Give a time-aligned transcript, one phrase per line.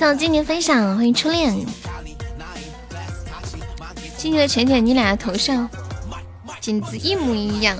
[0.00, 1.54] 谢我今年分享，欢迎初恋。
[4.16, 5.68] 今年的浅浅，你俩的头像
[6.58, 7.76] 简直一模一样，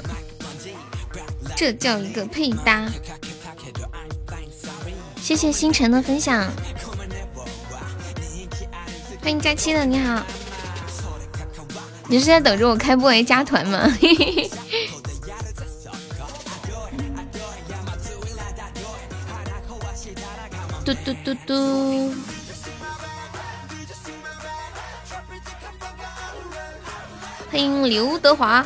[1.56, 2.86] 这叫一个配搭。
[5.16, 6.46] 谢谢星辰的分享，
[9.22, 10.22] 欢迎佳期的，你好。
[12.06, 13.90] 你是在等着我开播来加团吗？
[13.98, 14.50] 嘿嘿嘿
[28.20, 28.64] 德华，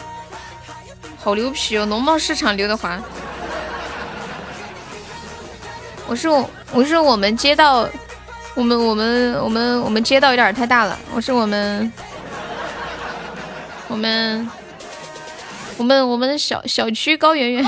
[1.23, 1.87] 好牛皮哦！
[1.87, 3.01] 农贸市场刘德华，
[6.07, 7.89] 我是我，我是我们街道，
[8.55, 11.93] 我们我们我们我们街道有点太大了，我是我们。
[13.87, 14.51] 我们，
[15.77, 17.65] 我们，我们小小区高圆圆，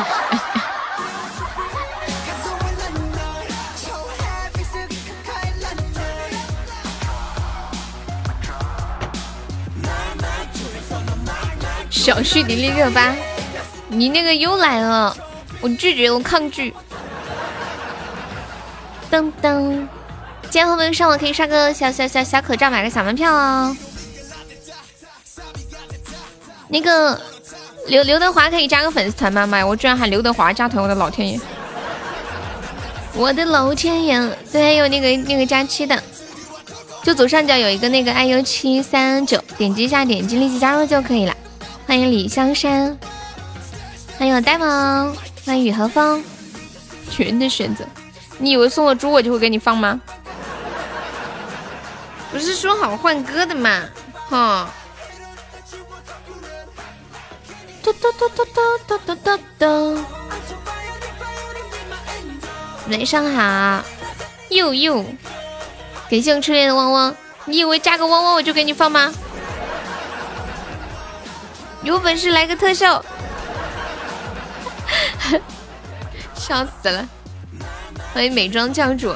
[12.07, 13.13] 小旭迪丽热巴，
[13.89, 15.17] 你那个又来了，
[15.61, 16.73] 我拒绝，我抗拒。
[19.11, 19.73] 噔噔，
[20.43, 23.77] 今天后面上网可以刷个小小小小口罩，买个小门票哦。
[26.69, 27.21] 那个
[27.89, 29.45] 刘刘德华可以加个粉丝团吗？
[29.45, 31.41] 妈呀，我居然喊刘德华加团，我的老天爷！
[33.15, 34.37] 我的老天爷！
[34.53, 36.01] 对，还有那个那个加七的，
[37.03, 41.37] 就左上角有一个那个 iu 七三九，点击一下，点击立即加入就可以了。
[41.87, 42.99] 欢迎李香山，
[44.19, 45.17] 欢迎我呆萌，
[45.47, 46.23] 欢迎雨和风。
[47.17, 47.85] 女人的选择，
[48.39, 50.01] 你以为送了猪我就会给你放吗？
[52.33, 53.85] 不是说好换歌的吗？
[54.29, 54.69] 哈。
[57.83, 58.45] 嘟嘟嘟嘟
[58.89, 60.05] 嘟嘟嘟嘟！
[62.91, 63.85] 晚上好，
[64.49, 65.05] 又又，
[66.11, 67.15] 感谢我初恋的汪汪。
[67.45, 69.15] 你以为加个汪汪我就给你放吗？
[71.87, 73.01] 有本事来个特效！
[76.35, 77.09] 笑死了！
[78.13, 79.15] 欢迎美妆教主。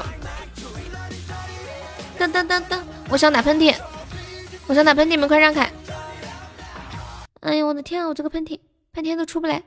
[2.17, 2.79] 噔噔噔噔！
[3.09, 3.75] 我想打喷嚏，
[4.67, 5.69] 我想打喷嚏，你们快让开！
[7.41, 8.07] 哎呀，我的天啊！
[8.07, 8.57] 我这个喷嚏
[8.93, 9.61] 半天都出不来。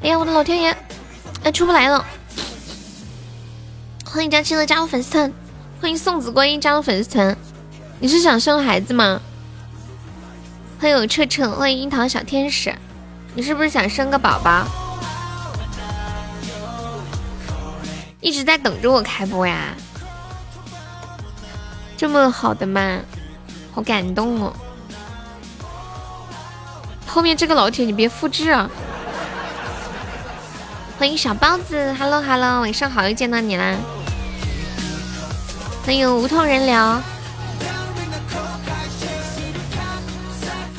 [0.00, 0.74] 哎呀，我的老天爷，
[1.42, 2.02] 哎，出不来了。
[4.06, 5.30] 欢迎佳期的加入粉丝团，
[5.82, 7.36] 欢迎送子观音加入粉丝团。
[8.00, 9.20] 你是想生孩子吗？
[10.78, 12.74] 欢迎彻彻，欢迎樱桃小天使。
[13.34, 14.66] 你是不是想生个宝宝？
[18.20, 19.74] 一直在等着我开播呀？
[21.96, 23.00] 这么好的吗？
[23.74, 24.52] 好感动哦！
[27.06, 28.70] 后面这个老铁你别复制啊！
[30.98, 33.76] 欢迎小包子，Hello Hello，晚上好，又见到你啦！
[35.86, 37.02] 欢迎无痛人流，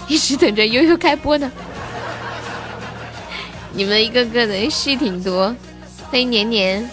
[0.08, 1.52] 一直等着悠悠开播呢。
[3.74, 5.56] 你们一个个的戏挺多，
[6.10, 6.90] 欢迎年年。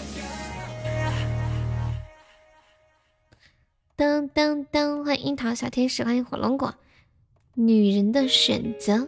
[3.95, 5.05] 当当当！
[5.05, 6.75] 欢迎樱桃小天使，欢迎火龙果。
[7.53, 9.07] 女人的选择。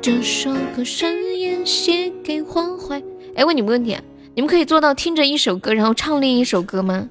[0.00, 3.02] 这首歌深夜写给黄淮。
[3.36, 3.96] 哎，问你们问题，
[4.34, 7.08] 你们可以做到听着一首歌，然后唱另一首歌吗？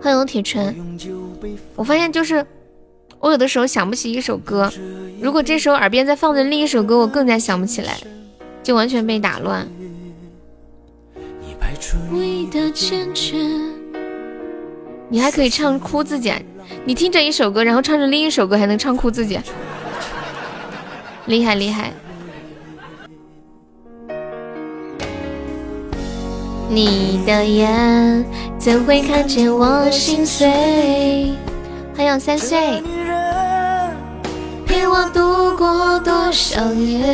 [0.00, 0.74] 欢迎铁锤。
[1.76, 2.44] 我发现就是。
[3.20, 4.68] 我有的时候想不起一首歌，
[5.20, 7.96] 如果这时候耳边在放着另一首歌，我更加想不起来，
[8.64, 9.64] 就完全被打乱。
[15.08, 16.34] 你还可以唱哭自己，
[16.84, 19.38] 你听着一首歌，然后唱着另一首歌，还能唱哭自己，
[21.26, 21.92] 厉害厉害！
[26.74, 28.24] 你的眼
[28.58, 31.34] 怎会看见我心碎？
[31.94, 32.82] 还有三岁。
[34.64, 37.04] 陪我度过多少夜？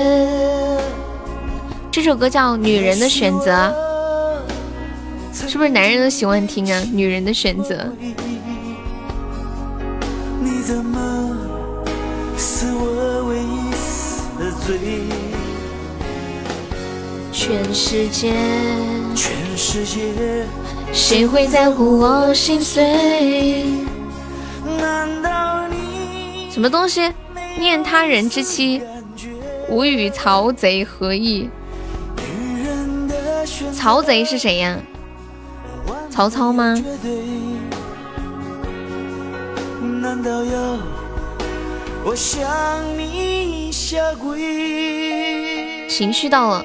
[1.90, 3.74] 这首歌叫《女人的选择》，
[5.50, 6.80] 是不是男人都喜欢听啊？
[6.94, 7.74] 《女人的选择》。
[17.40, 18.32] 全世界，
[19.14, 20.00] 全世界，
[20.92, 23.64] 谁会在乎我心碎？
[24.76, 27.12] 难道你什么东西？
[27.56, 28.82] 念他人之妻，
[29.68, 31.48] 吾与曹贼何异？
[33.72, 34.76] 曹贼是谁呀？
[36.10, 36.74] 曹操吗？
[45.88, 46.64] 情绪到了，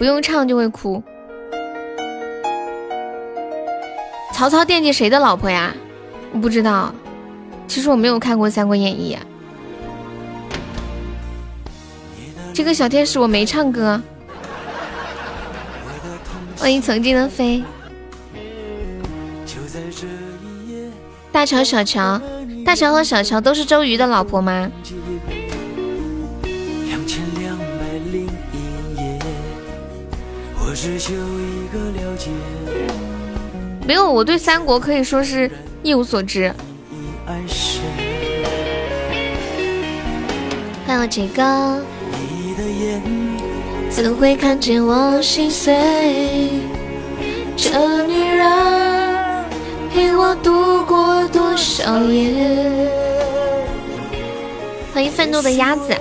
[0.00, 1.02] 不用唱就会哭。
[4.32, 5.74] 曹操惦记谁的老婆呀？
[6.32, 6.94] 我不知道，
[7.68, 9.14] 其实我没有看过《三国演义》。
[12.54, 14.00] 这个小天使我没唱歌。
[16.56, 17.62] 欢迎曾经的飞。
[21.30, 22.18] 大乔、小乔，
[22.64, 24.70] 大乔和小乔都是周瑜的老婆吗？
[33.86, 35.50] 没有，我对三国可以说是
[35.82, 36.52] 一无所知。
[40.86, 41.80] 还有这个。
[43.90, 46.48] 怎会看见我心碎？
[47.56, 48.48] 这女人
[49.92, 52.88] 陪我度过多少夜？
[54.94, 55.92] 欢迎愤怒的鸭子。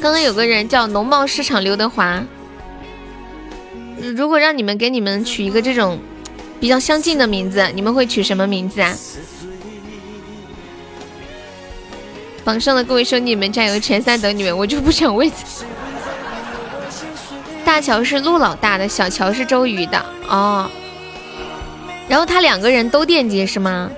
[0.00, 2.22] 刚刚有个人叫农贸市场刘德华。
[4.16, 5.98] 如果让你们给你们取一个这种
[6.60, 8.94] 比较相近的名字，你们会取什么名字啊？
[12.44, 15.64] 榜上的各位兄弟们加油，前三等你们，我就不抢位子。
[17.64, 20.70] 大乔是陆老大的，小乔是周瑜的哦。
[22.08, 23.90] 然后他两个人都惦记是吗？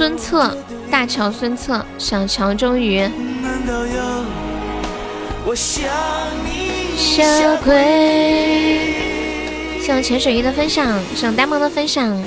[0.00, 0.56] 孙策，
[0.90, 3.06] 大乔孙策，小乔周瑜。
[6.96, 8.94] 下跪。
[9.78, 12.18] 谢潜水鱼的分享，谢呆萌的分享。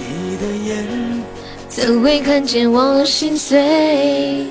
[1.68, 4.46] 怎会看见我心碎？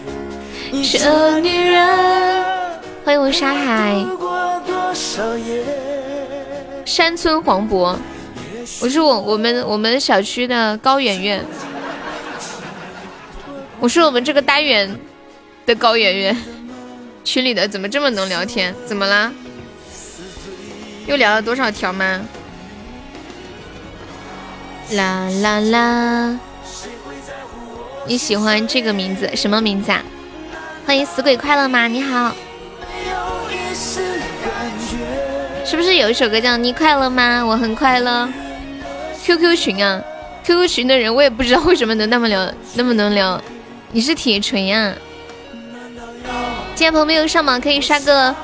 [0.83, 2.45] 这女人。
[3.05, 4.05] 欢迎我沙海。
[6.85, 7.95] 山村黄渤，
[8.81, 11.45] 我是我我们我们小区的高圆圆，
[13.83, 14.89] 我是我们这个单元
[15.67, 16.37] 的高圆圆。
[17.25, 18.73] 群里的怎么这么能聊天？
[18.87, 19.33] 怎么啦？
[21.09, 22.21] 又聊了多少条吗？
[24.93, 26.39] 啦啦啦！
[28.07, 29.29] 你喜欢这个名字？
[29.35, 30.01] 什么名字啊？
[30.87, 31.89] 欢迎死鬼快乐吗？
[31.89, 32.37] 你好。
[35.65, 37.41] 是不是有一首歌叫《你快乐吗》？
[37.45, 38.29] 我很快乐。
[39.25, 40.01] QQ 群啊
[40.45, 43.43] ，QQ 群的人我也不知道为什么能那么聊，那么能聊。
[43.95, 44.95] 你是铁锤呀？
[46.75, 48.35] 今天朋友没有上榜，可以刷个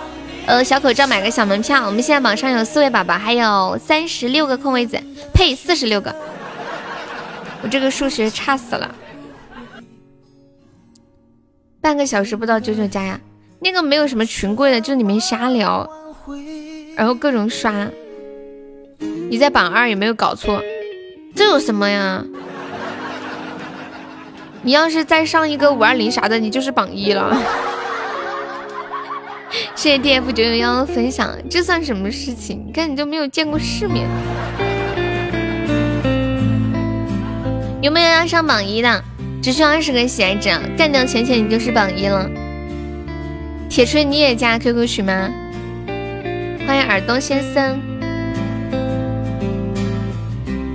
[0.44, 1.86] 呃小口罩，买个小门票。
[1.86, 5.00] 我们现在榜上有四位宝宝，还有三十六个空位子，
[5.32, 6.14] 呸，四十六个。
[7.62, 8.94] 我这个数学差死了，
[11.80, 13.18] 半个小时不到九九加呀，
[13.60, 15.88] 那个没有什么群规的，就你们瞎聊，
[16.94, 17.88] 然后各种刷。
[19.30, 20.62] 你在榜二有没有搞错？
[21.34, 22.22] 这有什么呀？
[24.68, 27.34] 你要是再上一个五二零啥的，你就是榜一了。
[29.74, 32.64] 谢谢 D F 九九幺的分享，这算什么事情？
[32.66, 34.06] 你看你都没有见过世面。
[37.80, 39.02] 有没有要上榜一的？
[39.42, 42.28] 只需要二十个喜爱值，干掉浅浅，你就是榜一了。
[43.70, 45.30] 铁锤，你也加 QQ 群吗？
[46.66, 47.80] 欢迎耳东先生。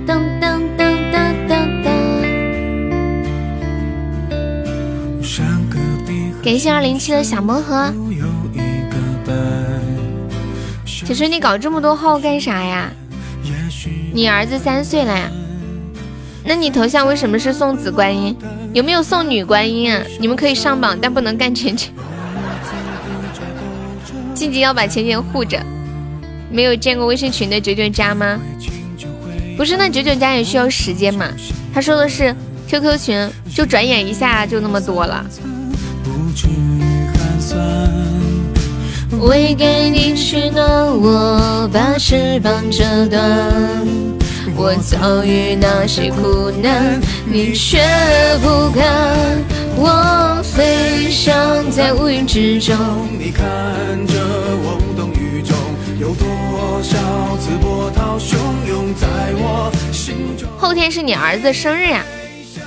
[0.04, 0.18] 噔
[6.44, 7.90] 感谢二零七的小魔盒。
[10.84, 12.92] 铁锤，你搞这么多号干啥呀？
[14.12, 15.30] 你儿子三岁了呀？
[16.44, 18.36] 那你头像为什么是送子观音？
[18.74, 20.02] 有没有送女观音啊？
[20.20, 21.90] 你们可以上榜，但不能干浅浅。
[24.34, 25.58] 静静要把钱钱护着。
[26.50, 28.38] 没有见过微信群的九九加吗？
[29.56, 31.26] 不是，那九九加也需要时间嘛。
[31.72, 32.36] 他说的是
[32.68, 35.24] QQ 群，就转眼一下就那么多了。
[36.34, 36.48] 去
[37.14, 37.90] 寒酸
[39.20, 40.66] 为给你取暖，
[41.00, 43.20] 我把翅膀折断。
[44.56, 47.78] 我遭遇那些苦难，你却
[48.42, 48.84] 不敢。
[49.76, 51.34] 我飞翔
[51.70, 52.76] 在乌云之中，
[53.18, 53.44] 你看
[54.06, 54.14] 着
[54.62, 55.56] 我无动于衷。
[55.98, 56.26] 有多
[56.82, 58.36] 少次波涛汹
[58.68, 60.48] 涌在我心中？
[60.58, 62.04] 后天是你儿子的生日呀，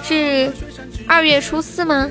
[0.04, 0.52] 是
[1.08, 2.10] 二月初四吗？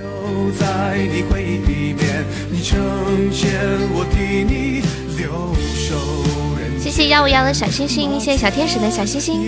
[6.81, 9.38] 谢谢幺五幺的小星星，谢谢小天使的小星星。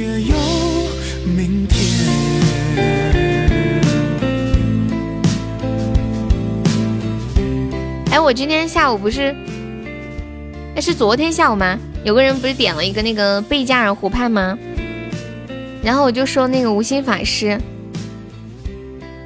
[8.11, 9.35] 哎，我今天下午不是
[10.75, 11.79] 哎，是昨天下午吗？
[12.05, 14.57] 有个人不是点了一个那个贝加尔湖畔吗？
[15.83, 17.59] 然后我就说那个无心法师，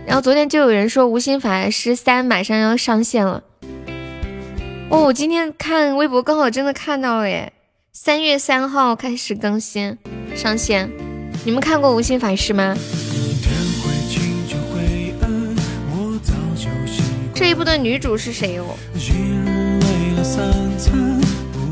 [0.06, 3.42] 然后昨天就有人说无心法师三马上要上线了。
[4.90, 7.52] 哦，我今天看微博刚好真的看到了耶，
[7.92, 9.97] 三月三号开始更新
[10.35, 10.90] 上线。
[11.44, 12.76] 你们看过无心法师吗？
[17.35, 18.76] 这一部的女主是谁哦？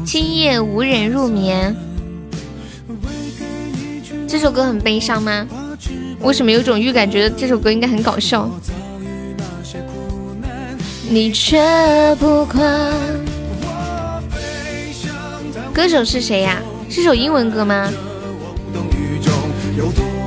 [0.04, 1.76] 今夜无人入眠。
[4.26, 5.46] 这首歌很悲伤吗？
[6.20, 8.48] 为什么有种预感，觉得这首歌应该很搞笑？
[11.08, 11.58] 你却
[12.20, 12.62] 不管。
[15.72, 16.60] 歌手是谁呀？
[16.88, 17.90] 是首英文歌吗？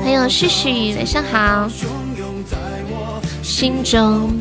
[0.04, 1.70] 还有旭旭，晚上好。
[3.42, 4.32] 心中。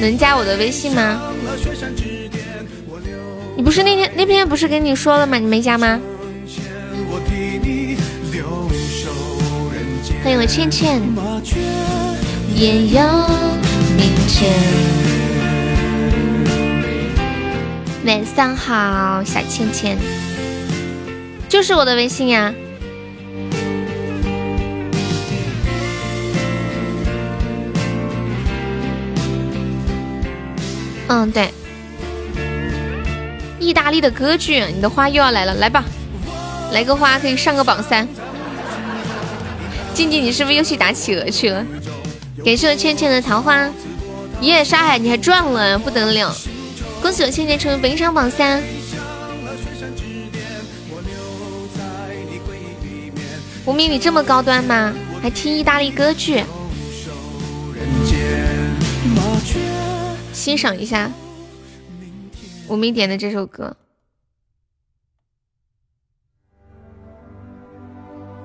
[0.00, 1.20] 能加我的微信吗？
[3.54, 5.36] 你不是那天那天不是跟你说了吗？
[5.38, 6.00] 你没加吗？
[10.22, 11.00] 欢迎我倩倩，
[12.54, 13.00] 也有
[13.96, 14.52] 明天。
[18.04, 19.96] 晚上好，小倩倩，
[21.48, 22.52] 就是我的微信呀。
[31.08, 31.48] 嗯，对，
[33.58, 35.82] 意大利的歌剧，你的花又要来了，来吧，
[36.72, 38.06] 来个花可以上个榜三。
[39.94, 41.66] 静静，你是不是又去打企鹅去了？
[42.44, 43.68] 感谢我倩倩的桃花，
[44.40, 46.34] 耶，沙海你还赚了，不得了！
[47.02, 48.62] 恭喜我倩倩成为本场榜三。
[53.66, 54.92] 无名，你这么高端吗？
[55.22, 56.42] 还听意大利歌剧？
[60.32, 61.10] 欣赏一下
[62.68, 63.76] 无名点的这首歌，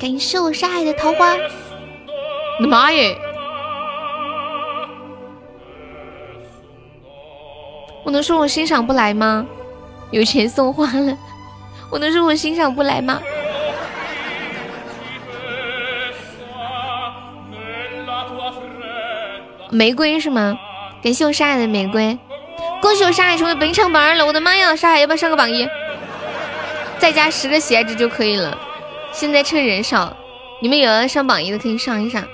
[0.06, 1.34] 感谢我沙海的桃花。
[1.34, 3.18] 我的妈耶！
[8.04, 9.44] 我能说我欣赏不来吗？
[10.12, 11.18] 有钱送花了，
[11.90, 13.20] 我能说我欣赏不来吗？
[19.72, 20.56] 玫瑰是吗？
[21.02, 22.16] 感谢我沙海的玫瑰，
[22.80, 24.24] 恭喜我沙海成为本场榜二了！
[24.24, 25.68] 我的妈呀，沙海要不要上个榜一？
[27.00, 28.56] 再加十个喜爱值就可以了。
[29.16, 30.14] 现在趁人少，
[30.62, 32.28] 你们有要上榜一的可以上一上。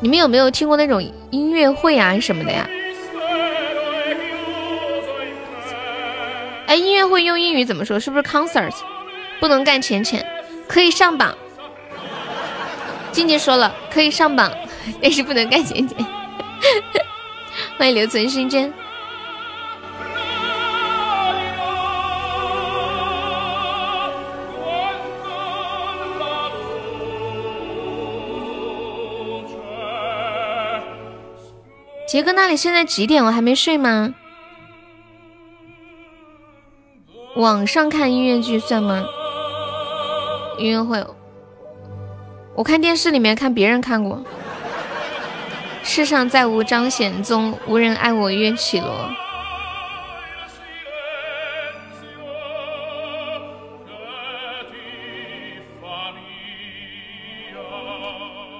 [0.00, 2.68] 你们有没有听过那种音乐会啊什么的呀？
[6.66, 7.98] 哎，音乐会用英语怎么说？
[7.98, 8.74] 是不是 concert？
[9.40, 10.22] 不能干浅浅。
[10.68, 11.34] 可以上榜，
[13.12, 14.52] 静静说了可以上榜，
[15.00, 15.96] 但是不能干浅浅。
[17.78, 18.72] 欢迎留存心间。
[32.06, 33.24] 杰哥那里现在几点？
[33.24, 34.14] 我还没睡吗？
[37.34, 39.04] 网上看音乐剧算吗？
[40.56, 41.04] 音乐会，
[42.54, 44.22] 我看电视里面看别人看过。
[45.86, 49.10] 世上再无张显宗，无人爱我愿绮罗。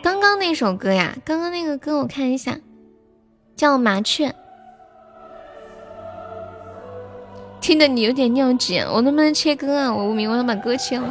[0.03, 2.59] 刚刚那首歌呀，刚刚那个歌我看一下，
[3.57, 4.29] 叫《麻雀》，
[7.61, 9.93] 听得你有点尿急，我能不能切歌啊？
[9.93, 11.11] 我无名，我想把歌切了。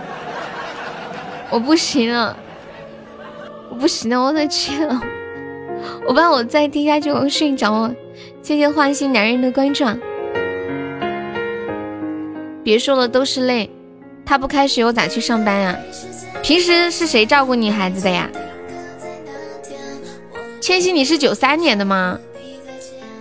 [1.49, 2.37] 我不行了，
[3.69, 5.01] 我不行了，我得切了。
[6.07, 7.95] 我怕我再听下去我睡着了。
[8.41, 9.85] 谢谢花心男人的关注。
[12.63, 13.69] 别说了，都是泪。
[14.25, 15.77] 他不开学，我咋去上班呀？
[16.41, 18.29] 平时是谁照顾你孩子的呀？
[20.61, 22.17] 千玺，你是九三年的吗？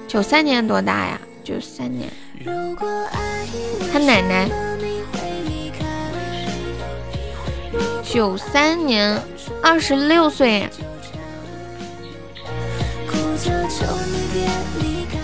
[0.06, 1.20] 九三年多大呀？
[1.42, 2.08] 九三年。
[3.92, 4.48] 他奶奶。
[8.04, 9.18] 九三年，
[9.62, 10.68] 二十六岁，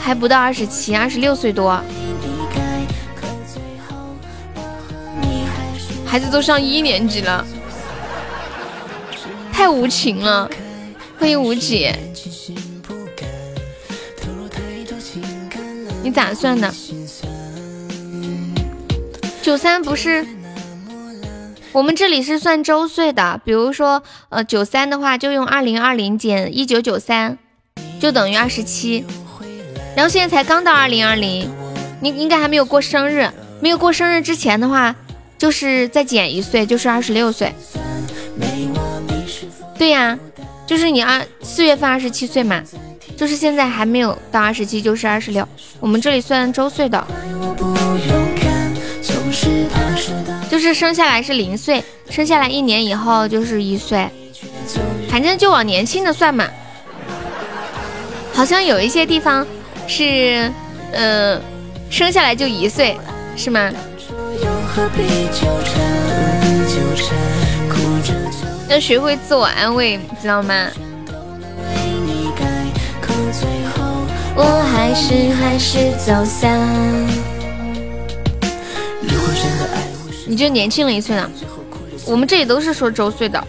[0.00, 1.82] 还不到二十七，二十六岁多。
[6.06, 7.46] 孩子都上一年级了，
[9.52, 10.50] 太无情了。
[11.18, 11.94] 欢迎无姐，
[16.02, 16.72] 你咋算的？
[19.42, 20.26] 九三不是？
[21.72, 27.36] 我们这里是算周岁的，比如说，呃，九三的话就用二零二零减一九九三，
[27.98, 29.04] 就等于二十七。
[29.96, 31.50] 然后现在才刚到二零二零，
[32.00, 33.28] 你应该还没有过生日，
[33.60, 34.94] 没有过生日之前的话，
[35.36, 37.52] 就是再减一岁，就是二十六岁。
[39.76, 40.18] 对呀，
[40.66, 42.62] 就是你二四月份二十七岁嘛，
[43.16, 45.46] 就是现在还没有到二十七，就是二十六。
[45.80, 47.06] 我们这里算周岁的。
[50.50, 54.08] 就是生下来是零岁，生下来一年以后就是一岁，
[55.10, 56.46] 反正就往年轻的算嘛。
[58.38, 59.44] 好像有一些地方
[59.88, 60.48] 是，
[60.92, 61.40] 呃，
[61.90, 62.96] 生下来就一岁，
[63.36, 63.68] 是吗？
[68.68, 70.68] 要学会自我安慰，知道吗？
[74.36, 76.60] 我还是还是走散。
[80.28, 81.28] 你就年轻了一岁呢，
[82.06, 83.44] 我们这里都是说周岁的，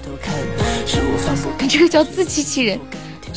[1.70, 2.80] 这个叫自欺欺人，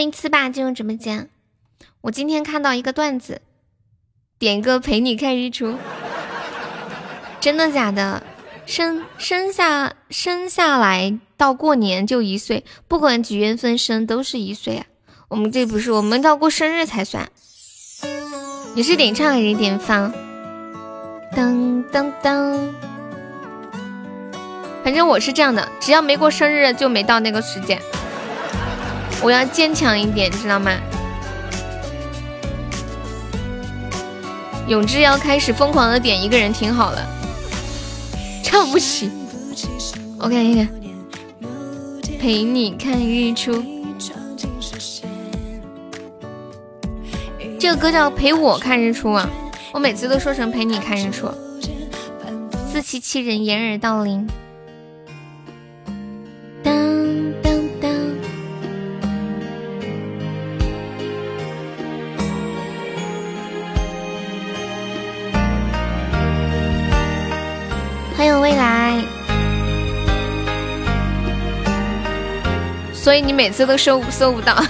[0.00, 1.28] 欢迎糍粑进入直播间。
[2.00, 3.42] 我今天看到一个段子，
[4.38, 5.76] 点歌陪你看日出，
[7.38, 8.22] 真的假的？
[8.64, 14.86] 生生下生下来到过年就一岁，不管几月份生都是一岁啊。
[15.28, 17.28] 我们这不是，我们到过生日才算。
[18.74, 20.10] 你是点唱还是点放？
[21.36, 22.74] 当当当。
[24.82, 27.78] 反正我是这样的，只要没过生日就没到那个时间。
[29.22, 30.72] 我要坚强一点，知道吗？
[34.66, 37.04] 永志要开始疯狂的点一个人挺好了，
[38.42, 39.10] 唱不起。
[40.18, 40.68] 我看一看，
[42.20, 43.62] 陪你看日出。
[47.58, 49.28] 这个歌叫陪我看日出啊，
[49.72, 51.28] 我每次都说成陪你看日出，
[52.72, 54.26] 自欺欺人，掩耳盗铃。
[73.10, 74.54] 所以你每次都搜搜不到。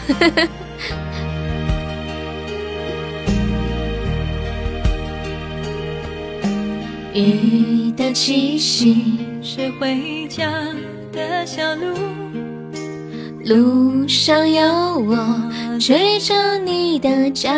[7.12, 10.50] 雨的气息是回家
[11.12, 11.94] 的小路，
[13.44, 14.64] 路上有
[15.00, 15.18] 我
[15.79, 17.50] 追着你的脚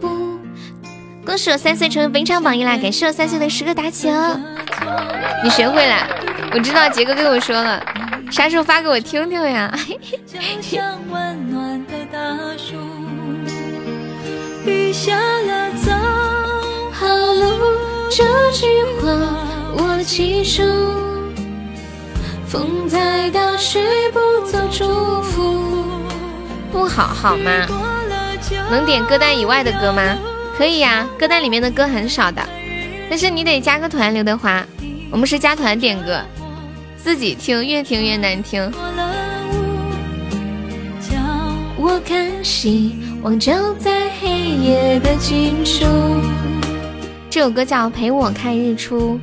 [0.00, 0.08] 步。
[1.24, 2.76] 恭喜我三岁成为本场榜一啦！
[2.76, 4.36] 感谢我三岁的十个打起哦。
[5.44, 6.08] 你学会了？
[6.52, 7.82] 我知道杰哥跟我说了，
[8.30, 9.72] 啥时候发给我听听呀？
[14.64, 15.92] 雨下了，走
[16.92, 17.78] 好路。
[18.10, 18.66] 这句
[19.00, 19.12] 话
[19.76, 20.62] 我记住，
[22.46, 25.64] 风再大吹不走祝福。
[26.72, 27.66] 不好好吗？
[28.70, 30.16] 能点歌单以外的歌吗？
[30.56, 32.42] 可以呀，歌单里面的歌很少的，
[33.08, 34.12] 但是你得加个团。
[34.12, 34.64] 刘德华，
[35.10, 36.20] 我们是加团点歌，
[37.02, 38.70] 自己听越听越难听。
[41.76, 45.86] 我看戏，望照在黑夜的尽处。
[47.30, 49.14] 这首歌叫《陪我看日出》。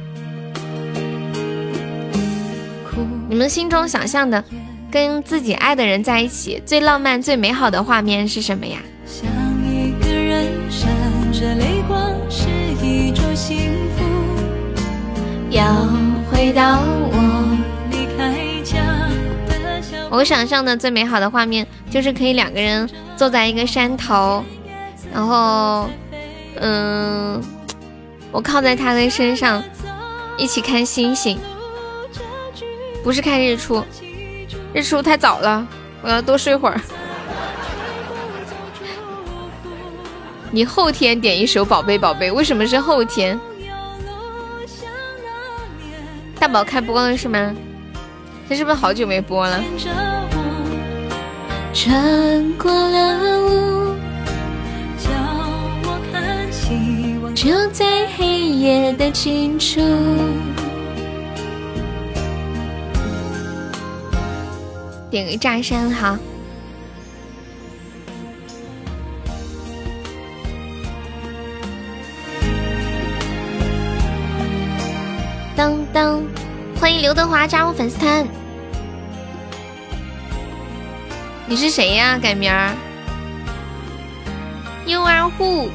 [3.28, 4.42] 你们心中想象的
[4.90, 8.80] 跟自己爱的人在一起最浪漫、最美好的画面是什么呀？
[15.52, 15.64] 要
[16.30, 16.80] 回到
[17.12, 17.25] 我
[20.16, 24.44] 我想象的最美好的画面就是可以两个人坐在一个山头，
[25.14, 25.90] 然后，
[26.56, 27.44] 嗯。
[28.32, 29.64] 我靠在他的身上，
[30.38, 31.40] 一起看星星，
[33.02, 33.82] 不是看日出，
[34.74, 35.66] 日出太早了，
[36.02, 36.82] 我要多睡会儿。
[40.52, 43.40] 你后天点一首《宝贝宝贝》，为什么是后天？
[46.38, 47.56] 大宝开播了是吗？
[48.48, 49.60] 这是不是好久没播了？
[51.74, 53.96] 穿过了雾，
[54.98, 55.10] 叫
[55.84, 59.82] 我看希望，就在黑夜的尽处。
[65.10, 66.18] 点个炸山哈。
[75.56, 76.22] 当当。
[76.80, 78.28] 欢迎刘德华加入粉丝团。
[81.48, 82.20] 你是谁呀？
[82.22, 82.76] 改名儿
[84.86, 85.70] ？You are who？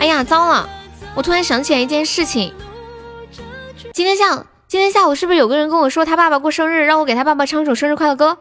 [0.00, 0.68] 哎呀，糟了！
[1.14, 2.52] 我突然想起来一件事情。
[3.92, 8.38] 今天下午，今天下午是不是有个人跟我说他爸爸过生日，让我给他爸爸唱首生日快乐歌？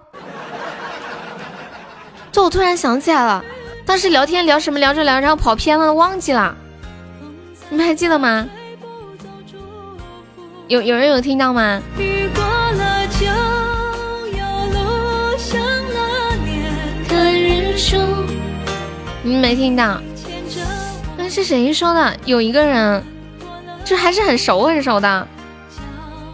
[2.32, 3.44] 这我突然想起来了。
[3.88, 6.54] 当时聊天聊什么聊着聊，然后跑偏了，忘记了。
[7.70, 8.46] 你们还记得吗？
[10.68, 11.82] 有有人有听到吗？
[19.24, 20.02] 你没听到？
[21.18, 22.18] 那是谁说的？
[22.26, 23.02] 有一个人，
[23.86, 25.28] 就还是很熟很熟的。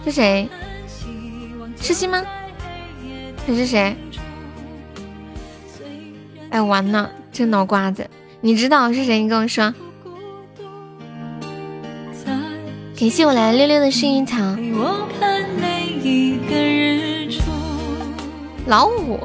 [0.03, 0.49] 是谁？
[1.79, 2.19] 痴心吗？
[3.45, 3.95] 还是谁？
[6.49, 7.11] 哎，完了。
[7.33, 8.07] 这脑瓜子，
[8.41, 9.19] 你知道是谁？
[9.19, 9.73] 你跟我说。
[12.95, 14.37] 感谢我来六六的幸运草。
[18.67, 19.19] 老五？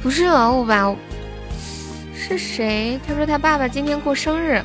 [0.00, 0.94] 不是老五吧？
[2.14, 2.98] 是谁？
[3.06, 4.62] 他说他爸爸今天过生日。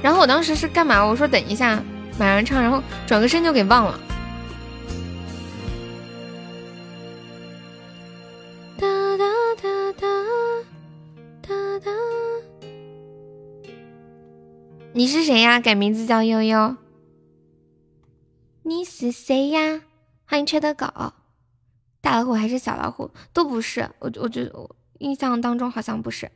[0.00, 1.04] 然后我当时是干嘛？
[1.04, 1.82] 我说等一下，
[2.18, 3.98] 马上唱，然后转个身就给忘了。
[15.02, 15.58] 你是谁呀？
[15.58, 16.76] 改名字叫悠悠。
[18.62, 19.82] 你是谁呀？
[20.24, 20.86] 欢迎缺德狗。
[22.00, 23.10] 大老虎还是小老虎？
[23.32, 23.90] 都不是。
[23.98, 26.30] 我我觉得我印象当中好像不是。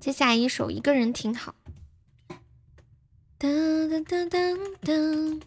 [0.00, 1.54] 接下来一首一个人挺好。
[3.38, 5.40] 噔噔噔噔噔。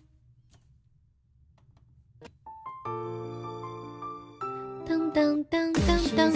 [4.87, 6.31] 噔噔噔噔噔。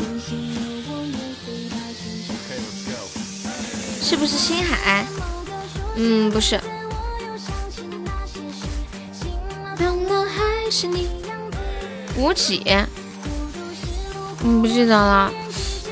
[4.01, 5.05] 是不是星海？
[5.95, 6.59] 嗯，不是。
[12.17, 12.63] 吴起，
[14.43, 15.31] 嗯，不记得了，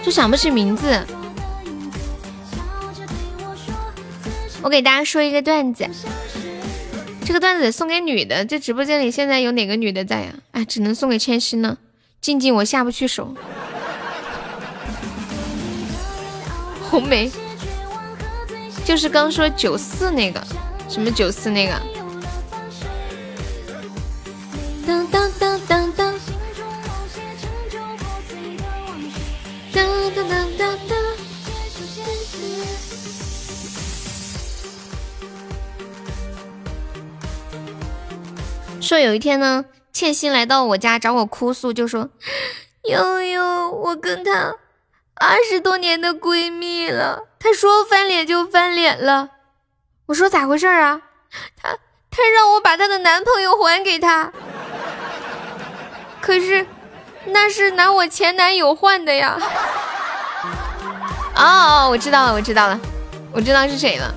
[0.03, 1.05] 就想不起名字。
[4.62, 5.89] 我给大家说一个段子，
[7.25, 8.45] 这个段子送给女的。
[8.45, 10.33] 这直播间里现在有哪个女的在呀？
[10.51, 11.77] 哎，只能送给千玺呢。
[12.21, 13.33] 静静，我下不去手。
[16.89, 17.31] 红梅。
[18.89, 20.43] 就是刚说九四那个，
[20.89, 21.80] 什么九四那个？
[24.88, 26.15] 当当当当当，
[29.71, 30.97] 当当当当当。
[38.82, 42.10] 说有一天呢，倩欣来到我家找我哭诉，就说
[42.89, 44.56] ：“悠悠，我跟她。”
[45.13, 49.30] 二十多年的闺蜜了，她说翻脸就翻脸了。
[50.08, 51.02] 我说咋回事啊？
[51.56, 51.69] 她
[52.12, 54.32] 她让我把她的男朋友还给她，
[56.19, 56.65] 可是
[57.25, 59.38] 那是拿我前男友换的呀。
[61.36, 62.80] 哦哦，我知道了，我知道了，
[63.32, 64.13] 我知道是谁了。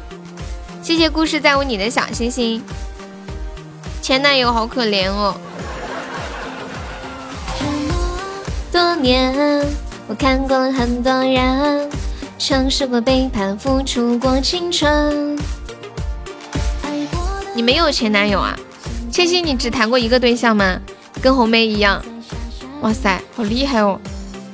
[0.83, 2.65] 谢谢故事在乎你的小星星。
[4.01, 5.37] 前男友好可怜哦。
[8.73, 9.65] 多年。
[10.09, 11.89] 我看过很多人，
[12.45, 15.39] 尝试过背叛，付出过青春。
[17.55, 18.59] 你没有前男友啊？
[19.13, 20.81] 千玺，你只谈过一个对象吗？
[21.23, 22.05] 跟红梅一样。
[22.81, 23.97] 哇塞，好厉害哦！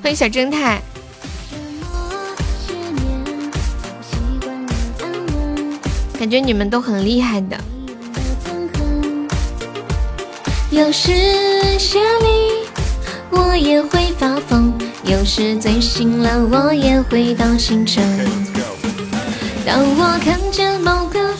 [0.03, 0.83] 欢迎小正太。
[6.19, 7.59] 感觉你们都很厉害的。
[10.71, 11.11] 有时
[11.79, 12.68] 想你，
[13.31, 14.73] 我也会发疯。
[15.05, 18.03] 有时醉醒了，我也会到星辰。
[19.65, 21.35] 当我看见某个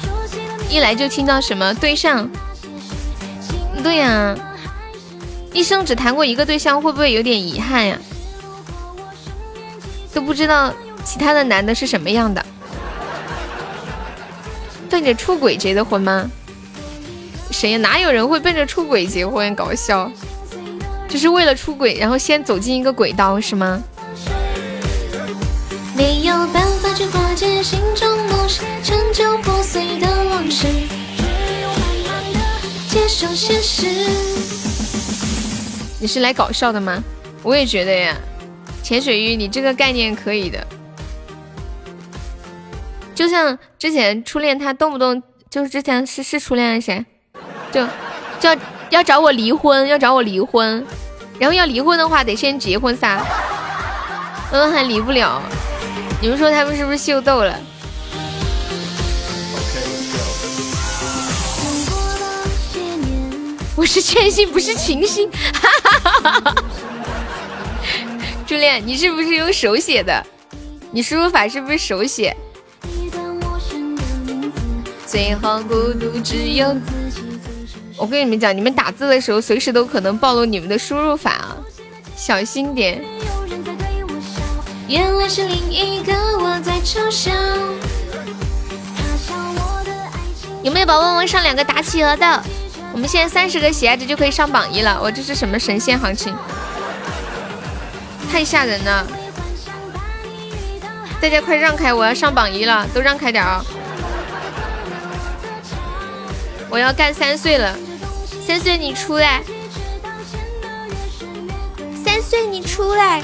[0.69, 2.29] 一来就听到什么对象，
[3.83, 4.35] 对呀，
[5.53, 7.99] 一生只谈过一个对象，会不会有点遗憾呀？
[10.13, 10.73] 都不知道
[11.05, 12.45] 其他的男的是什么样的，
[14.91, 16.31] 奔着出轨结的婚吗？
[17.51, 17.79] 谁呀？
[17.79, 19.55] 哪有人会奔着出轨结婚？
[19.55, 20.11] 搞笑。
[21.09, 23.83] 就是为了出轨，然后先走进一个轨道，是吗？
[25.97, 30.67] 没有办法去化解心中梦事，陈旧破碎的往事，
[31.17, 31.25] 只
[31.61, 32.39] 有慢慢的
[32.89, 33.87] 接受现实。
[35.99, 37.03] 你是来搞笑的吗？
[37.43, 38.17] 我也觉得呀，
[38.83, 40.65] 潜水鱼，你这个概念可以的。
[43.15, 47.05] 就像之前初恋，他动不动就是之前是是初恋是谁，
[47.73, 47.85] 就
[48.39, 50.85] 就要要找我离婚，要找我离婚，
[51.39, 53.25] 然后要离婚的话得先结婚撒，
[54.51, 55.41] 嗯，还离不了。
[56.21, 57.57] 你们说他们是不是秀逗了？
[63.77, 65.31] 我是千心，不是群星。
[68.49, 70.27] 初恋，你是不是用手写的？
[70.91, 72.37] 你输入法是不是手写？
[75.07, 77.28] 最后孤独只有自己。
[77.99, 81.57] 我跟你们讲，你们打字的时候，随时都可能暴露你们的输入法啊，
[82.17, 83.05] 小心点。
[84.87, 87.33] 原来是另一个我在嘲笑。
[90.63, 92.43] 有没有宝宝们上两个打企鹅的？
[92.93, 94.99] 我们现在三十个喜爱值就可以上榜一了。
[95.03, 96.35] 我这是什么神仙行情？
[98.31, 99.07] 太吓人了！
[101.21, 103.65] 大家快让开，我要上榜一了，都让开点啊！
[106.71, 107.75] 我要干三岁了，
[108.49, 109.43] 三岁你出来，
[112.03, 113.23] 三岁你出来。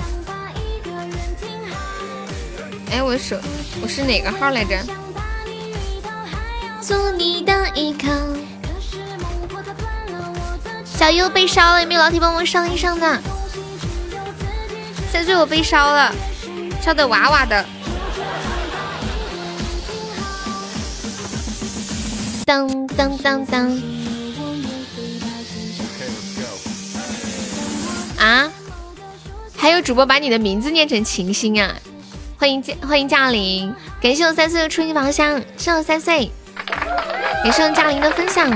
[2.90, 3.34] 哎，我手
[3.80, 4.78] 我是哪个号来着？
[6.82, 8.10] 做你的依靠。
[10.84, 13.18] 小优被烧了，有没有老铁帮忙上一上的？
[15.10, 16.14] 三岁我被烧了，
[16.82, 17.64] 烧的哇哇的。
[22.44, 23.93] 当当当当！
[28.24, 28.50] 啊？
[29.56, 31.74] 还有主播把你的名字念成晴心啊！
[32.38, 36.30] 欢迎驾欢迎驾临，感谢我三岁的初级宝箱，谢我三岁，
[37.42, 38.50] 感谢我驾临的分享。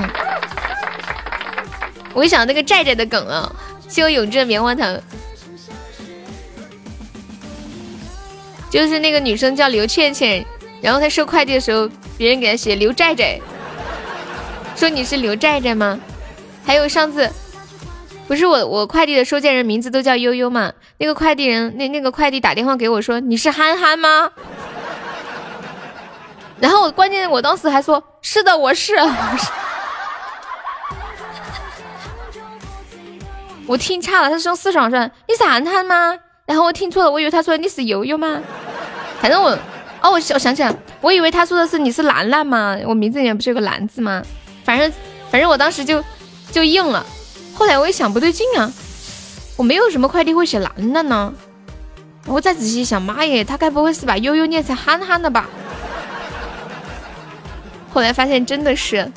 [2.13, 3.55] 我一想到那个寨寨的梗了，
[3.87, 4.99] 谢我永志的棉花糖，
[8.69, 10.45] 就是那个女生叫刘倩倩，
[10.81, 13.39] 然后她收快递的时候，别人给她写刘寨寨。
[14.75, 15.99] 说你是刘寨寨吗？
[16.65, 17.29] 还有上次
[18.29, 20.71] 不是我我快递的收件人名字都叫悠悠吗？
[20.99, 24.29] 那个快递人那那个快递打电话给我说你是憨憨吗？
[26.59, 28.93] 然后我关键我当时还说是的我是，
[33.65, 36.15] 我听差了，他是用四川说你是憨憨吗？
[36.45, 38.39] 然后我听错了，我以为他说你是悠悠吗？
[39.19, 39.49] 反正我
[40.01, 42.77] 哦我我想起来，我以为他说的是你是兰兰吗？
[42.85, 44.21] 我名字里面不是有个兰字吗？
[44.63, 44.93] 反正
[45.31, 46.03] 反正我当时就
[46.51, 47.03] 就应了，
[47.59, 48.71] 后来我一想不对劲啊，
[49.57, 51.33] 我没有什么快递会写兰兰呢。
[52.25, 55.45] 我再仔细一想，妈耶，他该不会是把悠悠念成憨憨的吧？
[57.93, 59.11] 后来发现真的是。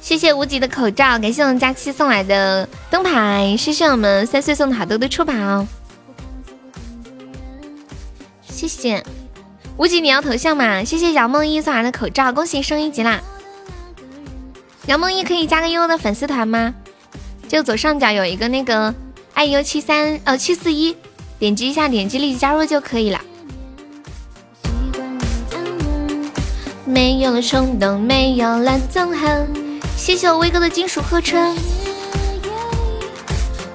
[0.00, 5.32] 谢谢无极的口罩，感谢我们佳期送来的灯牌，谢谢我们三岁送的好多的出宝，
[8.42, 9.04] 谢谢。
[9.76, 10.82] 无极，你要头像吗？
[10.82, 13.20] 谢谢姚梦一送来的口罩，恭喜升一级啦！
[14.86, 16.74] 姚梦一可以加个悠悠的粉丝团吗？
[17.48, 18.94] 就左上角有一个那个
[19.32, 20.96] 爱优七三呃七四一，
[21.38, 23.20] 点击一下，点击立即加入就可以了。
[26.84, 29.48] 没有了冲动，没有了憎恨。
[29.96, 31.56] 谢谢我威哥的金属贺春，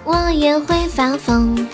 [0.03, 1.67] 我也会发疯。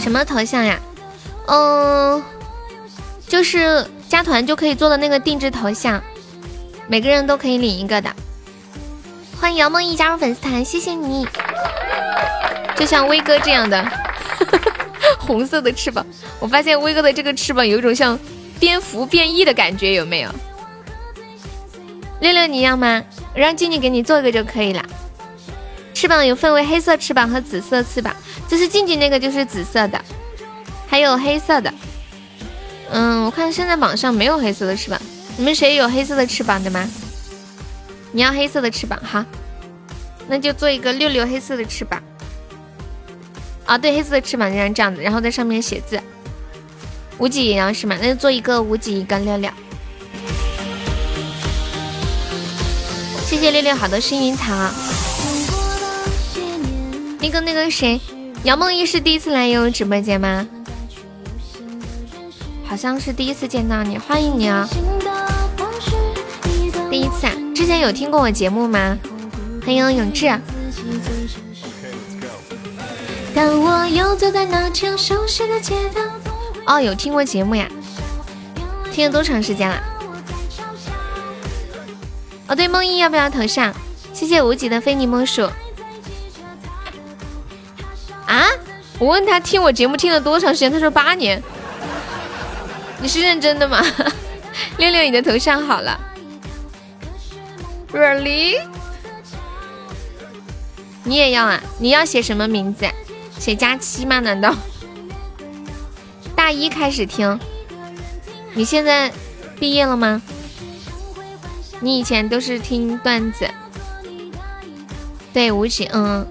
[0.00, 0.78] 什么头像呀？
[1.46, 2.22] 嗯，
[3.26, 6.00] 就是加团就可以做的那个定制头像，
[6.86, 8.14] 每个人都可以领一个的。
[9.40, 11.26] 欢迎姚梦一加入粉丝团，谢谢你。
[12.76, 13.84] 就像威哥这样的
[15.18, 16.06] 红色的翅膀，
[16.38, 18.16] 我发现威哥的这个翅膀有一种像
[18.60, 20.30] 蝙蝠变异的感觉，有没有？
[22.20, 23.02] 六六你要吗？
[23.34, 24.80] 让静静给你做一个就可以了。
[25.92, 28.14] 翅膀有分为黑色翅膀和紫色翅膀。
[28.46, 30.00] 就是静静那个就是紫色的，
[30.86, 31.74] 还有黑色的。
[32.90, 35.00] 嗯，我看现在网上没有黑色的翅膀，
[35.36, 36.88] 你们谁有黑色的翅膀的吗？
[38.12, 39.26] 你要黑色的翅膀哈，
[40.28, 42.00] 那就做一个六六黑色的翅膀。
[43.64, 46.00] 啊，对，黑色的翅膀就像这样子，然后在上面写字。
[47.18, 47.96] 无极也要是吗？
[48.00, 49.50] 那就做一个无极一个六六。
[53.24, 54.52] 谢谢六六好多幸运草。
[57.20, 58.00] 那个那个谁？
[58.42, 60.46] 杨梦一是第一次来悠悠直播间吗？
[62.66, 64.68] 好像是第一次见到你，欢迎你啊！
[66.90, 68.98] 第一次啊，之前有听过我节目吗？
[69.64, 70.26] 欢迎永志。
[73.34, 76.00] 当我又走在那条熟悉的街道。
[76.66, 77.68] 哦，有听过节目呀？
[78.92, 79.82] 听了多长时间了？
[82.48, 83.72] 哦，对，梦一要不要头像？
[84.12, 85.42] 谢谢无极的非你莫属。
[88.26, 88.46] 啊？
[88.98, 91.42] 我问他听我节目听了多长时间，他说八年。
[93.04, 93.84] 你是认真的吗？
[94.78, 96.00] 六六，你的头像好了。
[97.92, 98.62] Really？
[101.02, 101.60] 你也要啊？
[101.78, 102.86] 你要写什么名字？
[103.38, 104.20] 写佳期吗？
[104.20, 104.54] 难道？
[106.34, 107.38] 大一开始听，
[108.54, 109.12] 你现在
[109.60, 110.22] 毕业了吗？
[111.80, 113.46] 你以前都是听段子，
[115.34, 116.26] 对，无极，嗯。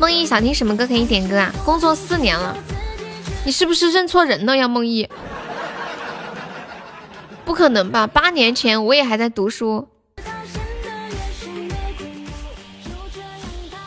[0.00, 1.52] 梦一想听什么歌可以点歌啊？
[1.66, 2.56] 工作四年了，
[3.48, 4.68] 你是不是认错人了呀？
[4.68, 5.08] 梦忆，
[7.46, 8.06] 不可能吧？
[8.06, 9.88] 八年前我也还在读书。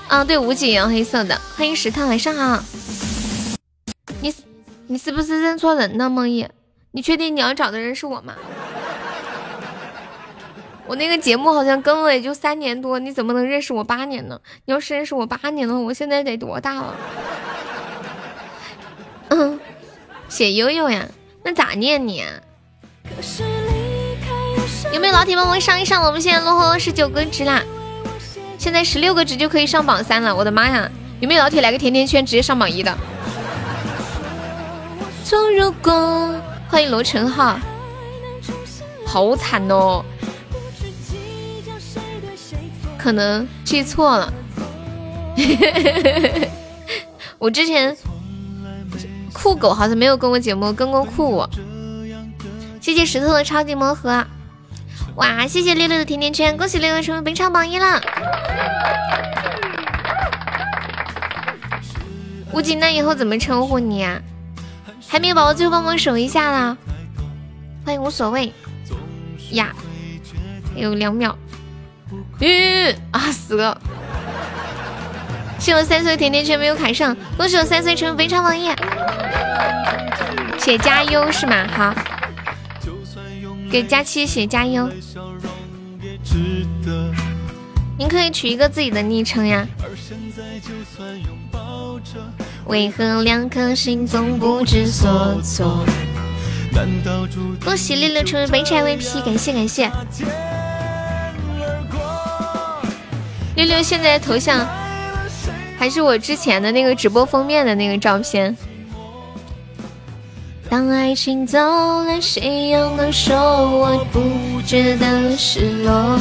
[0.07, 2.63] 啊，对，无极，黑色的，欢迎石头，晚上好。
[4.21, 4.33] 你
[4.87, 6.47] 你是不是认错人了，梦忆？
[6.89, 8.33] 你确定你要找的人是我吗？
[10.89, 14.41] 我那个节目好像更了也就三年多，你怎么能认识我八年呢？
[14.65, 16.95] 你要是认识我八年了，我现在得多大了？
[19.31, 19.59] 嗯，
[20.27, 21.07] 写悠悠呀，
[21.43, 22.29] 那咋念你啊？
[24.93, 26.03] 有没有老铁帮我上一上？
[26.03, 27.63] 我们现在落后十九个值啦，
[28.57, 30.35] 现在十六个值就可以上榜三了。
[30.35, 30.91] 我的妈呀！
[31.21, 32.93] 有没有老铁来个甜甜圈，直接上榜一的？
[35.23, 36.35] 从如果，
[36.67, 37.57] 欢迎罗成浩，
[39.05, 40.03] 好惨哦。
[42.97, 44.33] 可能记错了，
[47.39, 47.95] 我之前
[49.41, 51.49] 酷狗好像没有跟我节目跟过酷我，
[52.79, 54.23] 谢谢石头的超级魔盒，
[55.15, 55.47] 哇！
[55.47, 57.99] 谢谢六六的甜甜圈，恭喜六六成为本场榜一了。
[62.53, 64.21] 无极，那以后怎么称呼你啊？
[65.07, 66.77] 还没有宝宝，最后帮忙守一下啦！
[67.83, 68.53] 欢迎无所谓
[69.51, 69.73] 呀，
[70.75, 71.35] 还有两秒。
[72.39, 73.81] 嗯啊死了！
[75.61, 78.75] 谢我三岁甜甜圈没有卡上，恭喜我三岁成为非常王爷。
[80.57, 81.67] 写加油是吗？
[81.71, 81.93] 好，
[83.69, 84.89] 给佳期写加油。
[87.95, 89.63] 您可以取一个自己的昵称呀。
[92.65, 95.85] 为何两颗心总不知所措？
[97.63, 99.91] 恭喜六六成为本场 VP，感谢感谢。
[103.55, 104.67] 六六现在头像
[105.81, 108.55] 还是我之前的那个直播封面的那个照片。
[110.69, 116.19] 当爱情走了，谁又能说我不觉得失落？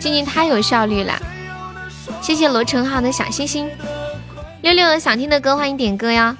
[0.00, 1.20] 静静太有效率了，
[2.22, 3.70] 谢谢罗成浩的小心心。
[4.62, 6.34] 六六想听的歌，欢迎点歌呀！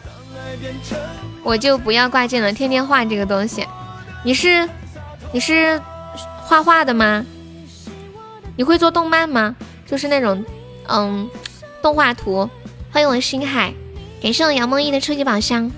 [1.43, 3.67] 我就不要挂件了，天天画这个东西。
[4.25, 4.67] 你是
[5.31, 5.79] 你是
[6.41, 7.23] 画画的吗？
[8.57, 9.55] 你会做动漫吗？
[9.85, 10.43] 就是那种，
[10.89, 11.29] 嗯，
[11.81, 12.49] 动画图。
[12.91, 13.73] 欢迎我星海，
[14.23, 15.71] 感谢我杨梦一的初级宝箱。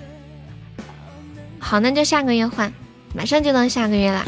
[1.59, 2.73] 好，那就下个月换，
[3.15, 4.25] 马上就到下个月了。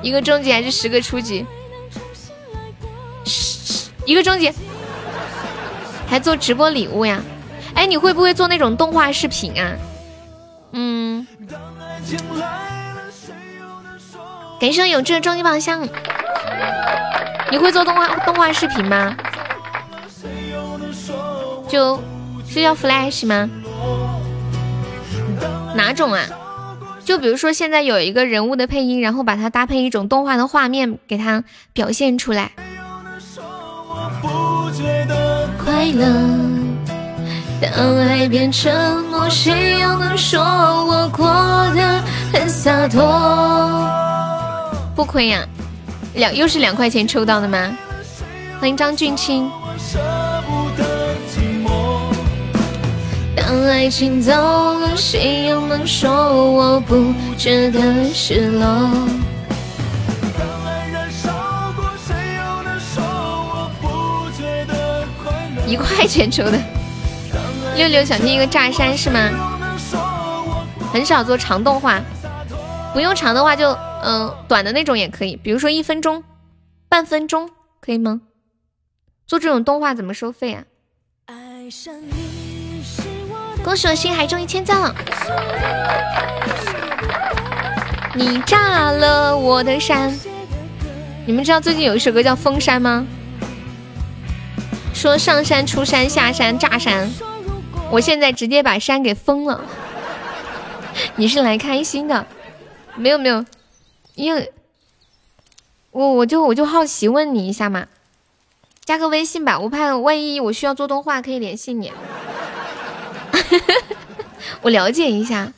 [0.00, 1.44] 一个终极还是十个初级？
[4.06, 4.50] 一个终极，
[6.06, 7.20] 还做直播礼物呀？
[7.74, 9.72] 哎，你会不会做那种动画视频啊？
[10.72, 11.26] 嗯。
[14.60, 15.86] 感谢有志的终极宝箱，
[17.50, 19.16] 你会做动画动画视频吗？
[21.68, 22.00] 就
[22.48, 23.48] 是叫 Flash 吗？
[25.74, 26.24] 哪种啊？
[27.04, 31.42] 就比如说现在有一个人物的配音，然后把它搭配一种动画的画面给它
[31.72, 32.52] 表现出来。
[35.64, 36.06] 快乐，
[37.60, 41.26] 当爱变沉默，谁又能说我过
[41.74, 43.02] 得很洒脱？
[44.94, 45.46] 不亏呀，
[46.14, 47.76] 两又是两块钱抽到的吗？
[48.60, 49.50] 欢迎张俊清。
[53.36, 56.10] 当爱情走了，谁又能说
[56.52, 58.90] 我不觉得失落？
[65.66, 66.58] 一块钱抽的，
[67.76, 69.20] 六六想听一个炸山是吗？
[70.92, 72.00] 很少做长动画，
[72.92, 73.76] 不用长的话就。
[74.00, 76.22] 嗯，短的那种也可以，比如说一分钟、
[76.88, 78.20] 半分钟，可以吗？
[79.26, 80.62] 做这种动画怎么收费啊？
[83.64, 84.94] 恭喜我星海中一千赞了！
[88.14, 90.16] 你炸了我的山。
[91.26, 93.04] 你们知道最近有一首歌叫《封山》吗？
[94.94, 97.10] 说上山、出山、下山、炸山，
[97.90, 99.60] 我现在直接把山给封了。
[101.16, 102.24] 你是来开心的？
[102.98, 103.44] 没有没有，
[104.14, 104.52] 因为，
[105.92, 107.86] 我我就我就好奇问你一下嘛，
[108.84, 111.92] 加个微信吧，我怕万一我需要做动画可以联系你。
[114.62, 115.52] 我了解一下。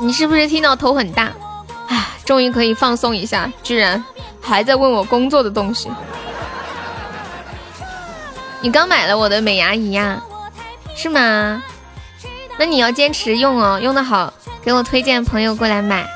[0.00, 1.32] 你是不是听到头很大？
[1.88, 4.02] 哎，终于可以放松一下，居然
[4.40, 5.90] 还在问我工作的东西。
[8.62, 10.22] 你刚买了我的美牙仪呀？
[10.94, 11.62] 是吗？
[12.60, 16.06] 那你要坚持用哦，用的好，给我推荐朋友过来买。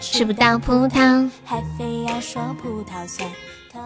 [0.00, 3.30] 吃不到葡萄，还非要说葡萄酸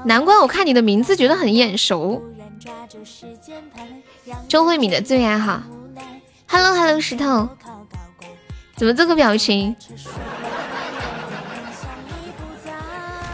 [0.02, 2.22] 难怪我看你的名字觉得很眼熟。
[4.48, 5.62] 周慧敏的最爱哈。
[6.48, 7.46] Hello Hello 石头，
[8.76, 9.76] 怎么这个表情？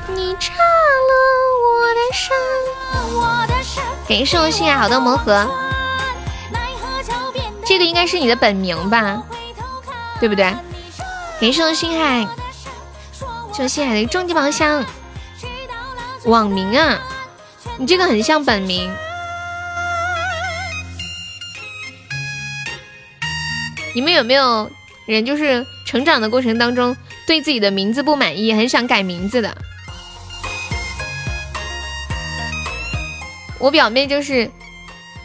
[0.09, 1.13] 你插了
[1.63, 2.37] 我的伤。
[4.09, 5.49] 感谢我心爱好多魔盒，
[7.71, 9.23] 这个应该是你的本名吧？
[10.19, 10.53] 对不对？
[11.41, 12.27] 感谢我星海，
[13.53, 14.85] 谢星海的终极宝箱。
[16.25, 16.99] 网名啊，
[17.79, 18.93] 你这个很像本名。
[23.95, 24.69] 你们有没有
[25.07, 29.57] 人就是成长的过程当中对自己的名字不满意，很想改名字的？
[33.61, 34.51] 我表妹就是，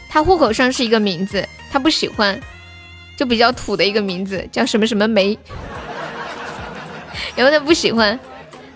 [0.08, 2.40] 她户口上是一个名字，他不喜欢，
[3.16, 5.38] 就比较土的一个名字，叫什么什么梅。
[7.34, 8.18] 然后他不喜欢，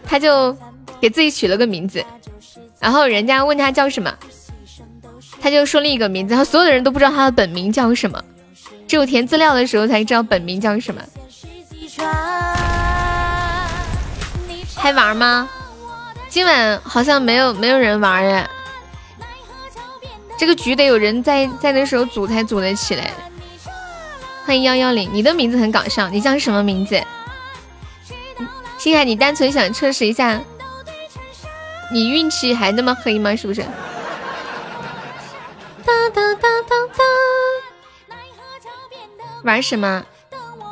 [0.04, 0.56] 他就
[1.00, 2.04] 给自己取了个名字，
[2.78, 4.14] 然后人家问他叫什么，
[5.40, 8.22] 他就说另一个名字，然后所有的人都不知道他的本名叫什么。
[8.86, 11.00] 只有填资料的时候才知道本名叫什么。
[14.74, 15.48] 还玩吗？
[16.28, 18.48] 今晚好像没有没有人玩耶。
[20.40, 23.12] 这个局得有人在在的时候组才组得起来。
[24.46, 26.98] 欢迎幺幺零，你的名字很搞笑，你叫什么名字？
[28.78, 30.40] 星海，你单纯想测试一下，
[31.92, 33.36] 你运气还那么黑吗？
[33.36, 33.60] 是不是？
[35.84, 37.04] 哒哒哒哒哒。
[39.44, 40.02] 玩什么？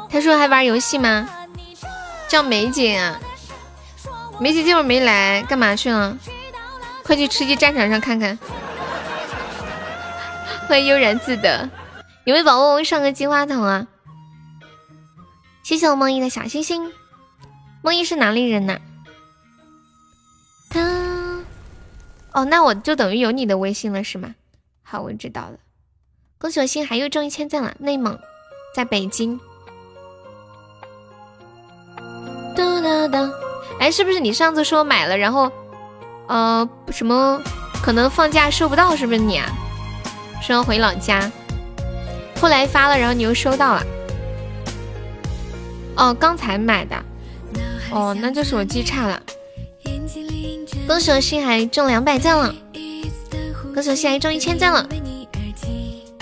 [0.08, 1.28] 他说还玩游戏吗？
[2.26, 3.20] 叫梅姐啊，
[4.40, 6.16] 梅姐这会儿没来，干嘛去了？
[7.02, 8.38] 快去吃鸡战场上看看。
[10.68, 11.70] 欢迎悠然自得，
[12.24, 13.86] 有没有宝宝上个金话筒啊？
[15.62, 16.92] 谢谢我梦一的小星星。
[17.80, 18.78] 梦一是哪里人呢？
[20.68, 20.82] 他
[22.32, 24.34] 哦，那我就等于有你的微信了是吗？
[24.82, 25.56] 好，我知道了。
[26.36, 28.18] 恭喜我心海又中一千赞了，内蒙。
[28.74, 29.40] 在北京。
[32.54, 33.30] 哒哒哒，
[33.80, 35.50] 哎，是不是你上次说买了，然后，
[36.26, 37.42] 呃，什么
[37.82, 39.48] 可能放假收不到，是不是你啊？
[40.40, 41.30] 说要回老家，
[42.40, 43.86] 后来发了，然后你又收到了。
[45.96, 46.96] 哦，刚才买的。
[47.90, 49.20] 哦，那就是我记差了。
[50.86, 52.54] 恭喜我心海中两百赞了，
[53.74, 54.88] 恭喜我心海中一千赞了，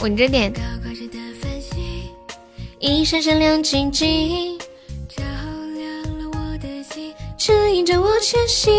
[0.01, 0.53] 稳着点。
[2.79, 4.59] 一闪闪亮晶晶，
[5.09, 5.23] 照
[5.75, 8.73] 亮了我的心，指引着我前行。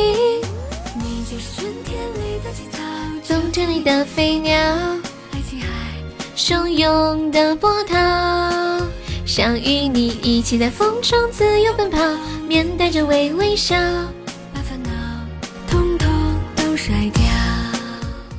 [0.95, 2.81] 你就是春天里的青草，
[3.27, 4.57] 冬天里的飞鸟，
[6.37, 7.95] 汹涌的波涛，
[9.25, 11.97] 想与你一起在风中自由奔跑，
[12.47, 13.75] 面带着微微笑，
[14.53, 14.91] 把烦恼
[15.67, 16.07] 统统
[16.55, 17.23] 都甩掉。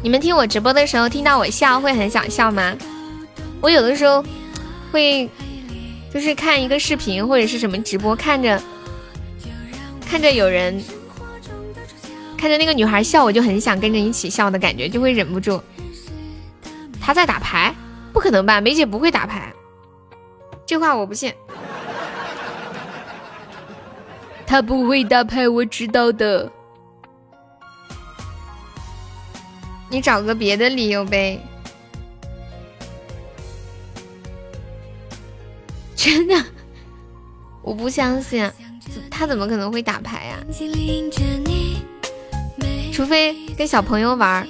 [0.00, 2.72] 你们听我直播的时候，听到我笑会很想笑吗？
[3.60, 4.24] 我有的时候
[4.92, 5.28] 会。
[6.10, 8.60] 就是看一个视频或者是什么直播，看着
[10.08, 10.82] 看着有人
[12.38, 15.60] 看着那个女孩笑，我就很想跟着一起笑的感觉，就会忍不住。
[16.98, 17.74] 她在打牌？
[18.18, 19.54] 不可能吧，梅姐不会打牌，
[20.66, 21.32] 这话我不信。
[24.44, 26.50] 她不会打牌，我知道的。
[29.88, 31.40] 你找个别的理由呗。
[35.94, 36.34] 真的，
[37.62, 38.50] 我不相信，
[39.08, 40.38] 他怎么可能会打牌呀？
[42.92, 44.44] 除非跟小朋友玩。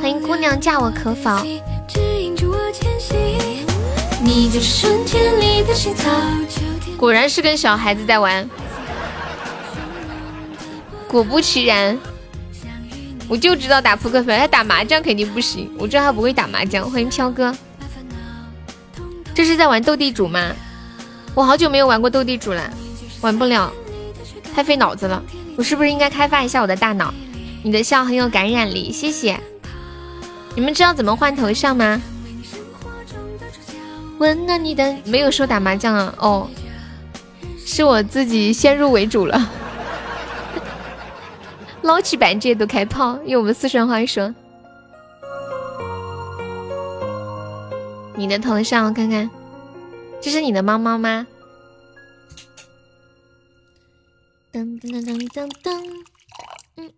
[0.00, 1.30] 欢迎姑娘嫁我可否？
[6.96, 8.50] 果然是跟小孩子在玩，
[11.06, 11.96] 果不其然。
[13.28, 15.70] 我就知道打扑克牌，他打麻将肯定不行。
[15.78, 16.90] 我知道他不会打麻将。
[16.90, 17.54] 欢迎飘哥，
[19.32, 20.50] 这是在玩斗地主吗？
[21.36, 22.68] 我好久没有玩过斗地主了，
[23.20, 23.72] 玩不了，
[24.58, 25.22] 太费脑子了。
[25.56, 27.14] 我是不是应该开发一下我的大脑？
[27.62, 29.38] 你的笑很有感染力，谢谢。
[30.56, 32.02] 你们知道怎么换头像吗？
[34.18, 36.48] 温暖你的没有说打麻将啊，哦，
[37.64, 39.48] 是我自己先入为主了。
[41.82, 44.34] 捞起板这都开炮，用我们四川话说。
[48.16, 49.30] 你的头像我看看，
[50.20, 51.28] 这是你的猫猫吗？
[54.50, 55.70] 噔噔噔噔噔噔，
[56.76, 56.92] 嗯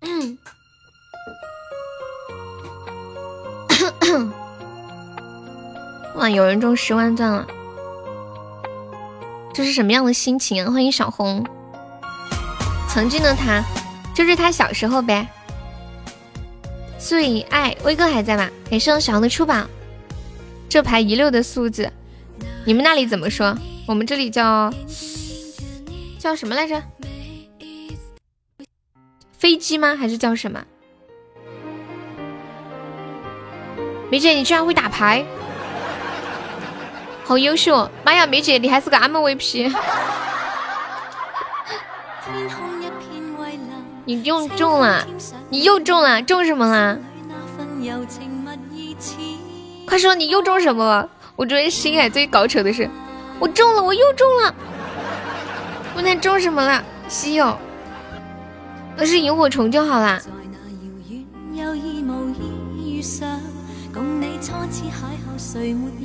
[0.00, 0.38] 嗯
[4.00, 4.32] 嗯，
[6.16, 7.46] 哇，有人中十万钻了，
[9.52, 10.70] 这是什么样的心情啊？
[10.70, 11.44] 欢迎小红，
[12.88, 13.62] 曾经的他，
[14.14, 15.28] 就是他小时候呗。
[16.98, 18.48] 最爱威哥还在吗？
[18.70, 19.66] 感谢小红的出宝，
[20.68, 21.92] 这排一溜的数字，
[22.64, 23.54] 你们那里怎么说？
[23.86, 24.72] 我们这里叫
[26.18, 26.82] 叫什么来着？
[29.32, 29.94] 飞机吗？
[29.94, 30.64] 还是叫什么？
[34.10, 35.24] 梅姐，你居然会打牌，
[37.24, 37.90] 好优秀！
[38.04, 39.70] 妈呀，梅姐，你还是个 MVP！
[44.06, 45.06] 你又中了，
[45.50, 46.98] 你又中了，中什么了？
[49.86, 51.10] 快说你又中什么了？
[51.36, 52.88] 我觉得星海最搞扯的是，
[53.38, 54.54] 我中了，我又中了。
[55.96, 56.82] 问他中什么了？
[57.08, 57.56] 稀有，
[58.96, 60.20] 那是萤火虫就好啦。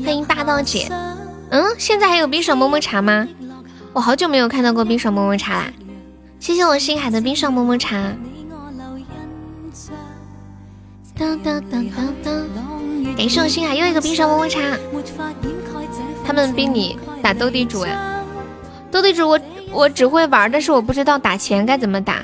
[0.03, 0.91] 欢迎大道姐，
[1.49, 3.27] 嗯，现在还有冰爽么么茶吗？
[3.93, 5.73] 我好久没有看到过冰爽么么茶啦。
[6.39, 8.13] 谢谢我星海的冰爽么么茶。
[13.17, 14.59] 感谢我星海又一个冰爽么么茶。
[16.29, 17.97] 他们逼你打斗地主哎？
[18.91, 19.39] 斗地主我
[19.71, 22.23] 我只会玩，但是我不知道打钱该怎么打。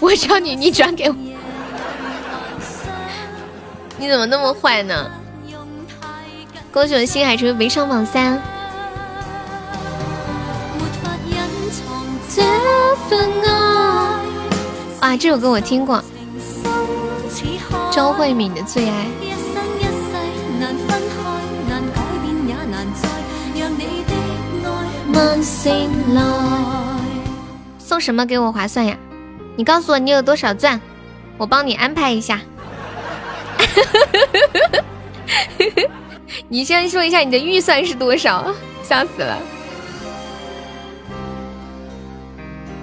[0.00, 1.14] 我叫你，你转给我。
[3.96, 5.08] 你怎么那么坏呢？
[6.74, 8.42] 恭喜我星海成为微商榜三。
[15.14, 16.02] 哇，这首歌我听过。
[17.92, 19.06] 周慧敏的最爱。
[27.78, 28.96] 送什么给我划算呀？
[29.54, 30.80] 你告诉我你有多少钻，
[31.38, 32.40] 我帮你安排一下。
[36.48, 38.52] 你先说一下你的预算是多少？
[38.82, 39.38] 笑死了。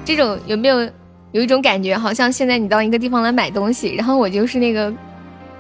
[0.06, 0.90] 这种有没有
[1.32, 4.94] 有一种感觉，好像现在你到一个地方来买东西，然后我就是那个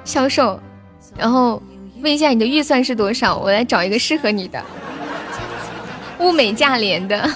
[0.03, 0.59] 销售，
[1.17, 1.61] 然后
[2.01, 4.61] 问一下你的预算是多少，我来找一个适合你的，
[6.19, 7.29] 物美价廉的。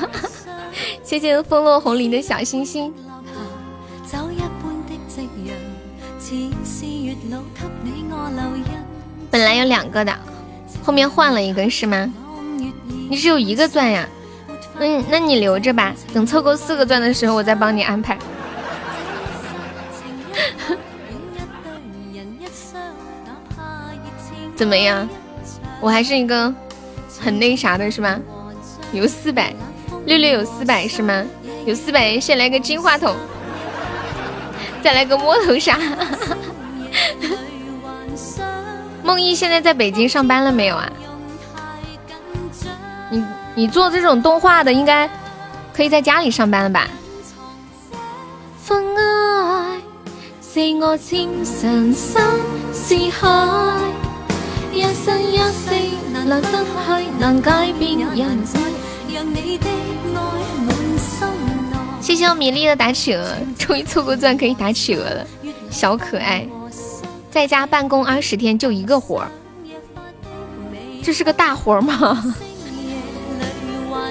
[1.01, 2.93] 谢谢风落红林的小星星。
[9.31, 10.13] 本来有两个的，
[10.83, 12.11] 后面换了一个是吗？
[13.09, 14.07] 你只有一个钻呀？
[14.77, 18.17] 那那你留着吧，等凑够四个钻的时候，我再帮你安排。
[24.55, 25.07] 怎么样？
[25.81, 26.53] 我还是一个
[27.19, 28.19] 很那啥的是吗？
[28.91, 29.53] 有四百，
[30.05, 31.23] 六六有四百是吗？
[31.65, 33.15] 有四百，先来个金话筒。
[34.83, 35.79] 再来个摸头杀。
[39.03, 40.91] 梦一现在在北京上班了没有啊？
[43.55, 45.09] 你你做这种动画的，应该
[45.73, 46.87] 可以在家里上班了吧？
[62.01, 63.25] 谢谢我米粒的打企鹅，
[63.57, 65.25] 终于凑够钻可以打企鹅了，
[65.71, 66.45] 小可爱。
[67.31, 69.31] 在家办公二十天就一个活儿，
[71.01, 72.35] 这是个大活儿吗？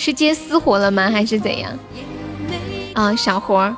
[0.00, 1.10] 是接私活了吗？
[1.10, 1.78] 还是怎样？
[2.94, 3.76] 啊小活儿。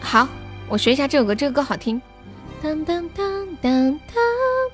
[0.00, 0.28] 好
[0.68, 2.00] 我学一下这首歌这个歌好听。
[2.62, 4.24] 当当当当当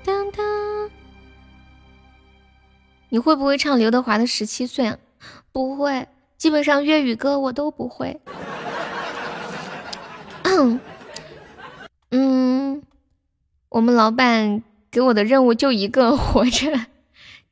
[0.05, 0.90] 当当。
[3.09, 4.99] 你会不会唱刘德华的十七岁啊？
[5.51, 6.07] 不会。
[6.45, 8.20] 基本上粤语歌我都不会。
[12.11, 12.82] 嗯，
[13.70, 16.68] 我们老板给我的任务就一个活着，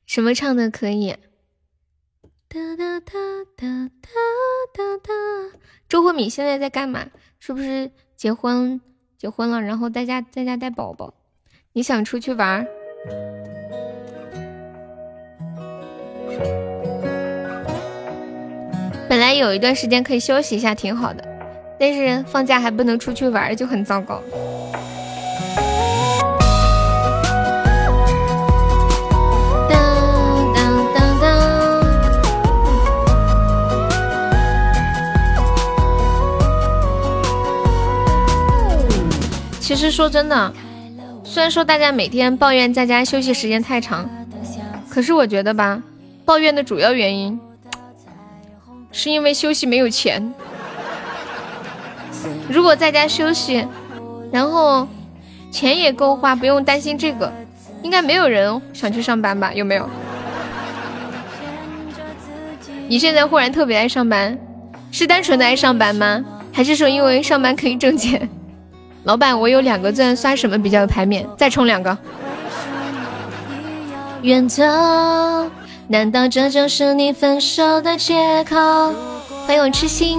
[0.04, 1.16] 什么唱的可以？
[2.50, 3.12] 哒哒哒
[3.56, 4.10] 哒哒
[4.74, 5.58] 哒哒。
[5.88, 7.06] 周慧敏现在在干嘛？
[7.40, 8.78] 是不是结婚？
[9.16, 11.14] 结婚了，然后在家在家带宝宝。
[11.72, 12.68] 你想出去玩？
[19.12, 21.22] 本来有一段时间可以休息一下，挺好的。
[21.78, 24.22] 但是放假还不能出去玩，就很糟糕。
[29.68, 31.28] 当当当当。
[39.60, 40.50] 其实说真的，
[41.22, 44.08] 虽然说大家每天抱怨在家休息时间太长，
[44.88, 45.82] 可是我觉得吧，
[46.24, 47.38] 抱怨的主要原因
[48.92, 50.32] 是因为休息没有钱。
[52.48, 53.66] 如果在家休息，
[54.30, 54.86] 然后
[55.50, 57.32] 钱也够花，不用担心这个，
[57.82, 59.52] 应该没有人想去上班吧？
[59.52, 59.88] 有没有？
[62.88, 64.38] 你现在忽然特别爱上班，
[64.90, 66.22] 是单纯的爱上班吗？
[66.52, 68.28] 还是说因为上班可以挣钱？
[69.04, 71.26] 老板，我有两个钻，刷什么比较有排面？
[71.36, 71.96] 再充两个。
[74.22, 74.62] 远走，
[75.88, 78.56] 难道这就是你分手的借口？
[79.46, 80.18] 欢迎我痴心。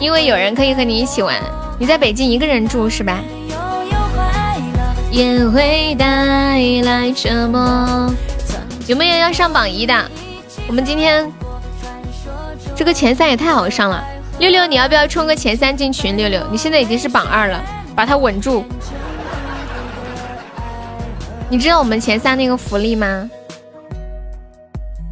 [0.00, 1.36] 因为有人可以和你一起玩，
[1.78, 3.20] 你在北京一个人住是吧？
[5.10, 6.06] 也会带
[6.82, 8.12] 来折磨。
[8.86, 10.10] 有没有要上榜一的？
[10.66, 11.30] 我们今天
[12.74, 14.02] 这个前三也太好上了。
[14.38, 16.16] 六六，你要不要冲个前三进群？
[16.16, 17.62] 六六，你现在已经是榜二了，
[17.94, 18.64] 把它稳住。
[21.50, 23.30] 你知道我们前三那个福利吗？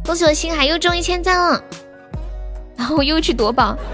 [0.05, 1.59] 恭喜我星海又中一千赞了，
[2.75, 3.75] 然后我又去夺宝。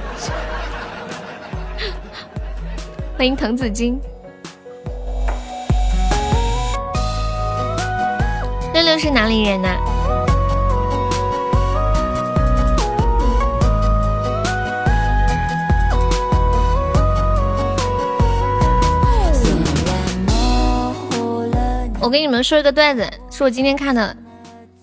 [3.18, 3.98] 欢迎滕子京，
[8.74, 9.78] 六六是哪里人呐？
[22.04, 24.18] 我给你们说一个段子，是我今天看的，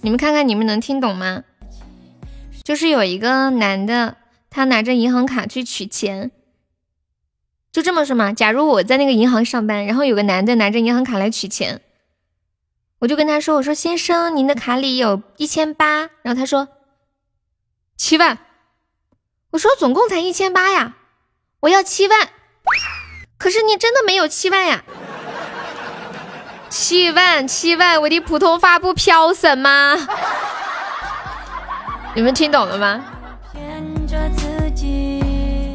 [0.01, 1.45] 你们看看你们能听懂吗？
[2.65, 4.17] 就是有一个男的，
[4.49, 6.31] 他拿着银行卡去取钱。
[7.71, 11.83] 就这么说嘛，假如我在那个银行上班，然后有个男的拿着银行卡来取钱，
[13.01, 16.69] 我就跟他说：“我说先生，您的卡里有一千八。”然后他说
[17.99, 18.39] ：“七万。”
[19.53, 20.97] 我说：“总共才一千八呀，
[21.61, 22.31] 我要七万。”
[23.37, 24.85] 可是你真的没有七万呀？
[26.71, 29.97] 七万七万，我的普通话不飘神吗？
[32.15, 33.05] 你们听懂了吗？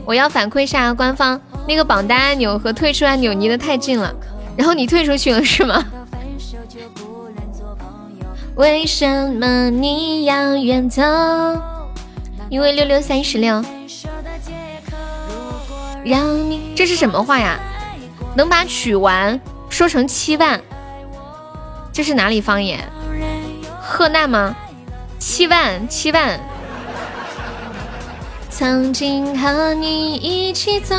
[0.05, 1.39] 我要反馈下官方。
[1.67, 4.13] 那个榜单按钮和退出按钮离得太近了，
[4.55, 5.83] 然后你退出去了是吗？
[8.55, 11.01] 为什么你要远走？
[12.49, 13.61] 因为六六三十六。
[16.05, 17.59] 让你这是什么话呀？
[18.35, 19.37] 能把取完
[19.69, 20.61] 说成七万？
[21.95, 22.77] 这是哪里方言？
[23.81, 24.53] 河南吗？
[25.17, 26.37] 七万七万。
[28.49, 30.93] 曾经和你一起走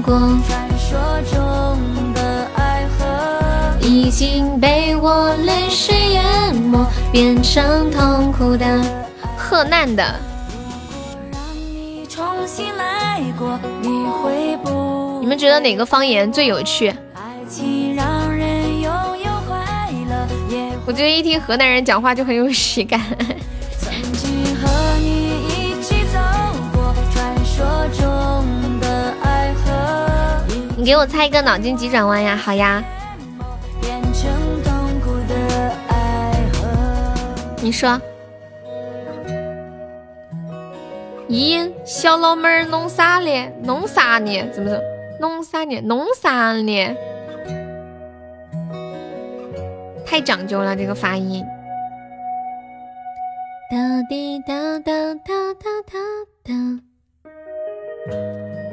[0.00, 0.18] 过，
[0.48, 0.98] 传说
[1.30, 1.78] 中
[2.14, 6.82] 的爱河已经被我泪水淹没，
[7.12, 8.64] 变成痛苦的
[9.36, 10.02] 河南的。
[15.20, 16.90] 你们觉得哪个方言最有趣？
[20.88, 22.98] 我觉得一听河南人讲话就很有喜感。
[30.78, 32.82] 你给我猜一个脑筋急转弯呀，好呀。
[37.60, 38.00] 你说，
[41.28, 43.46] 咦，小老妹儿弄啥呢？
[43.62, 44.42] 弄啥呢？
[44.54, 44.82] 怎么着？
[45.20, 45.82] 弄啥呢？
[45.82, 46.96] 弄啥呢？
[50.08, 51.44] 太讲究了这个发音。
[53.70, 53.76] 哒
[54.08, 55.98] 滴哒哒哒哒哒。
[56.42, 56.54] 哒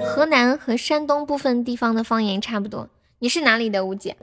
[0.05, 2.88] 河南和山东部分地方的方言差不多。
[3.19, 4.15] 你是哪里的吴姐？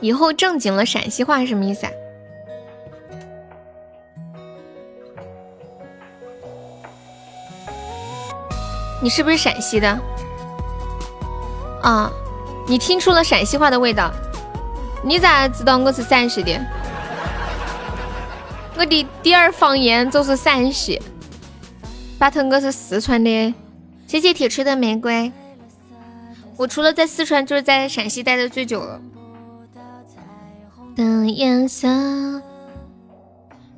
[0.00, 1.92] 以后正经了陕西话是什么意思啊？
[9.00, 9.96] 你是不是陕西的？
[11.82, 12.12] 啊。
[12.72, 14.10] 你听出了陕西话的味道？
[15.04, 16.58] 你咋知道我是陕西的？
[18.78, 20.98] 我的第二方言就是陕西。
[22.18, 23.54] 巴特，我是四川的。
[24.06, 25.30] 谢谢铁锤的玫瑰。
[26.56, 28.98] 我除了在四川，就是在陕西待的最久了。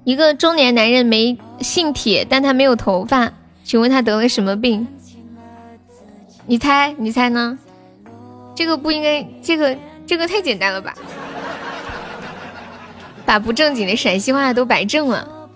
[0.04, 3.32] 一个中年男人没姓铁，但他没有头发，
[3.64, 4.86] 请问他得了什么病？
[6.46, 7.58] 你猜，你猜呢？
[8.54, 9.76] 这个不应该，这个
[10.06, 10.94] 这个太简单了吧？
[13.26, 15.48] 把不正经的陕西话都摆正了。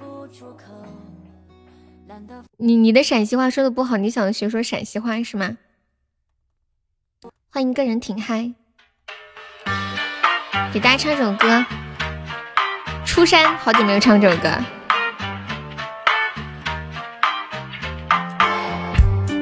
[2.57, 5.57] 你你的陕西话说的不好，你想学说陕西话是吗？
[7.51, 8.53] 欢迎个人挺嗨，
[10.73, 11.65] 给大家唱首歌。
[13.05, 14.51] 出山，好久没有唱这首歌。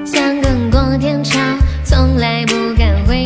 [0.04, 1.38] 想更过天桥，
[1.84, 2.74] 从来不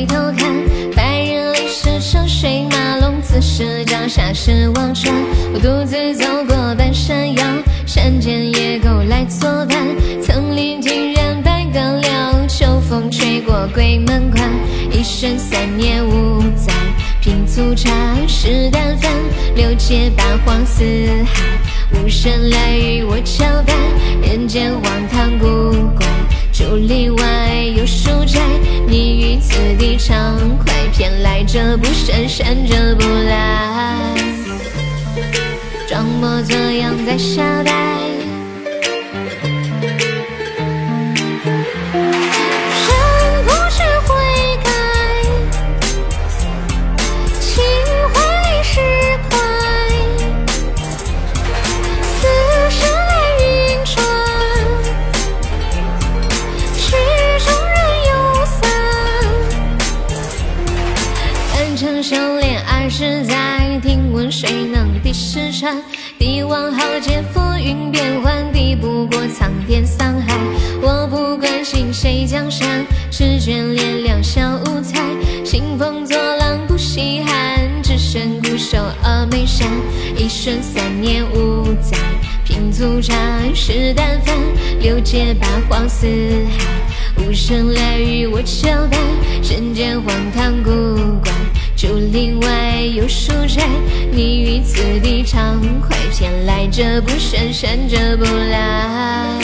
[0.01, 0.51] 回头看。
[0.97, 5.15] 白日里是车水马龙，此时脚下是忘川。
[5.53, 7.45] 我独自走过半山腰，
[7.87, 9.77] 山间野狗来作伴。
[10.23, 14.43] 层林尽染百个寮，秋风吹过鬼门关。
[14.91, 16.73] 一生三年五载。
[17.21, 17.91] 品粗茶，
[18.27, 19.13] 食淡饭，
[19.55, 20.83] 六界八荒四
[21.27, 21.43] 海，
[21.93, 23.75] 无声来与我交代。
[24.23, 24.83] 人间荒
[25.13, 25.47] 唐古
[25.95, 26.07] 怪，
[26.61, 28.39] 竹林外有书斋。
[28.87, 33.97] 你于此地畅快，偏来者不善，善者不来。
[35.89, 37.73] 装模作样在瞎呆。
[64.31, 65.83] 谁能敌十川？
[66.17, 70.39] 帝王豪杰，浮云变幻，敌不过苍天桑海。
[70.81, 75.01] 我不关心谁江山，只眷恋两小无猜。
[75.45, 79.67] 兴风作浪不稀罕，只身固守峨眉山。
[80.17, 81.99] 一生三年五载，
[82.45, 83.15] 品粗茶，
[83.53, 84.37] 食淡饭，
[84.81, 88.97] 六界八荒四海，无声来与我交代。
[89.43, 90.71] 人间荒唐古
[91.21, 91.33] 怪。
[91.81, 93.67] 竹林外有书斋，
[94.13, 99.41] 你于此地畅快，偏来者不善，善者不来。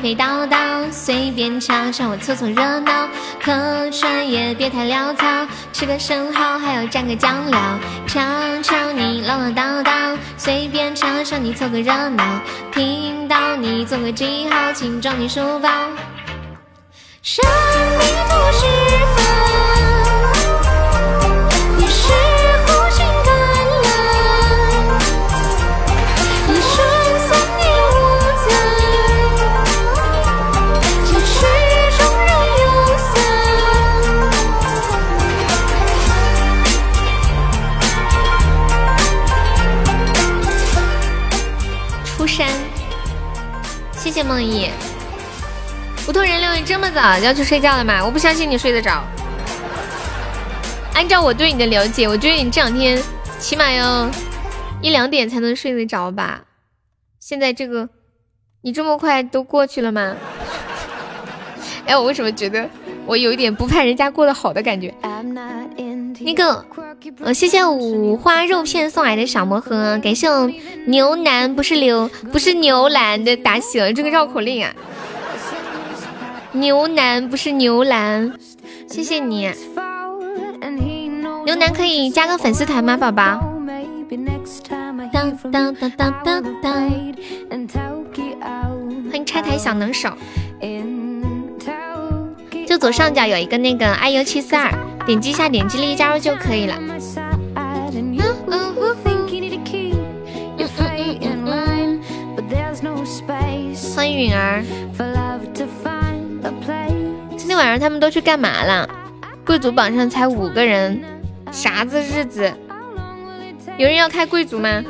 [0.00, 3.06] 陪叨叨，随便瞧瞧，我凑凑热闹。
[3.42, 7.60] 客串也别太潦草，吃个生蚝还要蘸个酱料。
[8.06, 12.40] 尝尝你唠唠叨叨，随便瞧瞧你凑个热闹。
[12.72, 15.68] 听到你做个记号，请装进书包。
[17.22, 18.66] 生命不是
[19.16, 19.49] 风。
[44.20, 44.68] 谢梦怡，
[46.04, 48.04] 不托人六，你这么早要去睡觉了吗？
[48.04, 49.02] 我不相信你睡得着。
[50.92, 53.02] 按照我对你的了解，我觉得你这两天
[53.38, 54.10] 起码要
[54.82, 56.42] 一两点才能睡得着吧？
[57.18, 57.88] 现在这个，
[58.60, 60.14] 你这么快都过去了吗？
[61.86, 62.68] 哎，我为什么觉得
[63.06, 64.94] 我有一点不怕人家过得好的感觉？
[66.20, 66.64] 那个，
[67.20, 70.28] 呃，谢谢五花肉片送来的小魔盒，感谢
[70.86, 74.72] 牛腩不是牛不是牛腩的打起了这个绕口令啊，
[76.52, 78.32] 牛腩不是牛腩，
[78.88, 79.50] 谢谢你，
[81.46, 83.42] 牛腩可以加个粉丝团吗，宝宝？
[85.10, 86.72] 当当当当当当，
[89.10, 90.10] 欢迎拆台小能手。
[92.66, 94.72] 就左上角有一个那个 iu 七四二，
[95.10, 96.74] 点击一下，点击立即加入就可以了。
[103.96, 104.62] 欢迎允儿。
[107.36, 108.88] 今天晚上他们都去干嘛了？
[109.44, 111.02] 贵族榜上才五个人，
[111.50, 112.52] 啥子日子？
[113.78, 114.84] 有人要开贵族吗？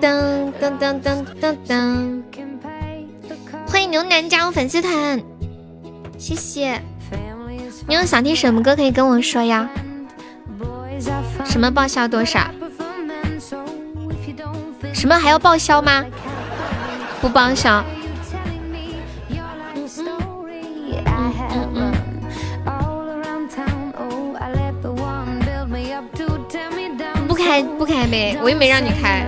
[0.00, 2.22] 噔噔噔噔噔噔！
[3.66, 5.20] 欢迎牛腩加入粉丝团，
[6.16, 6.80] 谢谢。
[7.88, 9.66] 你有想听什么歌可以跟我说呀？
[11.46, 12.46] 什么报销多少？
[14.92, 16.04] 什么还要报销吗？
[17.22, 17.82] 不报销。
[27.26, 29.26] 不开不开呗，我又没让你开。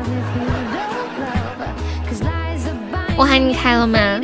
[3.17, 4.21] 我喊你开了吗？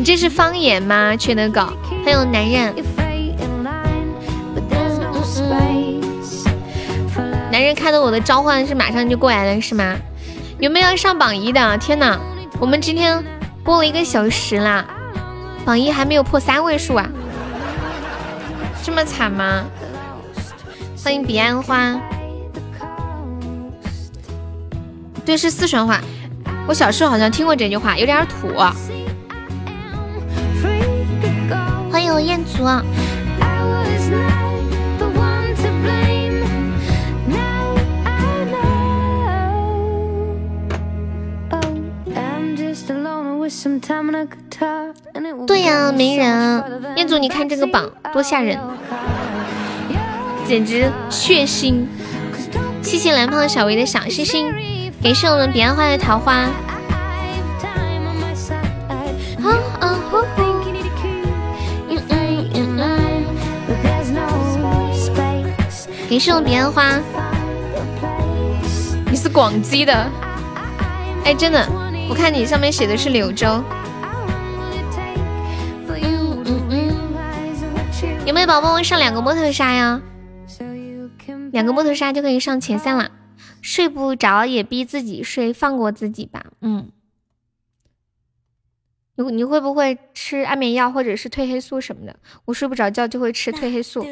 [0.00, 1.14] 你这是方言吗？
[1.14, 1.60] 缺德狗，
[2.02, 2.74] 还有男人，
[7.52, 9.94] 男人看到我的召唤是马上就过来了是吗？
[10.58, 11.76] 有没有上榜一的？
[11.76, 12.18] 天哪，
[12.58, 13.22] 我们今天
[13.62, 14.86] 播了一个小时啦，
[15.66, 17.06] 榜一还没有破三位数啊，
[18.82, 19.66] 这么惨吗？
[21.04, 22.00] 欢迎彼岸花。
[25.26, 26.00] 对，是四川话。
[26.66, 28.48] 我小时候好像听过这句话，有点土。
[32.10, 32.64] 迎我彦祖。
[45.46, 46.64] 对呀，没人。
[46.96, 48.58] 彦祖，你看这个榜多吓人，
[50.46, 51.84] 简直血腥。
[52.82, 54.52] 谢谢蓝胖小维的小星星。
[55.02, 56.46] 感谢我们彼岸花的桃花，
[66.10, 66.98] 感谢我们彼岸花，
[69.08, 69.92] 你是广西的？
[71.24, 71.64] 哎，真的，
[72.08, 73.46] 我看你上面写的是柳州。
[78.26, 80.02] 有没有宝宝们上两个摸头杀呀？
[81.52, 83.12] 两个摸头杀就可以上前三了。
[83.62, 86.44] 睡不着也逼自己睡，放过自己吧。
[86.60, 86.90] 嗯，
[89.14, 92.16] 你你会不会吃安眠药或者是褪黑素什么的？
[92.46, 94.04] 我睡不着觉就会吃褪黑素，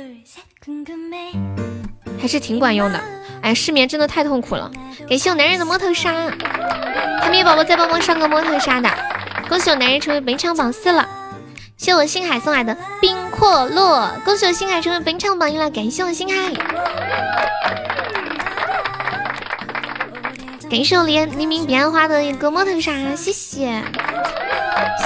[2.20, 3.00] 还是挺管用的。
[3.42, 4.70] 哎，失眠真的太痛苦了。
[5.08, 6.12] 感谢我男人的摸头杀，
[7.22, 8.90] 还没有宝宝再帮忙上个摸头杀的，
[9.48, 11.08] 恭喜我男人成为本场榜四了。
[11.76, 15.70] 谢我星海送来的冰阔落，恭喜我星海成为本场榜一了。
[15.70, 16.52] 感谢我星海。
[20.68, 23.82] 感谢我黎黎明彼岸花的一个摸头杀，谢谢，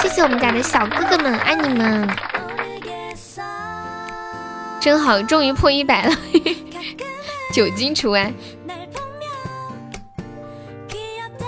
[0.01, 2.09] 谢谢我们家的小哥哥们，爱你们，
[4.83, 6.13] 真好，终于破一百了，
[7.53, 8.33] 酒精除外。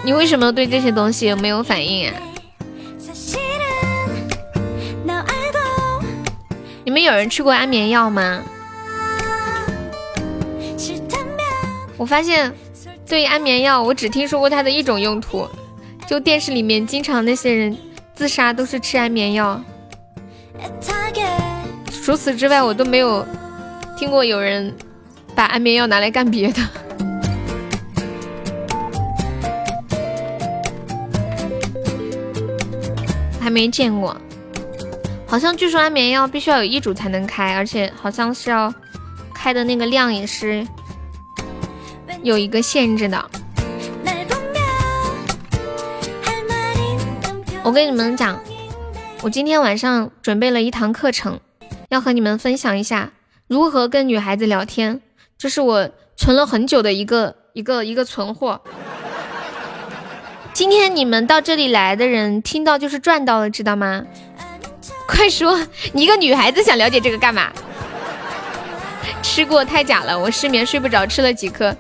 [0.05, 2.13] 你为什么对这些东西没有反应啊？
[6.85, 8.41] 你们有人吃过安眠药吗？
[11.97, 12.55] 我发现。
[13.05, 15.45] 对于安眠药，我只听说过它的一种用途，
[16.07, 17.77] 就电视里面经常那些人
[18.15, 19.61] 自杀都是吃安眠药。
[22.05, 23.25] 除此之外，我都没有
[23.97, 24.71] 听过有人
[25.33, 26.61] 把安眠药拿来干别的。
[33.41, 34.15] 还没见过，
[35.25, 38.71] 好像据说安眠药必须要有医嘱才能开，而且好像是要
[39.33, 40.63] 开的那个量也是。
[42.21, 43.25] 有一个限制的。
[47.63, 48.39] 我跟你们讲，
[49.23, 51.39] 我今天晚上准备了一堂课程，
[51.89, 53.11] 要和你们分享一下
[53.47, 55.01] 如何跟女孩子聊天。
[55.37, 58.61] 这是我存了很久的一个一个一个存货。
[60.53, 64.05] 今天你们到这里来的人听到就是赚到了，知道吗？
[65.07, 65.59] 快说，
[65.91, 67.51] 你一个女孩子想了解这个干嘛？
[69.21, 71.75] 吃过太假了，我失眠睡不着，吃了几颗。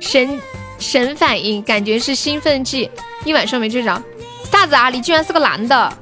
[0.00, 0.40] 神
[0.78, 2.90] 神反应，感觉是兴奋剂，
[3.24, 4.00] 一晚上没睡着。
[4.50, 4.88] 啥子啊？
[4.88, 5.98] 你居然是个男的？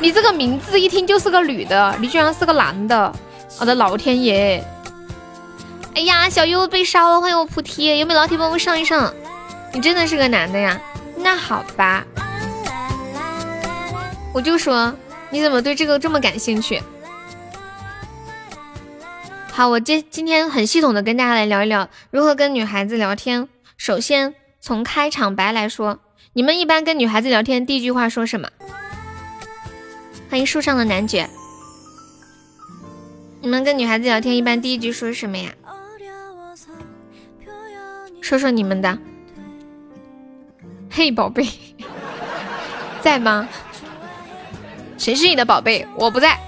[0.00, 3.12] 你这个名字一听就是个女的，你居然是个男的？
[3.58, 4.62] 我的老天爷！
[5.94, 9.12] 哎呀，小优被烧了，欢迎我菩提，有没有老铁帮我上一上？
[9.72, 10.80] 你真的是个男的呀？
[11.16, 12.06] 那好吧，
[14.32, 14.94] 我就说
[15.30, 16.80] 你怎么对这个这么感兴趣？
[19.50, 23.48] 好，我今今天很系统的跟大家来聊一聊如何跟女孩子聊天。
[23.76, 25.98] 首先从开场白来说，
[26.34, 28.48] 你们一般跟女孩子聊天第一句话说什么？
[30.30, 31.28] 欢迎树上的男爵。
[33.40, 35.50] 你们跟女孩子聊天一般第一句说什么呀？
[38.20, 38.98] 说说你们的。
[40.90, 41.48] 嘿，宝贝，
[43.00, 43.48] 在吗？
[44.98, 45.86] 谁是你的宝贝？
[45.96, 46.38] 我不在。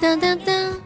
[0.00, 0.85] 噔噔噔。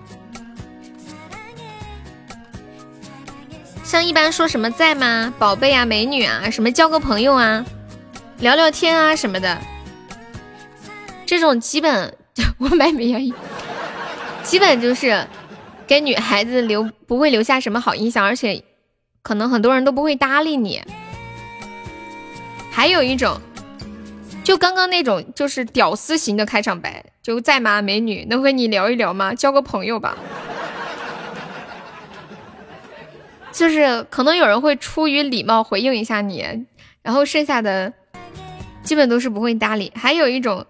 [3.91, 5.35] 像一般说什么在吗？
[5.37, 7.67] 宝贝啊，美女啊，什么交个朋友啊，
[8.39, 9.61] 聊聊天啊什么的，
[11.27, 12.17] 这种基本
[12.59, 13.35] 我买没愿意，
[14.45, 15.27] 基本就是
[15.89, 18.63] 给女孩子留不会留下什么好印象，而且
[19.23, 20.81] 可能很多人都不会搭理你。
[22.71, 23.41] 还有一种，
[24.45, 29.35] 就刚刚那种就是屌丝型的开场白，就在吗，美女，能和你聊一聊吗？
[29.35, 30.17] 交个朋友吧。
[33.53, 36.67] 就是可能有人会出于礼貌回应一下你，
[37.03, 37.93] 然后剩下的
[38.83, 39.93] 基本都是不会搭理。
[39.95, 40.67] 还有一种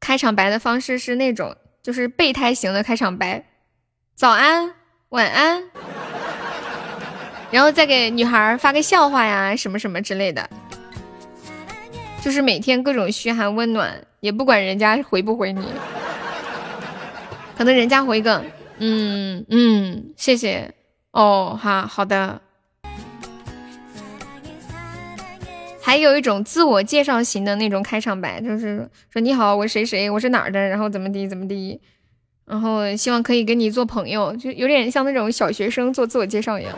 [0.00, 3.44] 开场白的方式是那种就是备胎型的开场白，
[4.14, 4.72] 早安、
[5.10, 5.64] 晚安，
[7.50, 10.48] 然后再给女孩发个笑话呀什么什么之类的，
[12.22, 15.66] 就是每天各种嘘寒问暖，也不管人家回不回你，
[17.56, 18.42] 可能人家回个
[18.78, 20.74] 嗯嗯谢谢。
[21.14, 22.40] 哦，好好的。
[25.80, 31.80] 还有一种自我介绍型的那种开场白，就是说你好，我谁谁，我是哪儿的，然后怎么地怎么地，
[32.46, 36.74] 然后希望可以跟你做朋友，就有点像那种小学生做自我介绍一样。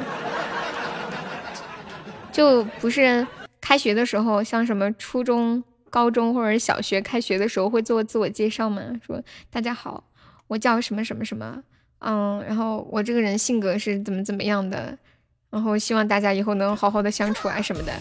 [2.30, 3.26] 就不是
[3.60, 8.82] 开学的时候，像什么初中、高中或者小学开学的时候会做自我介绍吗？
[9.06, 10.04] 说大家好，
[10.48, 11.62] 我叫什么什么什么。
[12.08, 14.96] 嗯，然后我这个人性格是怎么怎么样的，
[15.50, 17.92] 然后希望大家以后能好好的相处啊什么的。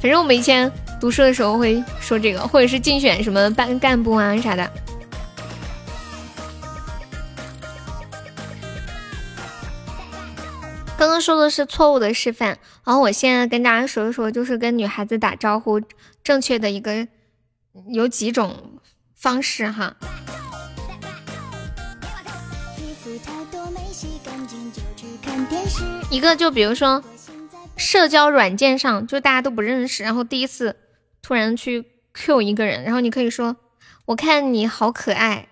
[0.00, 0.68] 反正我们以前
[1.00, 4.68] 读书的时候会说这个，或者是竞选什么班干部啊啥的。
[10.96, 15.80] 刚刚说的是错误的示范，然后我现在跟大家说一说，就是跟女孩子打招呼
[16.24, 17.06] 正确的一个
[17.90, 18.80] 有几种
[19.14, 19.94] 方式哈。
[26.10, 27.04] 一个就比如说，
[27.76, 30.74] 社交软件上就大家都不认识，然后第一次
[31.22, 33.56] 突然去 Q 一个人，然后你可以说
[34.06, 35.48] ：“我看你好可爱，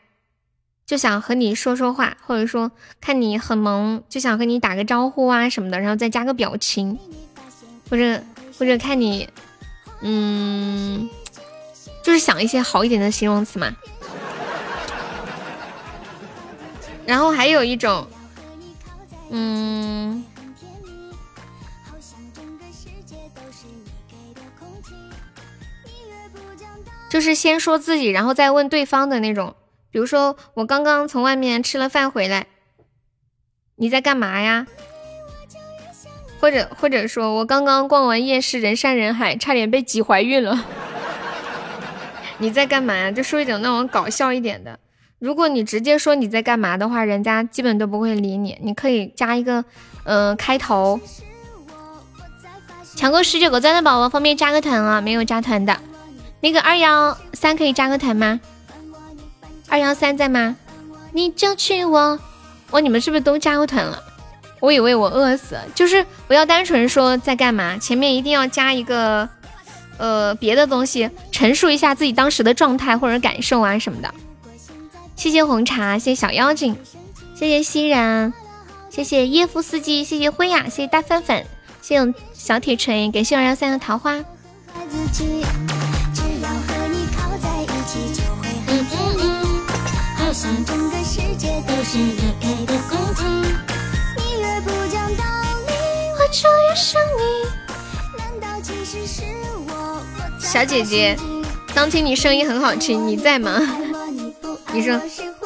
[0.86, 6.98] 就想和你说说话。”或者说看你很萌，就想和你打个招呼啊什么的，然后再加个表情，
[7.90, 8.22] 或者
[8.58, 9.28] 或者看你，
[10.00, 11.08] 嗯，
[12.02, 13.76] 就是想一些好一点的形容词嘛。
[17.04, 18.08] 然后还有一种。
[19.30, 20.24] 嗯，
[27.08, 29.54] 就是先说自己，然后再问对方的那种。
[29.90, 32.46] 比如说，我刚刚从外面吃了饭回来，
[33.76, 34.66] 你在干嘛呀？
[36.38, 40.66] 或者或者说我刚刚逛完夜市，人山人海，差点被挤怀孕了，
[42.38, 43.10] 你在干嘛呀？
[43.10, 44.78] 就说一种那种搞笑一点的。
[45.18, 48.58] 如果你直接说你在干嘛的话，人家基本都不会理你。
[48.62, 49.64] 你可以加一个，
[50.04, 51.00] 呃，开头。
[52.94, 55.78] 抢够十九个钻的宝宝方便加个团啊，没有加团的，
[56.40, 58.40] 那个二幺三可以加个团吗？
[59.68, 60.56] 二幺三在吗？
[61.12, 62.18] 你就去我，
[62.72, 64.02] 哇，你们是不是都加过团了？
[64.60, 69.26] 我以为我饿死，就是不要单纯说在干嘛，前面一定要加一个，
[69.96, 74.12] 呃，别的东西，陈述一下自己当时的状态或者感受啊什么的。
[75.16, 76.76] 谢谢红茶，谢谢小妖精，
[77.34, 78.32] 谢谢熙然，
[78.90, 81.44] 谢谢叶夫斯基，谢谢灰雅，谢谢大粉粉，
[81.82, 84.22] 谢谢小铁锤，感谢二幺三的桃花。
[100.38, 101.16] 小姐姐，
[101.74, 103.60] 当听你声音很好听，你在吗？
[104.72, 105.00] 你说，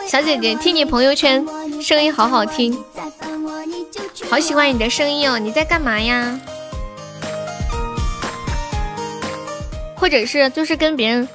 [0.08, 1.46] 小姐姐，听你朋友圈
[1.80, 2.76] 声音好好听，
[4.28, 5.38] 好喜欢你的声音哦。
[5.38, 6.38] 你在干嘛呀？
[9.96, 11.28] 或者是就是跟别人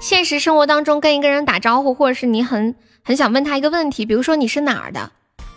[0.00, 2.74] 现实生活当中跟一个人打招呼，或者是你很
[3.04, 5.12] 很想问他一个问题，比如说你是哪儿的？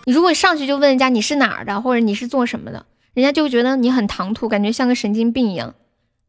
[0.05, 5.73] 你如果上去就问人家你是哪儿的，或者你是做什么的，人家就会觉得你很唐突，感觉像个神经病一样，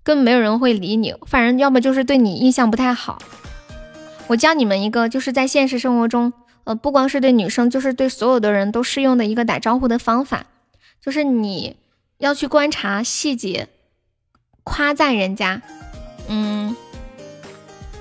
[0.02, 1.14] 根本没有人会理你。
[1.26, 3.18] 反正要么就是对你印象不太好。
[4.30, 10.46] 我教你们一个，就是在现实生活中，呃，不光是对女生，就是对所有的人都适用的一个打招呼的方法，
[11.00, 11.76] 就是你
[12.18, 13.68] 要去观察细节，
[14.62, 15.60] 夸赞人家，
[16.28, 16.76] 嗯，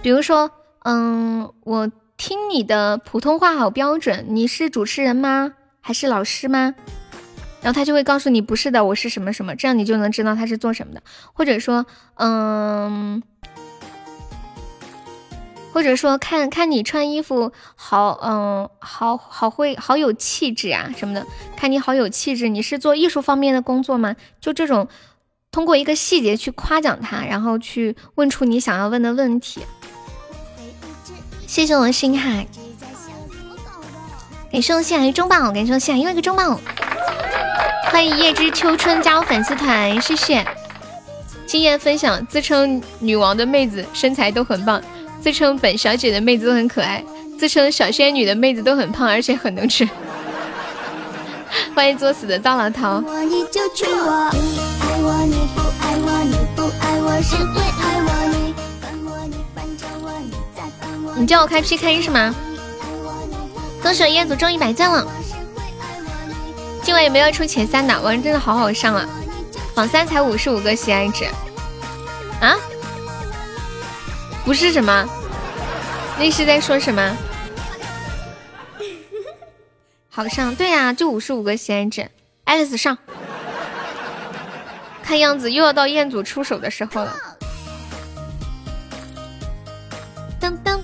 [0.03, 0.51] 比如说，
[0.84, 5.53] 嗯，我听你的普通话好标准，你是主持人吗？
[5.82, 6.75] 还是老师吗？
[7.63, 11.01] 然后他就会告诉你不是的，我是什么什么，这样你就能知道他是做什么的。
[11.34, 13.23] 或者说，嗯，
[15.72, 24.15] 或者说看看你穿衣服好，嗯，好好会好有气质啊什么的，看你好有气质，你是做艺术方面的工作吗？
[24.41, 24.88] 就这种，
[25.51, 29.61] 通过一个细节去夸奖他，然后去问出你想要问的问题。
[31.47, 32.45] 谢谢我星海。
[34.51, 36.59] 感谢我星海中宝，感谢我星海又一个中宝，
[37.91, 40.43] 欢迎叶之秋春加入粉丝团，谢谢。
[41.45, 44.82] 经验分享：自称女王的妹子身材都很棒，
[45.22, 47.03] 自称本小姐的妹子都很可爱，
[47.38, 49.88] 自称小仙女的妹子都很胖，而且很能吃。
[51.76, 53.03] 欢迎作死的糟老头。
[61.17, 62.34] 你叫我开 PK 是吗？
[63.82, 65.05] 恭喜燕祖中一百赞了，
[66.82, 68.01] 今晚有没有出前三的？
[68.01, 69.07] 玩真的好好上啊！
[69.76, 71.26] 榜三才五十五个喜爱值
[72.41, 72.55] 啊？
[74.45, 75.07] 不是什么？
[76.17, 77.17] 那是在说什么？
[80.09, 80.55] 好上？
[80.55, 82.09] 对呀，就五十五个喜爱值。
[82.45, 82.97] Alex 上，
[85.03, 87.15] 看样子又要到彦祖出手的时候了。
[90.41, 90.79] 噔噔，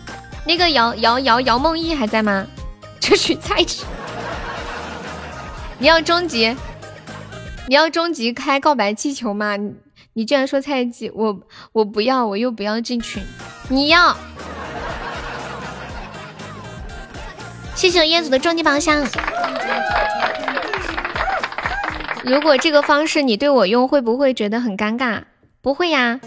[0.46, 2.46] 那个姚姚姚姚梦逸还在吗？
[3.00, 3.84] 这取菜吃，
[5.80, 6.56] 你要终极，
[7.68, 9.58] 你要终极开告白气球吗？
[10.18, 11.42] 你你居然说菜鸡，我
[11.74, 13.22] 我不要，我又不要进群，
[13.68, 14.16] 你要？
[17.76, 19.06] 谢谢燕子的终极宝箱。
[22.24, 25.24] 如果这个方式你对我用，会不会觉得很尴尬？
[25.62, 26.22] 不会呀。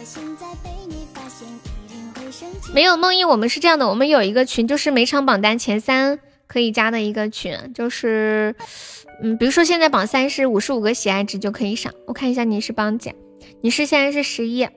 [2.74, 6.20] 没有梦忆，我们是这样的，我们有一个群，就是每场榜单前三。
[6.46, 8.54] 可以加的一个群，就是，
[9.22, 11.92] 嗯，比如说现在榜三是五十五个喜爱值就可以上。
[12.06, 13.14] 我看一下你是榜几？
[13.60, 14.68] 你是现在是十一。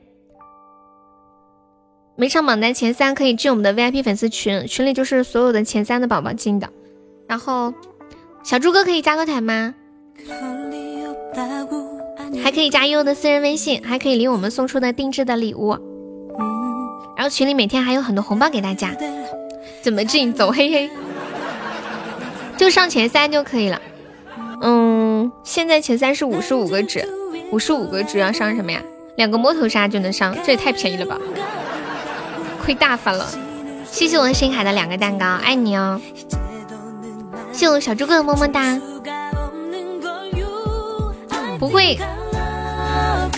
[2.15, 6.69] 没上榜单前三可以进我们的 VIP 粉丝群，群里就是所有的前三的宝宝进的。
[7.27, 7.73] 然后
[8.43, 9.73] 小猪哥可以加个团吗？
[12.43, 15.77] 还可以加悠悠的私人微信，还可以领我们送出的定制的礼物。
[17.15, 18.95] 然后群里每天还有很多红包给大家。
[19.81, 20.33] 怎么进？
[20.33, 20.89] 走嘿嘿。
[22.57, 23.81] 就上前三就可以了。
[24.61, 27.07] 嗯，现在前三是五十五个值，
[27.51, 28.81] 五十五个值要上什么呀？
[29.17, 31.17] 两个摸头杀就能上，这也太便宜了吧！
[32.63, 33.27] 亏大发了。
[33.85, 35.99] 谢谢我的星海的两个蛋糕，爱你哦。
[37.51, 38.79] 谢谢我小猪哥的么么哒。
[41.59, 41.97] 不会，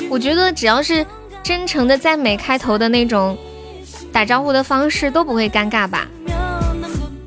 [0.09, 1.05] 我觉得只要是
[1.41, 3.37] 真诚的赞美开头的那种
[4.11, 6.07] 打招呼的方式都不会尴尬吧？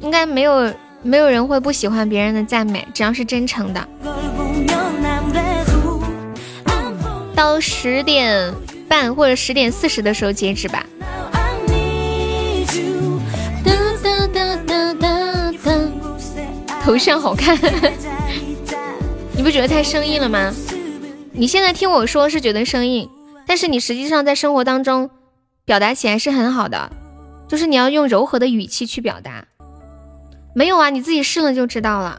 [0.01, 0.73] 应该没有。
[1.02, 3.89] 没有人会不喜欢别人的赞美，只要是真诚的。
[7.37, 8.53] 到十点
[8.89, 10.85] 半或者十点四十的时候截止吧。
[16.83, 17.59] 头像好看，
[19.37, 20.53] 你不觉得太生硬了吗？
[21.33, 23.11] 你现在听我说是觉得生硬，
[23.47, 25.11] 但是你实际上在生活当中
[25.65, 26.91] 表达起来是很好的，
[27.49, 29.45] 就是你要用柔和的语气去表达。
[30.55, 32.19] 没有啊，你自己试了就知道了。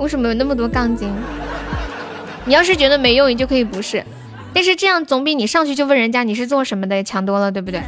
[0.00, 1.08] 为什么有那么多杠精？
[2.48, 4.02] 你要是觉得没用，你就可以不试。
[4.54, 7.82] 但是这样总比你上去就问人家你是做什么的强多了，对不对？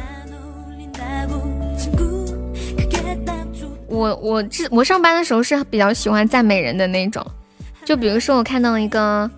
[3.87, 7.25] 我我这我上班的时候是比较喜欢赞美人的那种。
[7.83, 9.29] 就比如说我看到一个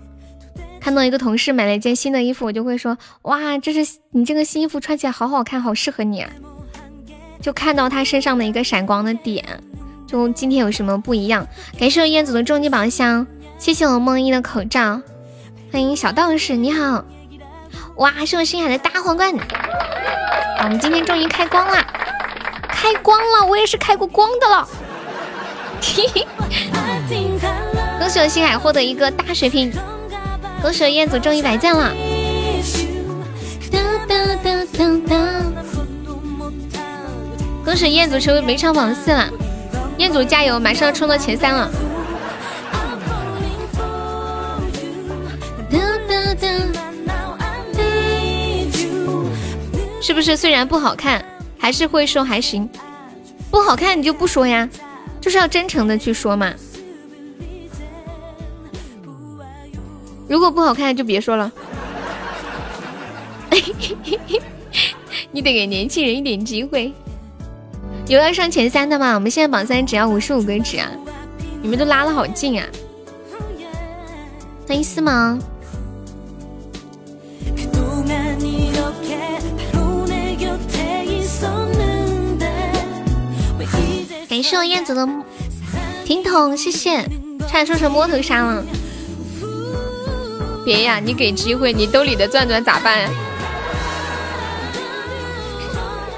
[0.81, 6.29] 看到一个同事买了一件新的衣服，我就会说哇，这是你这个新衣服穿起来好好看，好适合你啊。
[7.41, 9.43] 就看到他身上的一个闪光的点。
[10.05, 11.47] 就今天有什么不一样？
[11.79, 13.25] 感谢我彦祖的终极宝箱，
[13.57, 15.01] 谢谢我梦一的口罩，
[15.73, 17.03] 欢迎小道士，你好！
[17.95, 19.33] 哇，是我星海的大皇冠，
[20.59, 21.83] 我们今天终于开光了，
[22.69, 24.67] 开光了，我也是开过光的了。
[27.99, 29.73] 恭喜我星海获得一个大水瓶，
[30.61, 31.91] 恭喜我彦祖中一百赞了。
[37.65, 39.27] 恭喜彦祖成为每场榜四了。
[39.97, 41.67] 彦祖加油，马上要冲到前三了。
[50.13, 50.37] 是不是？
[50.37, 51.25] 虽然不好看，
[51.57, 52.69] 还是会说还行。
[53.49, 54.69] 不好看你就不说呀，
[55.19, 56.53] 就是要真诚的去说嘛。
[60.29, 61.51] 如果不好看就别说了。
[65.31, 66.93] 你得给年轻人一点机会。
[68.07, 69.15] 有要上前三的吗？
[69.15, 70.91] 我们现在榜三只要五十五个值啊！
[71.63, 72.67] 你们都拉的好近啊！
[74.67, 75.41] 欢迎思萌。
[84.43, 85.07] 感谢我燕子的
[86.03, 87.01] 听筒，谢谢。
[87.47, 88.61] 差点说成摸头杀了。
[90.65, 93.09] 别呀，你给机会，你兜里的钻钻咋办？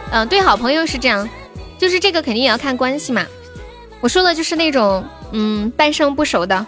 [0.09, 1.29] 嗯，对好朋友是这样，
[1.77, 3.23] 就是这个肯定也要看关系嘛。
[4.01, 6.65] 我说的就是那种，嗯，半生不熟的，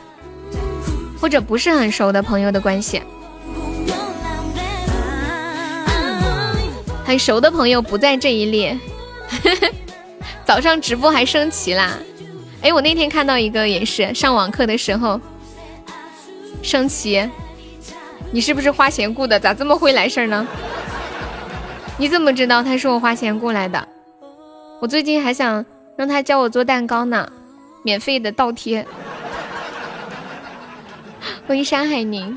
[1.19, 3.01] 或者不是很熟的朋友的关系。
[7.03, 8.77] 很熟的朋友不在这一列。
[10.47, 11.99] 早上直播还升旗啦！
[12.61, 15.19] 哎，我那天看到一个也是上网课的时候
[16.63, 17.29] 升旗。
[18.31, 19.37] 你是不是花钱雇的？
[19.37, 20.47] 咋这么会来事儿呢？
[21.97, 23.85] 你怎么知道他是我花钱雇来的？
[24.79, 25.65] 我最近还想
[25.97, 27.29] 让他教我做蛋糕呢，
[27.83, 28.87] 免费的倒贴。
[31.45, 32.33] 欢迎山海宁。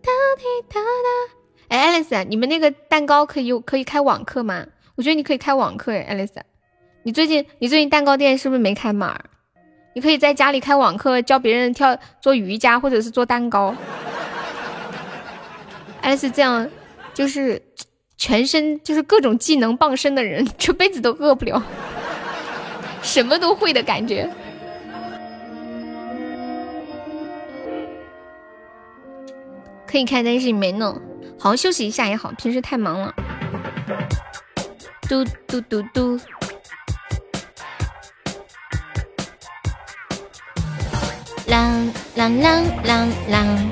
[0.00, 1.34] 哒滴哒哒。
[1.70, 4.64] 哎，爱丽丝，你们那个蛋糕可以可以开网课吗？
[4.96, 5.92] 我觉得你可以开网课。
[5.92, 6.40] 哎，爱丽丝，
[7.02, 9.14] 你最近你最近蛋糕店是不是没开门？
[9.94, 13.74] 你可以在家里开网课，教别人跳做瑜伽或者是做蛋糕。
[16.00, 16.68] 爱丽丝这样
[17.12, 17.60] 就是
[18.16, 21.62] 全身就是各种技能傍身的人，这辈子都饿不了，
[23.02, 24.30] 什么都会的感觉。
[29.86, 30.94] 可以开，但是你没弄。
[31.38, 33.14] 好好休息一下也好，平时太忙了。
[35.08, 36.18] 嘟嘟嘟嘟，
[41.46, 43.70] 啷啷啷啷啷，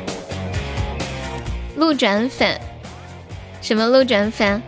[1.76, 2.60] 路转粉，
[3.60, 4.62] 什么路转粉？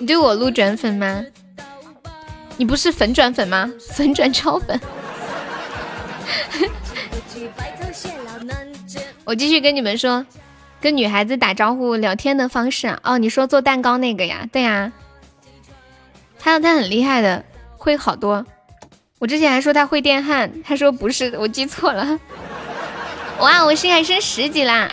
[0.00, 1.24] 你对我路转粉吗？
[2.56, 3.70] 你不是粉转粉吗？
[3.94, 4.80] 粉转超粉。
[9.24, 10.26] 我继续跟你们说。
[10.78, 14.46] 跟女孩子打招呼聊天的方式哦，你说做蛋糕那个呀？
[14.52, 14.92] 对呀，
[16.46, 17.44] 他他很厉害的，
[17.76, 18.46] 会好多。
[19.18, 22.20] 我之前还说他会电焊，他说不是，我记错了。
[23.40, 24.88] 哇，我现在升十级啦！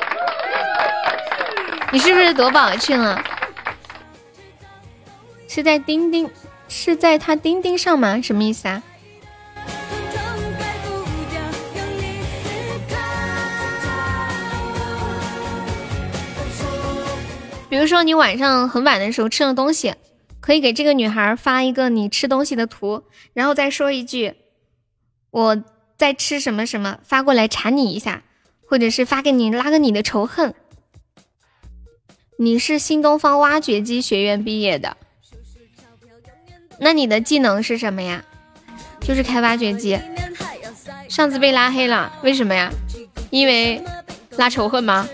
[1.92, 3.24] 你是不是夺宝去了？
[5.48, 6.28] 是在钉钉，
[6.68, 8.20] 是在他钉钉上吗？
[8.20, 8.82] 什么意思啊？
[17.70, 19.94] 比如说你晚上很晚的时候吃了东西，
[20.44, 24.34] 可以给这个女孩发一个你吃东西的图，然后再说一句
[25.32, 25.64] 我
[25.96, 28.24] 在吃什么什么，发过来馋你一下，
[28.68, 30.54] 或者是发给你拉个你的仇恨。
[32.38, 34.98] 你是新东方挖掘机学院毕业的，
[36.78, 38.26] 那你的技能是什么呀？
[39.00, 39.98] 就是开挖掘机。
[41.08, 42.70] 上次被拉黑了，为什么呀？
[43.30, 43.82] 因为
[44.32, 45.08] 拉仇恨吗？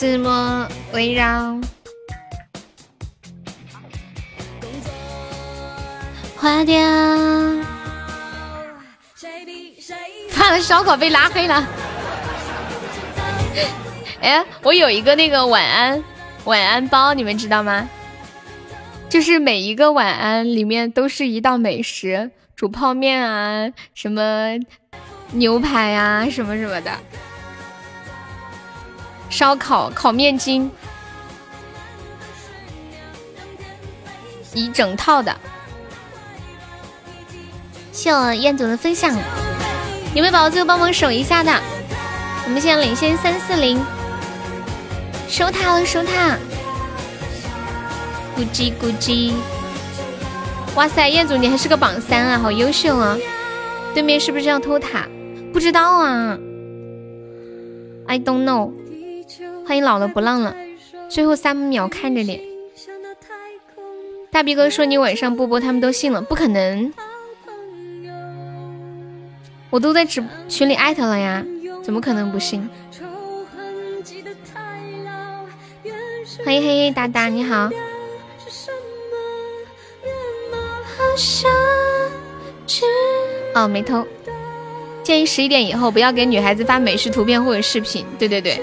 [0.00, 1.60] 紫陌围绕，
[6.38, 6.80] 花掉。
[10.30, 11.68] 发了烧烤被拉黑了。
[14.22, 16.02] 哎，我有一个那个晚安
[16.44, 17.86] 晚安包，你们知道吗？
[19.10, 24.56] 就是每一个晚安里面都是一道美食，煮泡面啊，什么
[25.32, 26.90] 牛排啊，什么什么的。
[29.30, 30.70] 烧烤烤面筋，
[34.52, 35.34] 一整套的。
[37.92, 39.16] 谢我燕总的分享，
[40.14, 41.52] 有没有宝宝最后帮忙守一下的？
[42.44, 43.80] 我们现在领先三四零，
[45.28, 46.36] 守塔了，守塔！
[48.36, 49.32] 咕叽咕叽！
[50.74, 53.16] 哇塞，燕总你还是个榜三啊，好优秀啊！
[53.94, 55.06] 对面是不是要偷塔？
[55.52, 56.38] 不知道啊
[58.06, 58.72] ，I don't know。
[59.70, 60.52] 欢迎老了不浪了，
[61.08, 62.40] 最后三秒看着脸。
[64.28, 66.92] 大逼哥说你晚上不播，他们都信了，不可能。
[69.70, 71.46] 我都在直群里艾特了呀，
[71.84, 72.68] 怎么可能不信？
[76.44, 77.70] 欢迎黑黑哒哒，你好。
[83.54, 84.04] 哦，没偷。
[85.04, 88.04] 建议十一点以后不要给女孩子发美食图片或者视频。
[88.18, 88.60] 对对对。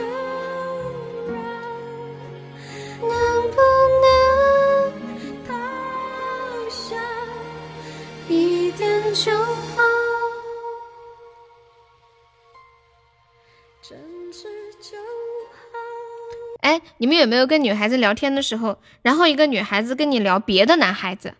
[16.62, 21.36] 哎，你们有没有跟女孩子聊天的时候，然后一个女孩子跟你聊别的男孩子，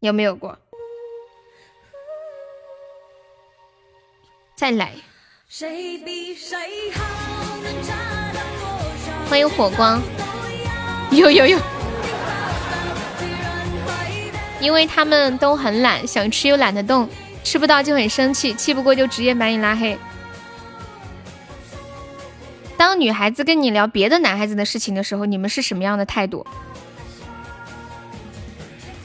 [0.00, 0.58] 有没有过？
[4.56, 4.92] 再来。
[9.28, 10.02] 欢迎火光，
[11.10, 11.58] 有有有。
[14.60, 17.08] 因为他们都很懒，想吃又懒得动，
[17.44, 19.96] 吃不到就很生气，气不过就直接把你拉黑。
[22.76, 26.46] 当女孩子跟你聊别的男孩子的事情的时候，你们是什么样的态度？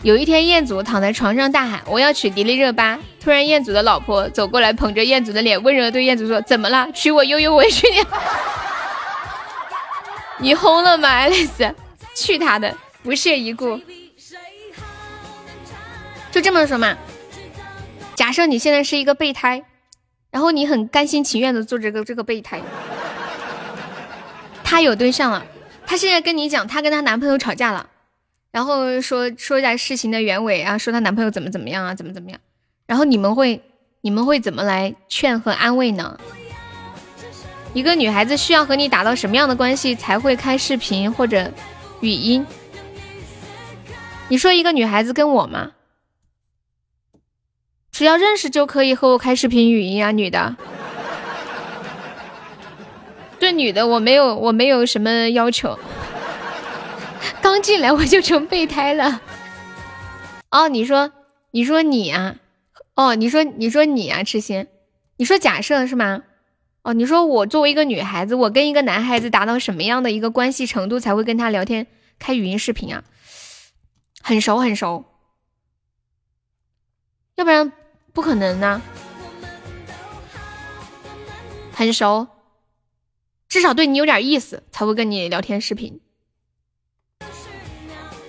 [0.03, 6.87] 有一天，彦祖躺在床上大喊：“我要娶迪丽热巴。”突然，彦祖的老婆走过来，捧着彦祖的脸，温柔对彦祖说：“怎么了？
[6.91, 8.03] 娶我悠悠，我娶你。
[10.41, 11.71] 你疯了吗，爱丽丝？
[12.15, 13.79] 去他的，不屑一顾。
[16.31, 16.97] 就这么说嘛。
[18.15, 19.63] 假设你现在是一个备胎，
[20.31, 22.59] 然后你很甘心情愿的做这个这个备胎。
[24.71, 25.45] 她有对象了，
[25.85, 27.89] 她现在跟你讲，她跟她男朋友吵架了，
[28.51, 32.39] 然后说说一下事情的原委啊，说她男朋友怎么怎么样啊，怎么怎么样，
[32.85, 33.61] 然后你们会
[33.99, 36.17] 你们会怎么来劝和安慰呢？
[37.73, 41.51] 一个女孩子需要和你达到什么样的关系才会开视频或者
[41.99, 42.47] 语音？
[44.29, 45.73] 你说一个女孩子跟我吗？
[47.91, 50.55] 只要认识就可以和我开视频语音啊，女的。
[53.41, 55.79] 对女的我没有我没有什么要求，
[57.41, 59.19] 刚进来我就成备胎了。
[60.51, 61.11] 哦，你说
[61.49, 62.35] 你说你啊，
[62.93, 64.67] 哦，你说你说你啊，痴心，
[65.17, 66.21] 你说假设是吗？
[66.83, 71.87] 哦，你说我作为一个女孩子，我跟一个男孩子达到什么样的一个关系程度才会跟他聊天
[72.19, 73.03] 开语音视频啊？
[74.21, 75.03] 很熟很熟，
[77.37, 77.71] 要不然
[78.13, 78.79] 不可能呢。
[81.73, 82.27] 很熟。
[83.51, 85.99] 至少对你有点意思才会跟你聊天视频，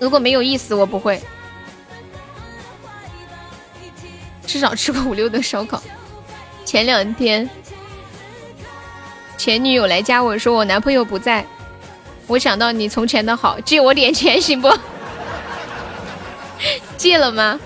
[0.01, 1.23] 如果没有意思，我不会。
[4.45, 5.81] 至少吃过五六顿烧烤。
[6.65, 7.49] 前两天
[9.39, 11.47] 前女友来加我说我男朋友不在，
[12.27, 14.77] 我想到你从前的好，借我点钱行不？
[16.99, 17.61] 借了吗？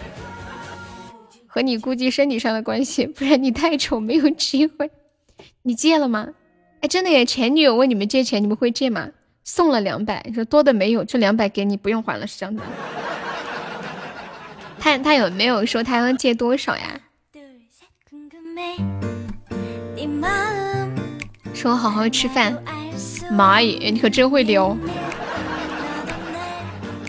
[1.46, 4.90] 和你估计身体上的关系，不然你太丑没有机会。
[5.62, 6.28] 你借了吗？
[6.80, 7.24] 哎，真的耶！
[7.24, 9.08] 前女友问你们借钱，你们会借吗？
[9.44, 12.62] 送了两百，说多的没有，这两百给你，不用还了，是这样的。
[14.78, 17.00] 他他有没有说他要借多少呀？
[21.54, 22.56] 说好好吃饭。
[23.30, 24.76] 妈耶，你可真会撩！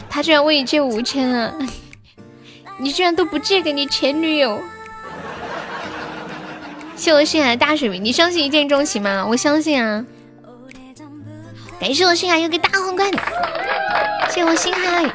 [0.10, 1.54] 他居然问你借五千啊！
[2.80, 4.60] 你居然都不借给你前女友！
[6.98, 9.26] 谢我心海的大水瓶，你相信一见钟情吗？
[9.30, 10.04] 我相信啊！
[11.80, 13.10] 感谢我心海又个大皇冠，
[14.32, 15.08] 谢我心海，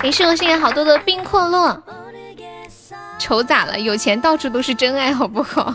[0.00, 1.82] 感谢我心海好多的冰阔落。
[3.18, 3.78] 丑咋了？
[3.78, 5.74] 有钱到处都是真爱，好不好？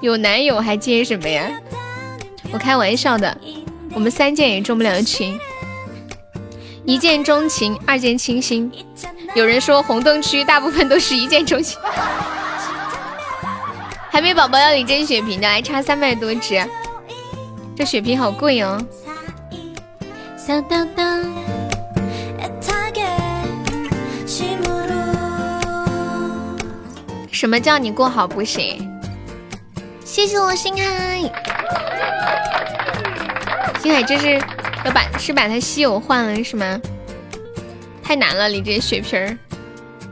[0.00, 1.50] 有男友还接什么呀？
[2.52, 3.36] 我开玩笑的，
[3.94, 5.40] 我们三见也钟不了情，
[6.84, 8.70] 一见钟情，二见倾心。
[9.34, 11.78] 有人说红灯区大部分都是一见钟情，
[14.10, 16.60] 还没宝宝要领真血瓶的，还差三百多只，
[17.76, 18.80] 这血瓶好贵哦。
[27.30, 28.84] 什么叫你过好不行？
[30.04, 31.20] 谢谢我星海，
[33.80, 34.40] 星海这是
[34.84, 36.80] 要把是把他稀有换了是吗？
[38.08, 39.36] 太难了，你这血瓶儿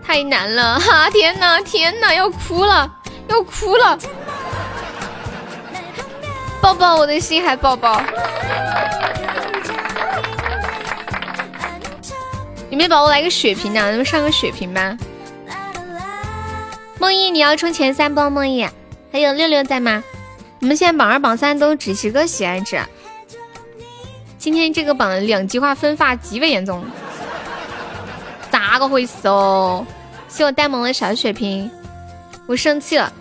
[0.05, 1.09] 太难了哈！
[1.09, 2.94] 天哪，天哪，要哭了，
[3.27, 3.98] 要哭了！
[6.60, 8.02] 抱抱我的心还抱抱，
[12.68, 13.81] 有没有宝宝来个血瓶呢？
[13.81, 14.98] 咱们上个血瓶吧。
[16.98, 18.28] 梦一，你要冲前三不？
[18.28, 18.68] 梦一，
[19.10, 20.05] 还有六六在吗？
[20.60, 22.78] 我们现在榜二、榜三都只是个喜爱值，
[24.36, 26.85] 今天这个榜两极化分发极为严重。
[28.68, 29.86] 咋个回事哦？
[30.28, 31.70] 谢我呆萌的小血瓶，
[32.47, 33.12] 我生气了，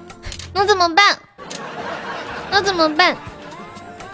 [0.51, 1.15] 那怎么办？
[2.49, 3.15] 那怎么办？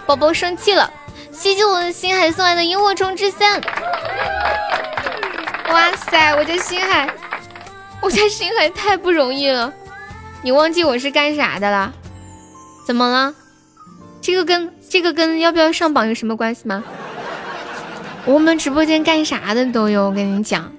[0.05, 0.91] 宝宝生气了，
[1.31, 3.61] 谢谢我的星海送来的萤火虫之森。
[5.69, 7.09] 哇塞，我家星海，
[8.01, 9.73] 我家星海太不容易了。
[10.41, 11.93] 你忘记我是干啥的了？
[12.85, 13.33] 怎么了？
[14.21, 16.83] 这个跟这个跟要不要上榜有什么关系吗？
[18.25, 20.69] 我们直播间干啥的都有，我跟你讲。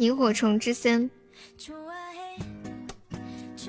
[0.00, 1.10] 萤火虫之森，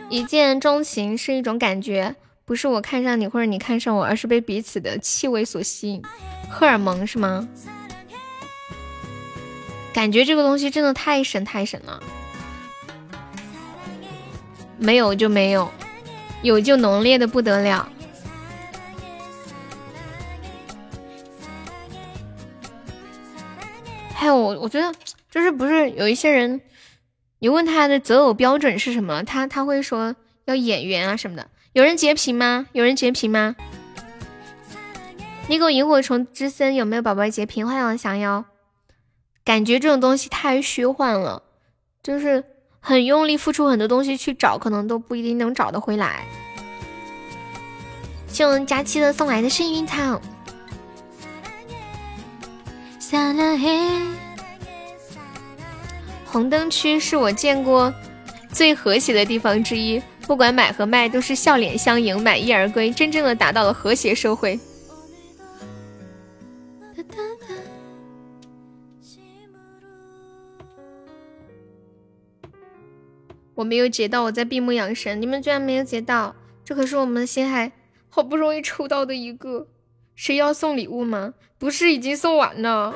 [0.10, 6.02] 一见钟情是一种感觉，不是我看上你或者你看上我，而是被彼此的气味所吸引，
[6.50, 7.46] 荷尔蒙是吗？
[9.94, 12.02] 感觉这个东西真的太神太神了。
[14.78, 15.70] 没有就没有，
[16.44, 17.92] 有就浓烈的不得了。
[24.14, 24.94] 还有，我我觉得
[25.32, 26.62] 就是不是有一些人，
[27.40, 31.48] 你问他的择偶标准是什么，他他会说要眼缘啊什么的。
[31.74, 32.68] 有人截屏吗？
[32.74, 33.56] 有人截屏吗？
[35.48, 37.66] 你给我萤火虫之森有没有宝宝截屏？
[37.66, 38.46] 欢迎我想要。
[39.44, 41.42] 感觉这种东西太虚幻了，
[42.04, 42.44] 就是
[42.80, 46.26] 很用力付出很多东西去找，可能都不一定能找得回来。
[48.28, 50.22] 谢我们佳期的送来的幸运草。
[56.32, 57.94] 红灯区是我见过
[58.54, 64.58] 最和谐的地方之一，不管买和卖都是笑脸相迎，满意而归，真正的达到了和谐社会。
[73.54, 75.22] 我没有截到，我在闭目养神。
[75.22, 76.34] 你们居然没有截到，
[76.64, 77.74] 这可是我们星海
[78.08, 79.68] 好不容易抽到的一个。
[80.16, 81.34] 谁要送礼物吗？
[81.60, 82.96] 不是，已经送完了，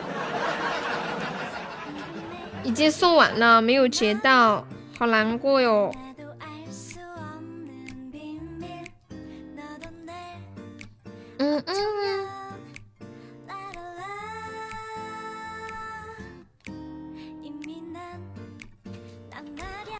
[2.65, 4.65] 已经送完了，没有截到，
[4.97, 5.93] 好难过哟。
[11.37, 11.75] 嗯嗯。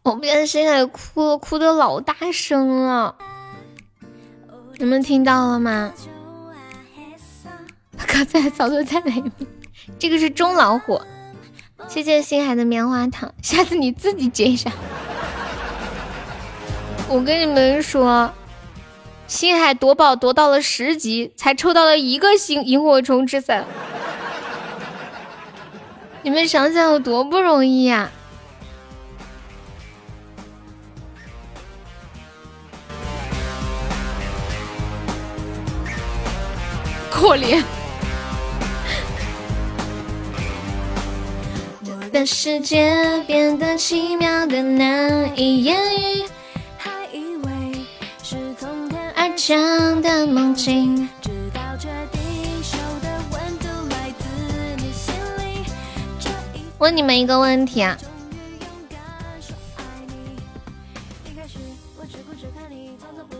[0.03, 3.15] 我们现在哭哭的老大声了，
[4.77, 5.93] 你们听到了吗？
[8.07, 9.31] 刚才早就在里面，
[9.99, 11.01] 这个是中老虎，
[11.87, 14.69] 谢谢星海的棉花糖，下次你自己接一下。
[17.07, 18.33] 我跟你们说，
[19.27, 23.65] 星海夺宝夺到了十级，才抽到了一个星萤火虫之伞，
[26.21, 28.11] 你们想想有多不容易呀！
[37.09, 37.63] 可怜。
[42.15, 46.23] 的世界变得奇妙的难以言喻，
[46.77, 47.85] 还以为
[48.23, 51.09] 是从天而降的梦境，
[56.77, 57.97] 问你们一个问题啊，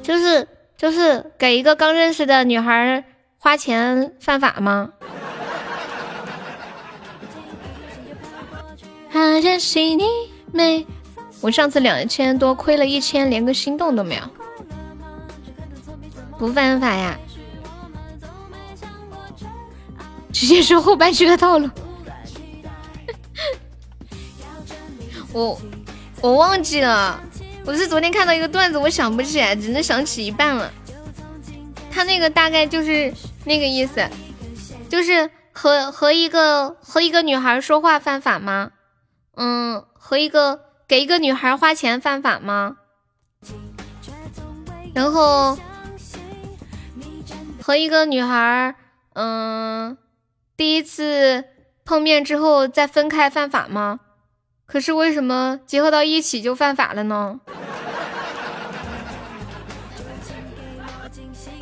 [0.04, 0.46] 就是
[0.78, 3.06] 就是给一个刚认识的女孩
[3.38, 4.92] 花钱犯法吗？
[11.42, 14.22] 我上次两千多亏了一千，连个心动都没有，
[16.38, 17.18] 不犯法呀？
[20.34, 21.70] 直接说后半句的套路。
[25.32, 25.62] 我
[26.22, 27.18] 我忘记了，
[27.66, 30.70] 我是昨天看到一个段子，我想不起来，只能想起一半了。
[31.90, 33.14] 他那个大概就是
[33.46, 34.06] 那个意思，
[34.90, 38.72] 就是和和一个和一个女孩说话犯法吗？
[39.36, 42.78] 嗯，和一个给一个女孩花钱犯法吗？
[44.94, 45.58] 然后
[47.62, 48.76] 和一个女孩，
[49.14, 49.98] 嗯，
[50.56, 51.44] 第一次
[51.84, 54.00] 碰面之后再分开犯法吗？
[54.66, 57.40] 可是为什么结合到一起就犯法了呢？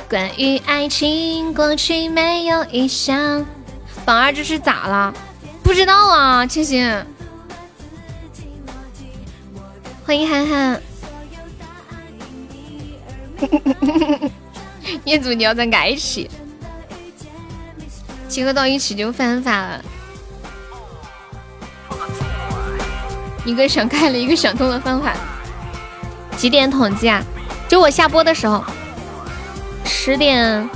[0.08, 3.44] 关于爱情，过去没有印象。
[4.04, 5.12] 榜二这是咋了？
[5.62, 6.80] 不知道啊，千玺。
[10.06, 10.82] 欢迎涵涵。
[15.04, 16.30] 业主你要在爱一起，
[18.28, 19.82] 结合到一起就犯法了。
[23.46, 25.14] 一个想开了，一个想通了方法。
[26.36, 27.22] 几点统计啊？
[27.66, 28.62] 就我下播的时候。
[29.86, 30.68] 十点，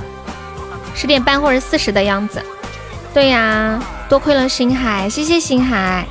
[0.95, 2.43] 十点半或者四十的样子。
[3.13, 3.79] 对呀，
[4.09, 6.07] 多亏了星海，谢谢星海。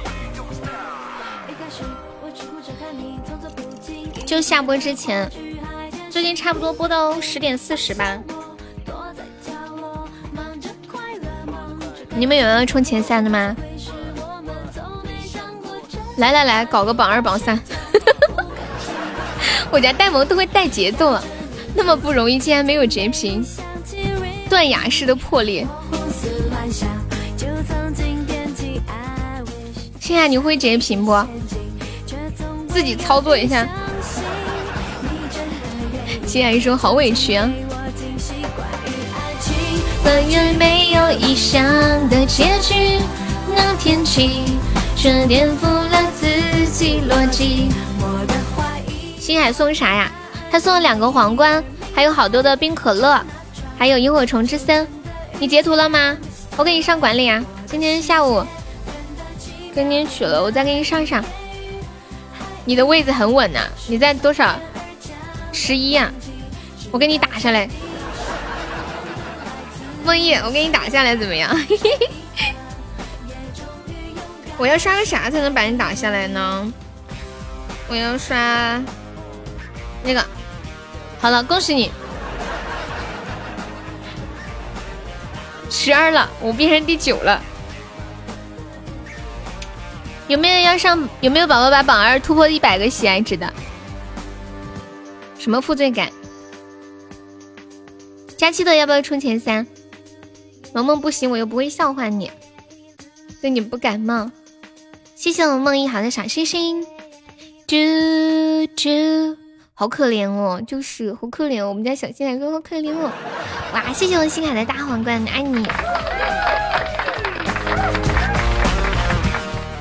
[4.28, 5.26] 就下播之前，
[6.10, 8.18] 最近差不多播到十点四十吧。
[12.10, 13.56] 你们有要冲前三的吗？
[16.18, 17.58] 来来来，搞个榜二榜三。
[19.72, 21.24] 我家呆萌都会带节奏了。
[21.74, 23.42] 那么不容易，竟然没有截屏，
[24.50, 25.66] 断崖式的破裂。
[29.98, 31.16] 现在你会截屏不？
[32.68, 33.66] 自己操作一下。
[36.28, 37.50] 心爱说好委屈啊。
[40.04, 41.64] 本愿没有意想
[42.10, 42.98] 的结局，
[43.56, 44.42] 那天起
[44.94, 46.28] 却颠覆了自
[46.66, 47.70] 己逻辑。
[49.18, 50.12] 星海送啥呀？
[50.50, 51.64] 他送了两个皇冠，
[51.94, 53.18] 还有好多的冰可乐，
[53.78, 54.86] 还有萤火虫之森。
[55.38, 56.14] 你截图了吗？
[56.58, 57.42] 我给你上管理啊。
[57.64, 58.44] 今天下午
[59.74, 61.24] 给你取了，我再给你上上。
[62.66, 64.54] 你的位子很稳呐，你在多少？
[65.50, 66.12] 十一呀，
[66.90, 67.68] 我给你打下来。
[70.04, 71.54] 梦叶，我给你打下来怎么样？
[74.56, 76.72] 我要刷个啥才能把你打下来呢？
[77.88, 78.82] 我要刷
[80.02, 80.24] 那个。
[81.20, 81.90] 好了，恭喜你，
[85.70, 87.42] 十二了，我变成第九了。
[90.26, 91.08] 有没有要上？
[91.20, 93.52] 有没有宝宝把榜二突破一百个喜爱值的？
[95.38, 96.10] 什么负罪感？
[98.38, 99.66] 佳期的要不要冲前三？
[100.72, 102.30] 萌萌不行，我又不会笑话你，
[103.42, 104.30] 对你不感冒。
[105.16, 106.86] 谢谢我们梦一航的小星星，
[107.66, 107.76] 猪
[108.76, 109.36] 猪。
[109.74, 113.10] 好可怜哦，就是好可怜哦，我们家小新海哥好可怜哦。
[113.74, 115.66] 哇，谢谢我星海的大皇冠，爱你。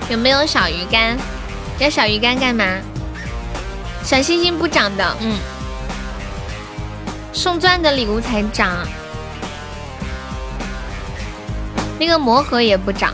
[0.09, 1.15] 有没有小鱼干？
[1.77, 2.65] 要小鱼干干嘛？
[4.03, 5.37] 小星星不长的，嗯，
[7.33, 8.77] 送钻的礼物才涨。
[11.99, 13.13] 那个魔盒也不涨。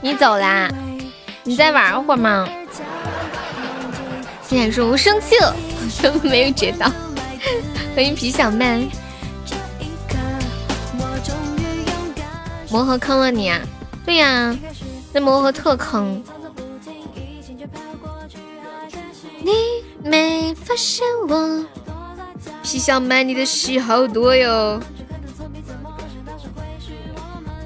[0.00, 0.68] 你走啦？
[1.42, 2.48] 你再玩会儿吗？
[4.46, 5.54] 现在说我生气了，
[6.22, 6.90] 没有接到。
[7.96, 8.86] 欢迎皮小曼。
[12.70, 13.60] 魔盒坑了你啊？
[14.04, 14.54] 对呀，
[15.12, 16.22] 那魔盒特坑。
[19.44, 19.52] 你
[20.02, 21.62] 没发现我？
[22.62, 24.80] 皮小曼，你的戏好多哟。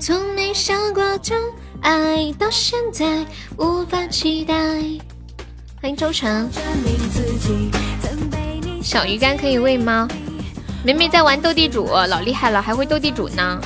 [0.01, 1.37] 从没想过这。
[1.81, 3.25] 爱到现在
[3.57, 4.55] 无法期待。
[5.81, 6.51] 欢迎周成。
[8.83, 10.09] 小鱼干可以喂猫。
[10.85, 13.61] 梅梅在玩斗地主，老厉害了，还会斗地主呢。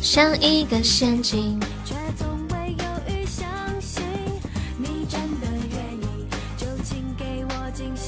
[0.00, 1.60] 像一个陷阱。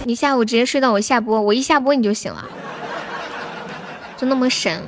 [0.06, 2.48] 你下午直接睡到我下播，我一下播你就醒了，
[4.16, 4.80] 就那么神。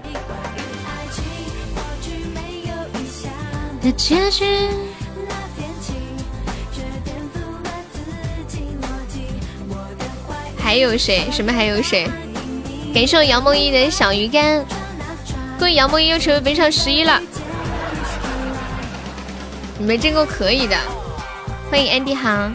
[3.97, 4.45] 结局。
[10.57, 11.29] 还有谁？
[11.33, 12.09] 什么还有谁？
[12.95, 14.65] 感谢我杨梦一的小鱼干，
[15.59, 17.21] 恭喜杨梦一又成为本场十一了。
[19.81, 20.77] 你们真够可以的，
[21.69, 22.55] 欢迎安迪航。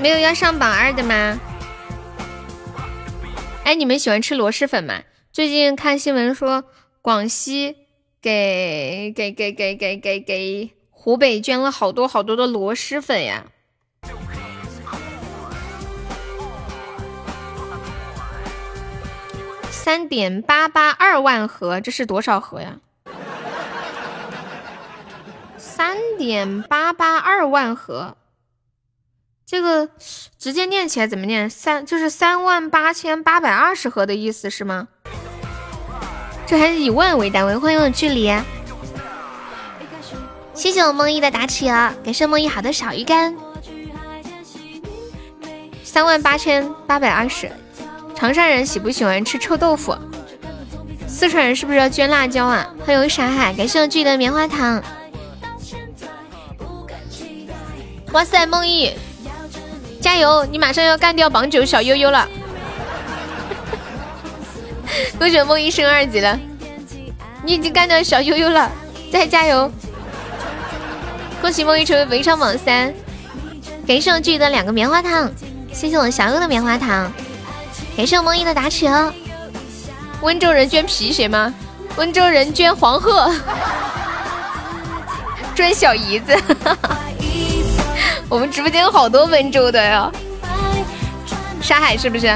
[0.00, 1.38] 没有要上榜二的吗？
[3.64, 5.02] 哎，你们喜欢吃螺蛳粉吗？
[5.30, 6.64] 最近看新闻说
[7.02, 7.76] 广西。
[8.22, 13.46] 给给给给给给给湖北捐了好多好多的螺蛳粉呀！
[19.70, 22.76] 三点八八二万盒，这是多少盒呀？
[25.56, 28.18] 三点八八二万盒，
[29.50, 29.88] 这个
[30.38, 31.50] 直接念起来怎么念？
[31.50, 34.86] 三就是三万八千八百二十盒的意思是吗？
[36.46, 38.32] 这还是以万为单位，欢迎我距离。
[40.54, 43.34] 谢谢我梦一的打企鹅，感谢梦一好的小鱼干。
[45.82, 47.50] 三万八千八百二十。
[48.14, 49.98] 长沙人喜不喜欢吃臭豆腐？
[51.08, 52.72] 四川人是不是要捐辣椒啊？
[52.86, 54.80] 欢迎傻海，感谢我距离的棉花糖。
[58.12, 58.92] 哇塞，梦一，
[60.00, 60.46] 加油！
[60.46, 62.26] 你马上要干掉榜九小悠悠了。
[65.18, 66.38] 恭喜梦一升二级了，
[67.44, 68.70] 你已经干掉小悠悠了，
[69.12, 69.70] 再加油！
[71.40, 72.92] 恭喜梦一成为本场榜三，
[73.86, 75.30] 感谢我巨的两个棉花糖，
[75.72, 77.10] 谢谢我小优的棉花糖，
[77.96, 79.12] 感谢我梦一的打起哦。
[80.22, 81.54] 温州人捐皮鞋吗？
[81.96, 83.32] 温州人捐黄鹤，
[85.54, 86.36] 捐小姨子。
[88.30, 90.08] 我们直播间有好多温州的呀，
[91.60, 92.26] 沙海是不是？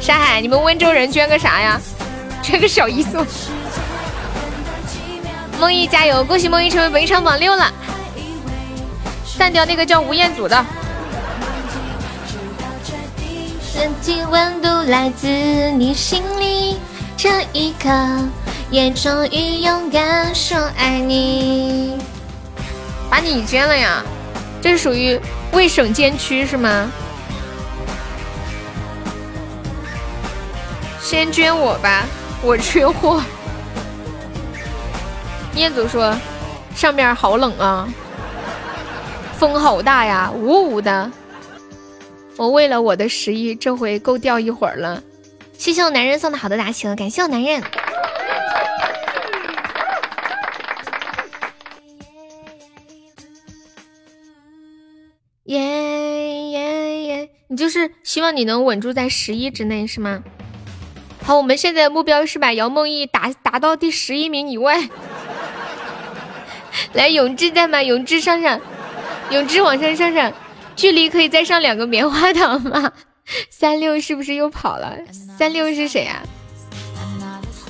[0.00, 1.80] 沙海，你们温州人捐个啥呀？
[2.42, 3.24] 捐个小姨子。
[5.60, 6.24] 梦一加油！
[6.24, 7.72] 恭喜梦一成为本场榜六了。
[9.38, 10.66] 干掉那个叫吴彦祖的。
[13.62, 16.76] 身体温度来自你心里，
[17.16, 17.88] 这一刻
[18.68, 21.98] 也终于勇敢说爱你。
[23.08, 24.02] 把你捐了呀？
[24.60, 25.20] 这是属于
[25.52, 26.90] 为省监区是吗？
[31.00, 32.04] 先捐我吧，
[32.42, 33.22] 我缺货。
[35.54, 36.14] 彦祖说
[36.74, 37.88] ：“上面好冷啊，
[39.38, 41.10] 风好大呀，呜呜的。
[42.36, 45.02] 我为了我的十一，这回够钓一会儿了。
[45.56, 47.62] 谢谢我男人送的好多大气感谢我男人。
[57.48, 60.22] 你就是希望你能稳住在十一之内是吗？
[61.22, 64.88] 好，我们现在的目标是把姚梦逸打打到第十一名以外。
[66.92, 67.82] 来，永志在吗？
[67.82, 68.60] 永志上上，
[69.30, 70.32] 永志往上上上，
[70.74, 72.92] 距离可以再上两个棉花糖吗？
[73.50, 74.96] 三六是不是又跑了？
[75.38, 76.22] 三六是谁啊？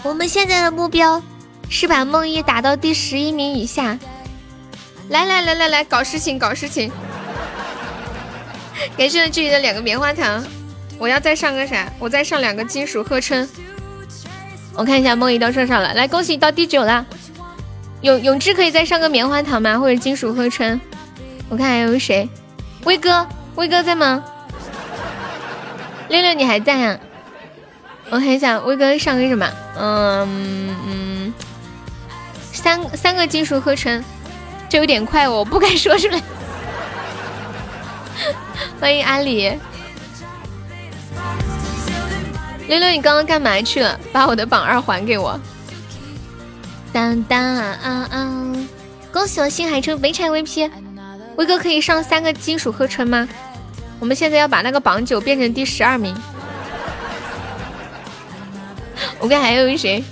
[0.02, 1.22] 我们现在的目标
[1.68, 3.98] 是把梦一打到第十一名以下。
[5.08, 6.90] 来来来来来，搞事情搞事情！
[8.96, 10.44] 感谢距离的两个棉花糖，
[10.98, 11.90] 我要再上个啥？
[11.98, 13.48] 我再上两个金属合成。
[14.74, 17.04] 我看一下梦一到上上了，来恭喜到第九了。
[18.02, 19.78] 永永志可以再上个棉花糖吗？
[19.78, 20.78] 或者金属合成？
[21.48, 22.28] 我看还有谁？
[22.84, 24.22] 威哥，威哥在吗？
[26.08, 26.98] 六六你还在啊？
[28.10, 29.50] 我看一下威哥上个什么？
[29.78, 31.34] 嗯嗯，
[32.52, 34.04] 三三个金属合成，
[34.68, 36.20] 这有点快，我不敢说出来。
[38.80, 39.58] 欢迎阿里，
[42.68, 43.98] 六六，你刚刚干嘛去了？
[44.12, 45.38] 把我的榜二还给我。
[46.92, 48.52] 当当啊啊！
[49.12, 50.70] 恭喜我新海城没拆 VP，
[51.36, 53.28] 威哥可以上三个金属合成吗？
[53.98, 56.14] 我们现在要把那个榜九变成第十二名。
[59.20, 60.02] 我看还有谁？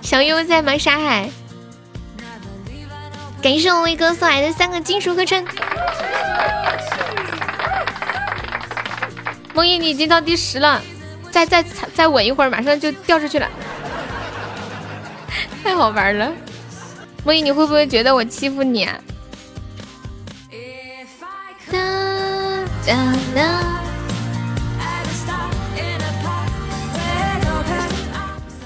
[0.00, 0.76] 小优在吗？
[0.76, 1.30] 沙海，
[3.42, 5.44] 感谢我威哥送来的三个金属合成。
[9.54, 10.80] 梦一，你已经到第十了，
[11.30, 11.62] 再再
[11.94, 13.48] 再稳一会儿，马上就掉出去了，
[15.62, 16.32] 太好玩了。
[17.24, 18.98] 梦一，你会不会觉得我欺负你啊？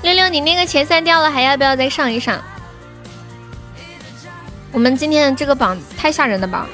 [0.03, 2.41] 六六，你那个前三掉了，还要不要再上一上？
[4.71, 6.69] 我们今天这个榜太吓人了吧！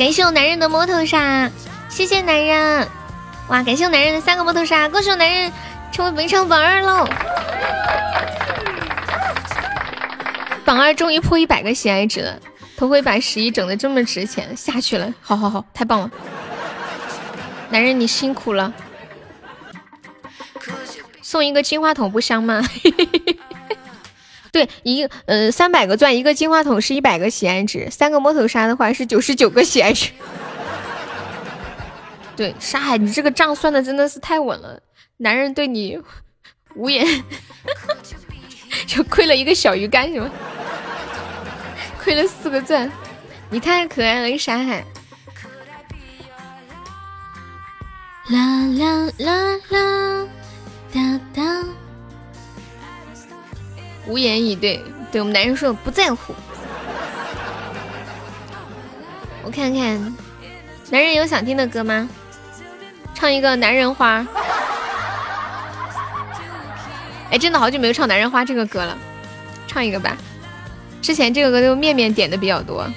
[0.00, 1.50] 感谢我男人的摸头杀，
[1.90, 2.88] 谢谢男人！
[3.48, 5.52] 哇，感谢我男人的三个摸头杀，恭喜我男人
[5.92, 7.06] 成为本场榜二喽！
[10.64, 12.40] 榜二终于破一百个喜爱值了，
[12.78, 15.12] 头回把十一整的这么值钱，下去了！
[15.20, 16.10] 好好好，太棒了！
[17.68, 18.72] 男人你辛苦了，
[21.20, 22.66] 送一个金话筒不香吗？
[22.82, 23.38] 嘿嘿嘿
[24.52, 30.10] 对，一个呃三百个钻，一个金话筒是一百个喜爱值，三个摸头杀的话是九十九个喜爱值。
[32.36, 34.80] 对，沙海，你这个账算的真的是太稳了，
[35.18, 36.00] 男人对你
[36.74, 37.06] 无言，
[38.86, 40.30] 就亏了一个小鱼干是吗？
[42.02, 42.90] 亏了四个钻，
[43.50, 44.84] 你太可爱了，一沙海。
[48.28, 48.38] 啦
[48.78, 50.28] 啦啦啦
[50.92, 51.79] 哒哒。
[54.10, 54.82] 无言以对，
[55.12, 56.34] 对我们男人说不在乎。
[59.44, 60.16] 我看看，
[60.90, 62.08] 男人有想听的歌吗？
[63.14, 64.20] 唱一个《男人花》。
[67.30, 68.98] 哎，真的好久没有唱《男人花》这个歌了，
[69.68, 70.16] 唱一个吧。
[71.00, 72.90] 之前这个歌都面面点的比较多，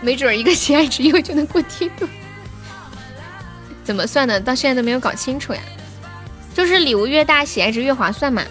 [0.00, 2.08] 没准一个喜爱值以后就能过梯度。
[3.84, 4.40] 怎么算的？
[4.40, 5.60] 到现在都没有搞清楚呀。
[6.52, 8.42] 就是礼物越大，喜爱值越划算嘛。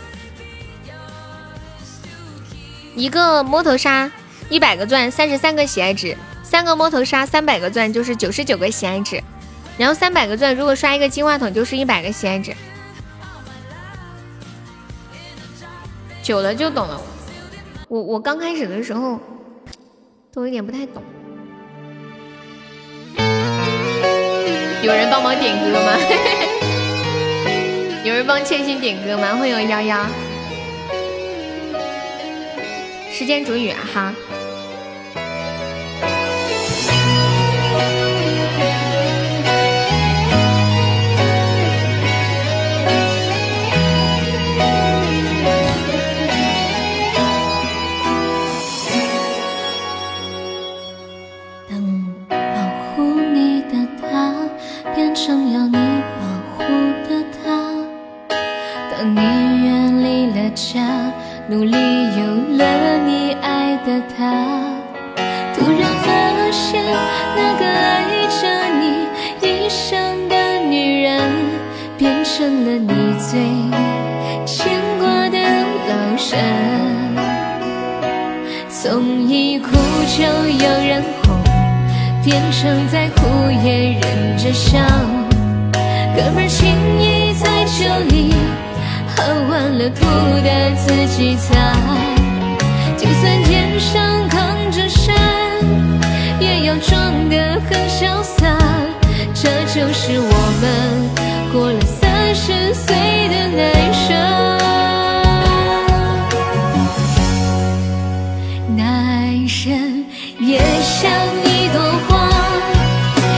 [2.95, 4.11] 一个摸头杀
[4.49, 9.22] 一百个钻，三十三个喜爱值；三个摸头杀三百个钻，就是九十九个喜爱值。
[9.77, 12.53] 然后三百个钻，如果刷一个金话筒，就是一百个喜爱值。
[16.22, 17.01] 久了就懂了。
[17.88, 19.19] 我我刚开始的时候
[20.34, 21.01] 都有点不太懂。
[24.84, 25.93] 有人帮忙点歌吗？
[28.03, 29.35] 有人帮千心点歌吗？
[29.35, 30.05] 欢迎幺幺。
[33.13, 34.13] 时间煮雨哈。
[51.69, 51.79] 当
[52.27, 52.35] 保
[52.95, 54.33] 护你的他
[54.95, 55.77] 变成要你
[56.17, 56.23] 保
[56.57, 56.63] 护
[57.07, 57.45] 的他，
[58.89, 61.13] 当你远离了家，
[61.47, 62.30] 努力有
[63.85, 64.21] 的他，
[65.55, 66.07] 突然发
[66.51, 66.83] 现
[67.35, 68.41] 那个爱着
[68.79, 68.83] 你
[69.41, 71.19] 一生的女人，
[71.97, 73.39] 变成了你最
[74.45, 75.37] 牵挂的
[75.87, 76.29] 老人。
[78.69, 79.69] 从一哭
[80.15, 81.35] 就有人哄，
[82.23, 84.79] 变成在哭也忍着笑。
[86.15, 88.33] 哥们情谊在酒里，
[89.07, 90.05] 喝完了吐
[90.43, 92.10] 的自己擦。
[93.81, 95.15] 上扛着山，
[96.39, 98.55] 也要装得很潇洒。
[99.33, 100.63] 这就是我们
[101.51, 102.95] 过了三十岁
[103.29, 104.07] 的男生。
[108.77, 110.05] 男生
[110.39, 111.11] 也像
[111.43, 112.29] 一朵花，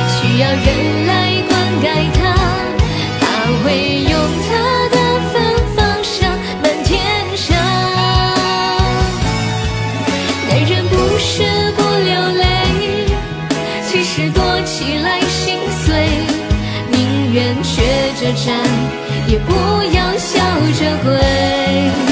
[0.09, 1.11] 需要人来
[1.47, 1.51] 灌
[1.81, 1.85] 溉
[2.19, 2.21] 它，
[3.21, 3.23] 它
[3.63, 3.65] 会
[18.43, 18.53] 山，
[19.25, 19.53] 也不
[19.95, 20.37] 要笑
[20.77, 22.02] 着跪。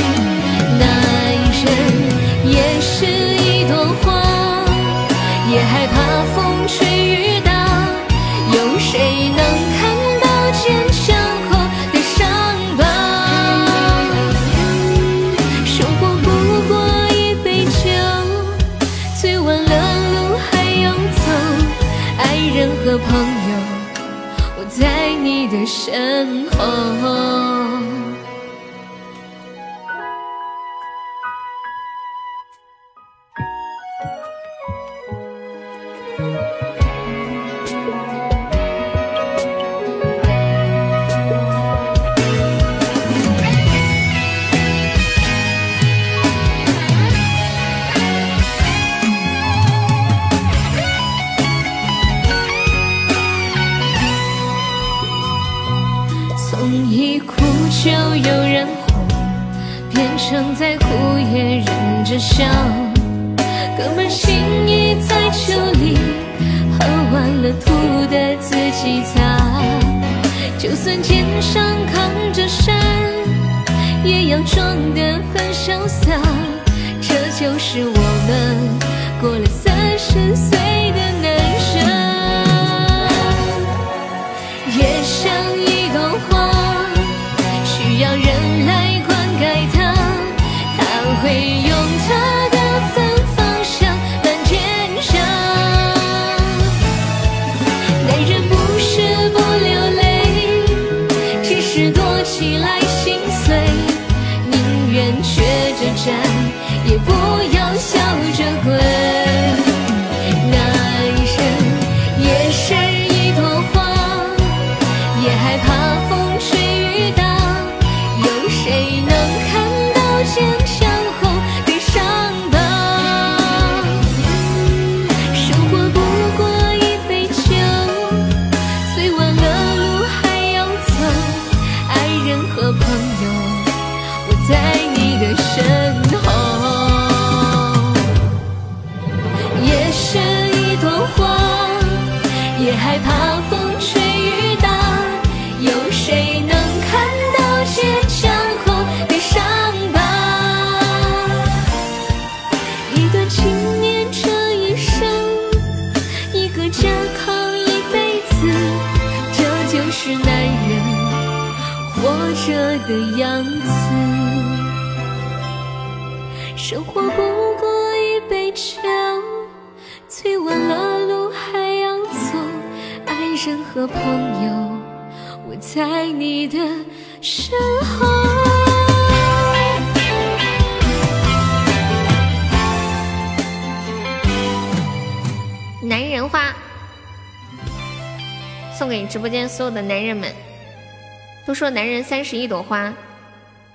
[192.01, 192.91] 人三十一朵花，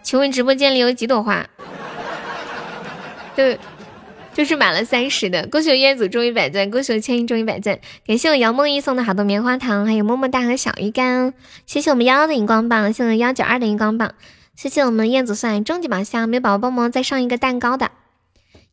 [0.02, 1.46] 请问直播间里有几朵花？
[3.36, 3.56] 对，
[4.34, 5.46] 就是满了三十的。
[5.46, 11.34] 恭喜我燕祖终于百钻，恭喜我千一终于百钻，感谢我姚梦一送的好多棉花糖，还有么么哒和小鱼干。
[11.66, 14.12] 谢谢我们幺幺的荧光棒，谢谢我幺九二的荧光棒，
[14.56, 17.92] 谢谢我们燕子送来终极宝箱，没有宝宝帮忙再上一个蛋糕的，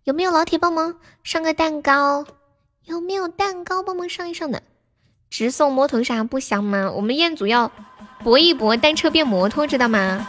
[0.04, 2.26] 有没有老铁帮忙上个蛋糕？
[2.86, 4.64] 有没有蛋糕帮忙上一上的？
[5.30, 6.92] 直送摸头杀不香吗？
[6.96, 7.72] 我们彦祖要
[8.24, 10.28] 搏一搏，单车变摩托，知道吗？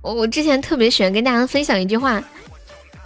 [0.00, 2.22] 我我之前特别喜欢跟大家分享一句话，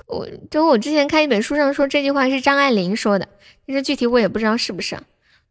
[0.06, 3.28] 我就我之前看一本书上说这句话是张爱玲说的，
[3.66, 4.96] 但是具体我也不知道是不是。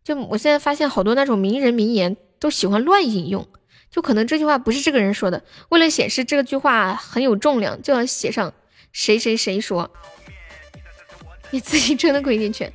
[0.04, 3.46] 就我现在发现好多那种名人名言都喜欢乱引用，
[3.92, 8.54] 就可能这句话不是这个人说的，为了显示这句话很有重量，就要写上
[8.94, 9.92] 谁谁谁说。
[11.52, 12.72] 你自己真的鬼进去。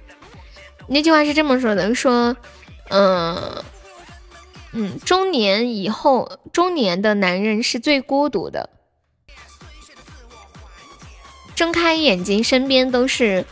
[0.88, 2.36] 那句话是这么说的：说，
[2.90, 3.64] 嗯
[4.72, 8.70] 嗯，中年以后，中年的男人是最孤独的。
[11.54, 13.46] 睁开眼睛，身边都是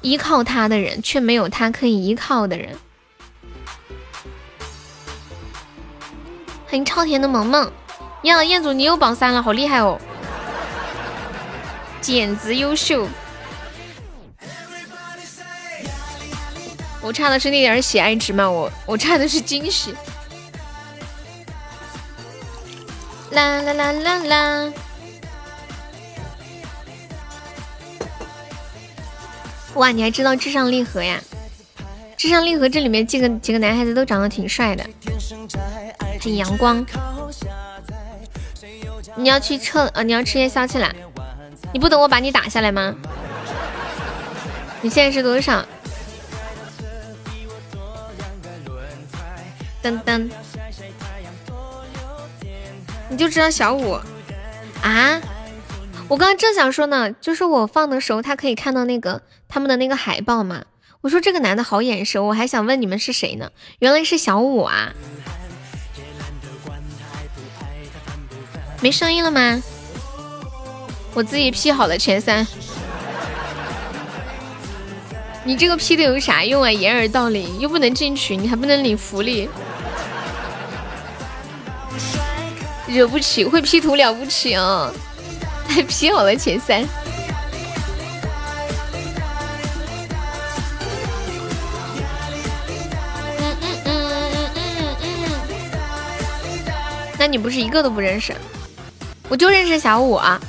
[0.00, 2.78] 依靠他的人，却没有他可以依靠的人。
[6.66, 7.72] 欢迎超甜的萌萌，
[8.22, 10.00] 呀，彦祖你又榜三了，好厉害哦，
[12.00, 13.08] 简直优秀。
[17.08, 18.50] 我差的是那点喜爱值吗？
[18.50, 19.94] 我我差的是惊喜。
[23.30, 24.72] 啦啦啦啦啦。
[29.72, 31.18] 哇，你还知道至上励合呀？
[32.14, 34.84] 至上励合这里面几个几个男孩子都长得挺帅的，
[36.20, 36.84] 很阳光。
[39.16, 40.94] 你要去撤呃，你要吃夜宵去了？
[41.72, 42.94] 你不等我把你打下来吗？
[44.82, 45.64] 你现在是多少？
[49.82, 50.30] 噔噔，
[53.08, 53.92] 你就知道小五
[54.82, 55.20] 啊？
[56.08, 60.64] 我刚刚正想说呢，就是我放的时候，他可以看到那个他们的那个海报嘛。
[61.00, 63.50] 我说这个男的好眼熟，我还想问你们是谁呢？
[63.78, 64.92] 原来是小五啊！
[68.80, 69.62] 没声音了吗？
[71.14, 72.46] 我自己 P 好了前三。
[75.44, 76.70] 你这个 P 的有啥用啊？
[76.70, 79.48] 掩耳盗铃又不能进群，你还不能领福利。
[82.88, 84.90] 惹不起，会 P 图了不起啊！
[85.68, 86.88] 还 P 好了前三，嗯
[93.38, 95.30] 嗯嗯嗯嗯嗯，
[97.18, 98.34] 那你不是一个都不认识？
[99.28, 100.40] 我就认识小五啊！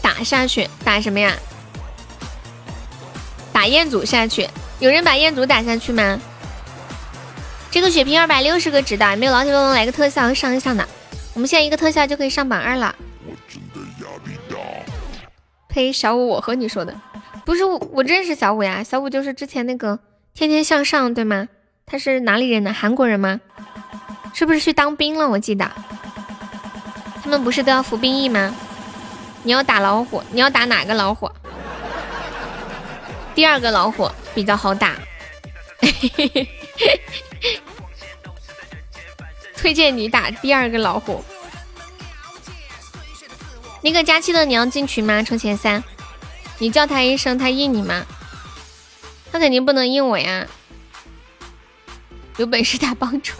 [0.00, 1.36] 打下去，打什么呀？
[3.52, 4.48] 打彦祖下去，
[4.80, 6.18] 有人把彦祖打下去吗？
[7.72, 10.86] 这个血瓶二百六十个值的，没有老铁帮忙来个特效上一上的。
[11.32, 12.94] 我们现在一个特效就可以上榜二了。
[15.70, 15.90] 呸！
[15.90, 16.94] 小五，我和你说的
[17.46, 18.84] 不是我，我认识小五呀。
[18.84, 19.98] 小五就是之前那个
[20.34, 21.48] 天天向上，对吗？
[21.86, 22.74] 他是哪里人呢？
[22.74, 23.40] 韩国人吗？
[24.34, 25.26] 是不是去当兵了？
[25.26, 25.70] 我记得
[27.24, 28.54] 他们不是都要服兵役吗？
[29.44, 31.30] 你要打老虎，你要打哪个老虎？
[33.34, 34.92] 第二个老虎比较好打。
[39.56, 41.24] 推荐你打第二个老虎。
[43.80, 45.22] 那个佳期的你要进群吗？
[45.22, 45.82] 抽前三，
[46.58, 48.04] 你叫他一声，他应你吗？
[49.32, 50.46] 他肯定不能应我呀。
[52.36, 53.32] 有本事打帮主，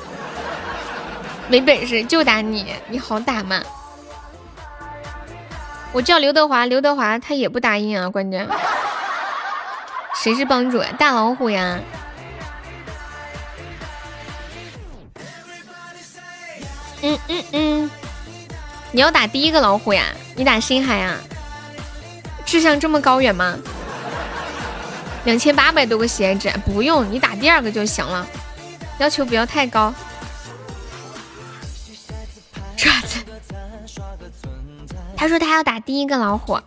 [1.49, 3.63] 没本事就打你，你好打吗？
[5.93, 8.49] 我叫刘德华，刘德华他也不答应啊，关键。
[10.15, 10.93] 谁是帮主呀？
[10.99, 11.79] 大老虎呀。
[17.03, 17.91] 嗯嗯嗯，
[18.93, 20.07] 你要打第一个老虎呀？
[20.37, 21.19] 你打星海呀？
[22.47, 23.59] 志向这么高远吗？
[25.25, 28.27] 两千八百多个喜爱值，不用你打第二个就行了，
[28.99, 29.93] 要求不要太高。
[32.77, 33.19] 爪子，
[35.17, 36.59] 他说他要打第一个老虎。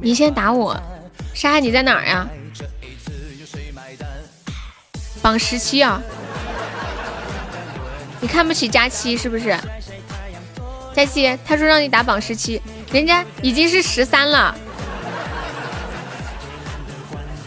[0.00, 0.80] 你先打我，
[1.34, 2.28] 沙海你在哪儿呀？
[5.22, 6.02] 榜十七啊！
[8.20, 9.56] 你看不起佳期是不是？
[10.94, 12.60] 佳期，他说让你打榜十七，
[12.92, 14.54] 人家已经是十三了。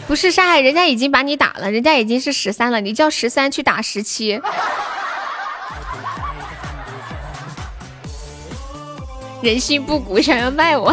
[0.08, 4.40] 不是沙海，人家已经把你打了，人家已经是十三了，你叫十三去打十七。
[9.42, 10.92] 人心不古，想要卖我。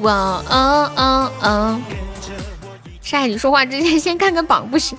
[0.00, 1.80] 哇哦哦哦！
[3.06, 4.98] 沙海，你说话之前先看看榜不行？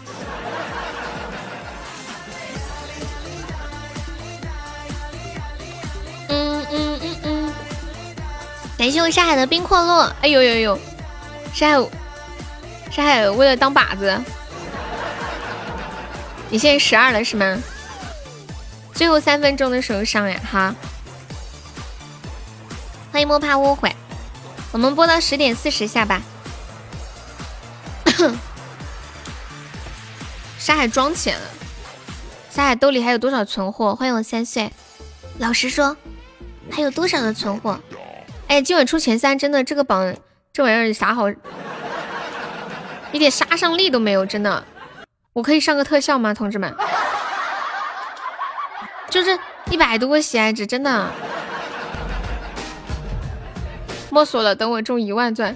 [6.30, 7.54] 嗯嗯嗯嗯，
[8.78, 10.04] 感谢我沙海的冰阔落。
[10.22, 10.80] 哎呦呦呦，
[11.54, 11.86] 沙海，
[12.90, 14.18] 沙海为了当靶子，
[16.50, 17.62] 你现在十二了是吗？
[18.94, 20.74] 最后三分钟的时候上呀哈！
[23.12, 23.94] 欢迎摸怕误会，
[24.72, 26.22] 我们播到十点四十下吧。
[28.18, 28.36] 哼
[30.58, 31.46] 沙海装钱了，
[32.50, 33.96] 沙海兜里还有多少存货？
[33.96, 34.72] 欢迎我三岁，
[35.38, 35.96] 老实说，
[36.72, 37.80] 还有多少的存货？
[38.48, 40.16] 哎，今晚出前三，真的这个榜
[40.52, 41.30] 这玩意儿啥好，
[43.12, 44.64] 一点杀伤力都没有，真的。
[45.34, 46.74] 我可以上个特效吗，同志们？
[49.12, 49.38] 就是
[49.70, 51.12] 一百多个喜爱值，真的。
[54.10, 55.54] 莫说了，等我中一万钻。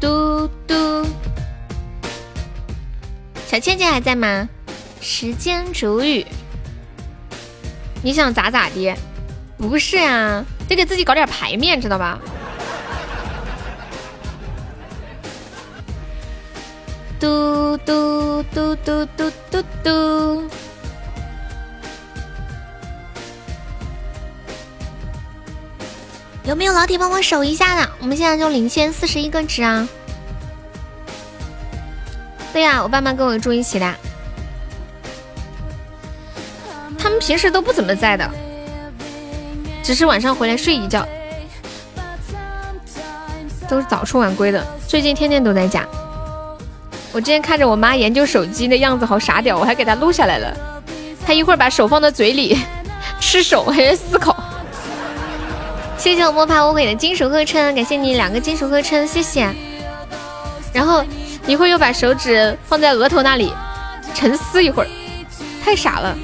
[0.00, 1.06] 嘟嘟，
[3.46, 4.48] 小倩倩还在吗？
[5.00, 6.24] 时间煮雨，
[8.02, 8.94] 你想咋咋的？
[9.56, 12.18] 不是呀，得给自己搞点牌面，知道吧？
[17.18, 20.48] 嘟嘟嘟嘟嘟嘟嘟，
[26.48, 27.86] 有没有老铁帮我守一下的？
[28.00, 29.86] 我们现在就领先四十一个值啊！
[32.54, 33.94] 对呀，我爸妈跟我住一起的，
[36.98, 38.26] 他们平时都不怎么在的，
[39.82, 41.06] 只是晚上回来睡一觉，
[43.68, 45.86] 都是早出晚归的，最近天天都在家。
[47.12, 50.56] 我之前看着我妈研究手机那样子好傻屌，我还给她录下来了。
[51.26, 52.58] 她一会儿把手放到嘴里
[53.20, 54.34] 吃手，还在思考。
[55.98, 59.52] 谢谢我摸爬无悔的金属合成，感谢你两个金属合成，谢谢。
[60.72, 61.04] 然后
[61.46, 63.52] 一会儿又把手指放在额头那里
[64.14, 64.88] 沉思一会儿，
[65.62, 66.16] 太傻了。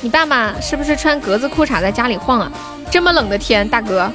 [0.00, 2.50] 你爸妈是不是穿格子裤衩在家里晃啊？
[2.90, 4.10] 这么冷的天，大哥。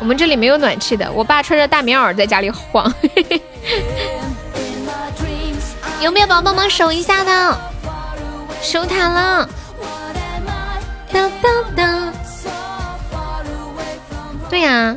[0.00, 2.92] 我们这里没有暖气的，我爸穿着大棉袄在家里晃。
[6.00, 7.60] 有没有宝宝帮忙守一下的？
[8.62, 9.48] 守塔了。
[11.12, 12.12] 当当当。
[14.48, 14.96] 对呀，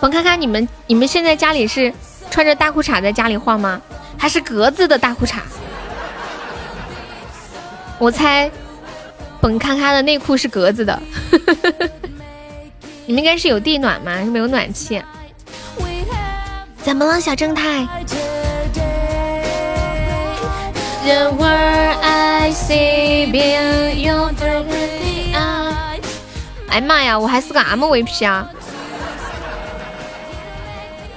[0.00, 1.92] 冯咔咔，你们你们现在家里是
[2.30, 3.80] 穿着大裤衩在家里晃吗？
[4.18, 5.38] 还是格子的大裤衩？
[7.98, 8.50] 我猜，
[9.40, 11.00] 本咔咔的内裤是格子的。
[13.06, 14.18] 你们应该是有地暖吗？
[14.18, 15.02] 是没有暖气？
[16.82, 17.86] 怎么了，小正太？
[26.74, 28.48] 哎妈呀，我还是个 MVP 啊！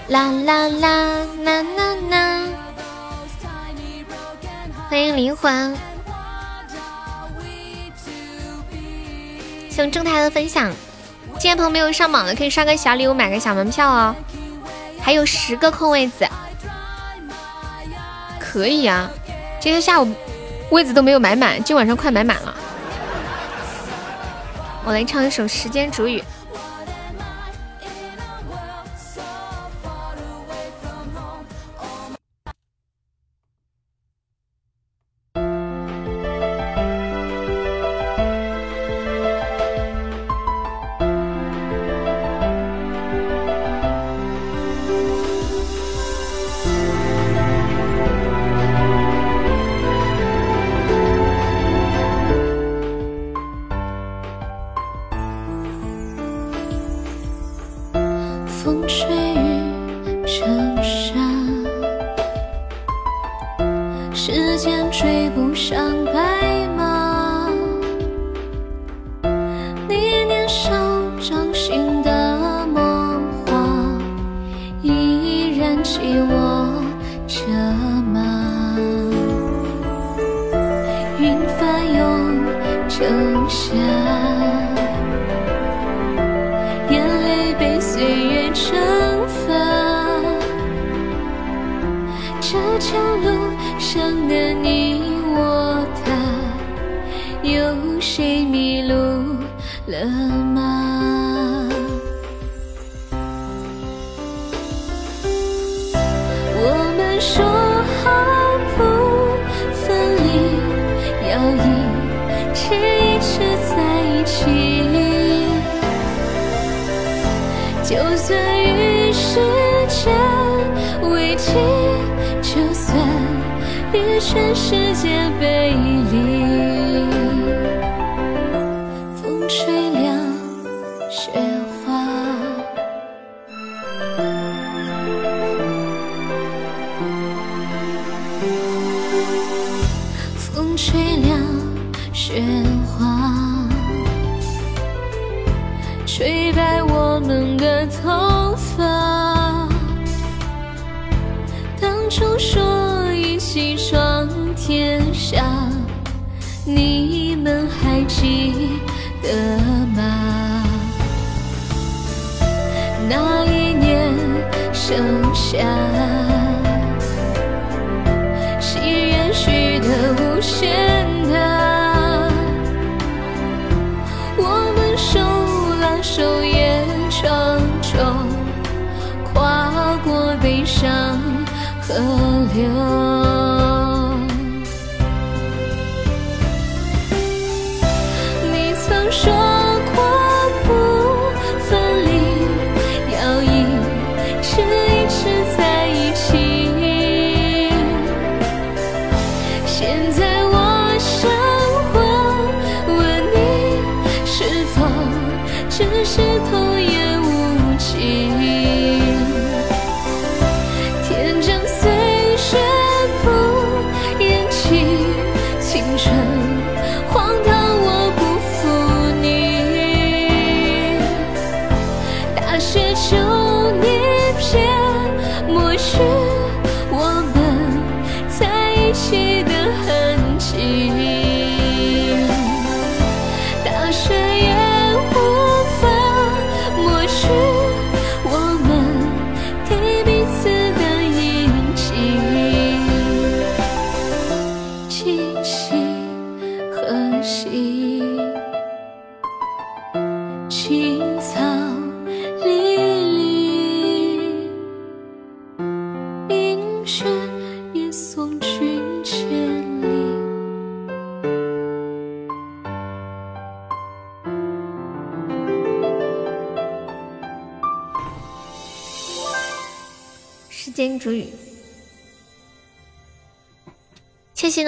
[0.07, 2.47] 啦啦啦啦啦啦！
[4.87, 5.75] 欢迎灵魂，
[9.71, 10.71] 谢正太的分享。
[11.39, 14.15] 今天朋友没有上榜的，可以刷个小礼物，买个小门票哦。
[15.01, 16.27] 还有十个空位子，
[18.39, 19.09] 可以啊。
[19.59, 20.13] 今天下午
[20.69, 22.53] 位子都没有买满，今晚上快买满了。
[24.87, 26.17] 我来唱一首《时间煮雨》。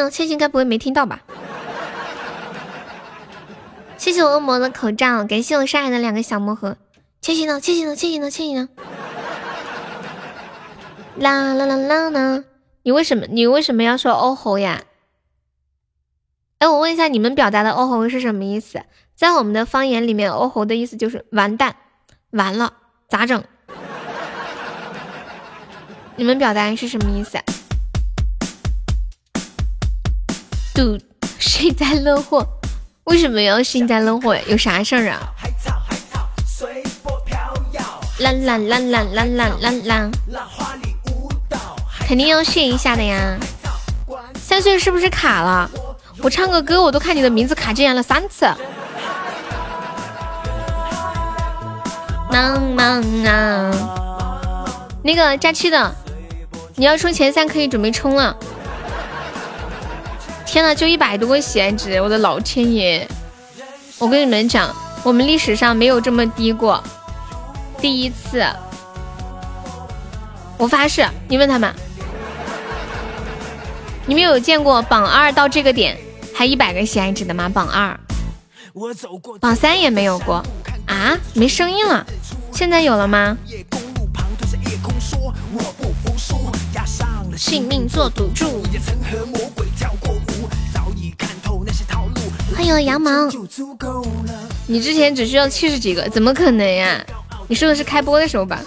[0.09, 0.37] 千玺呢？
[0.37, 1.21] 千玺该不会没听到吧？
[3.97, 6.77] 谢谢我恶魔的口罩，感谢我上海的两个小魔盒。
[7.21, 7.59] 千寻呢？
[7.59, 7.95] 千寻呢？
[7.95, 8.31] 千寻呢？
[8.31, 8.69] 千寻呢？
[11.17, 12.43] 啦啦啦啦啦！
[12.83, 14.83] 你为什么你为什么要说欧吼呀？
[16.59, 18.81] 哎，我问一下，你们表达的欧吼是什么意思？
[19.15, 21.75] 在我们的方言里面，欧吼的意思就是完蛋，
[22.31, 22.73] 完了，
[23.09, 23.43] 咋整？
[26.15, 27.37] 你们表达是什么意思？
[30.79, 30.97] 赌
[31.41, 32.41] 幸灾乐祸，
[33.03, 34.41] 为什么要幸灾乐祸呀？
[34.47, 35.19] 有啥事儿啊？
[38.19, 40.09] 啦啦啦啦啦啦啦啦！
[42.07, 43.37] 肯定要谢一下的呀。
[44.41, 45.69] 三岁是不是卡了？
[46.23, 48.45] 我唱个歌，我都看你的名字卡进来了三次。
[52.31, 53.69] 忙忙啊！
[55.03, 55.93] 那个假期的，
[56.75, 58.33] 你要冲前三可以准备冲了。
[60.51, 63.07] 天呐，就一百多个喜爱值，我的老天爷！
[63.99, 66.83] 我跟你们讲，我们历史上没有这么低过，
[67.79, 68.43] 第一次。
[70.57, 71.71] 我发誓，你问他们，
[74.07, 75.95] 你们有见过榜二到这个点
[76.33, 77.47] 还一百个喜爱值的吗？
[77.47, 77.99] 榜二，
[79.39, 80.43] 榜三也没有过
[80.87, 82.03] 啊，没声音了，
[82.51, 83.37] 现在有了吗？
[87.37, 88.63] 性命做赌注。
[92.59, 93.09] 欢迎羊毛，
[94.67, 97.01] 你之前只需要七十几个，怎么可能呀？
[97.47, 98.59] 你说的是开播的时候吧？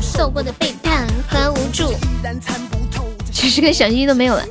[0.00, 1.92] 受过的背叛和无助，
[3.32, 4.44] 其实个小心心都没有了。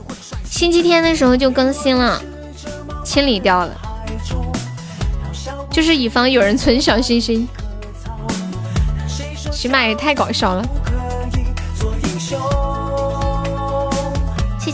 [0.44, 2.22] 星期天的时候就更新了，
[3.06, 3.74] 清理掉了，
[5.72, 7.48] 就是以防有人存小心心。
[9.50, 10.68] 起码也太搞笑了。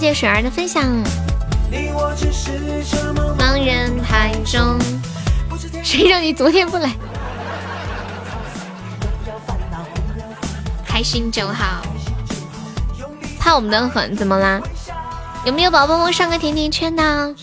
[0.02, 0.84] 谢谢水儿的分享。
[3.38, 4.80] 茫人海中，
[5.84, 6.92] 谁让你昨天不来？
[10.84, 11.84] 开心就好。
[13.40, 14.60] 怕我们的很，怎么啦？
[15.46, 17.36] 有没有宝宝们上个甜甜圈呢？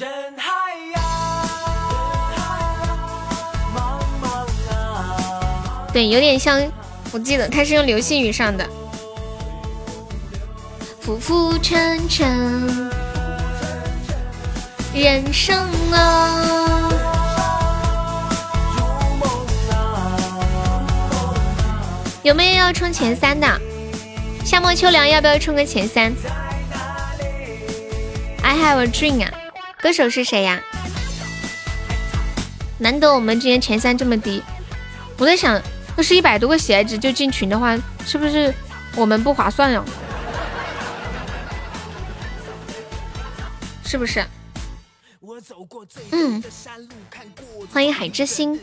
[5.93, 6.61] 对，有点像，
[7.13, 8.69] 我记得他是用流星雨上的。
[11.09, 12.91] 浮浮沉沉，
[14.93, 15.57] 人生
[15.91, 16.91] 啊。
[22.23, 23.49] 有没有要冲前三的？
[24.45, 26.13] 夏末秋凉要不要冲个前三
[28.43, 29.31] ？I have a dream 啊，
[29.81, 30.61] 歌手是谁呀？
[32.77, 34.43] 难得我们今天前三这么低，
[35.17, 35.59] 我在想，
[35.97, 37.75] 要是一百多个喜爱值就进群的话，
[38.07, 38.53] 是不是
[38.95, 39.83] 我们不划算呀？
[43.89, 44.23] 是不是？
[46.11, 46.43] 嗯，
[47.73, 48.61] 欢迎海之心。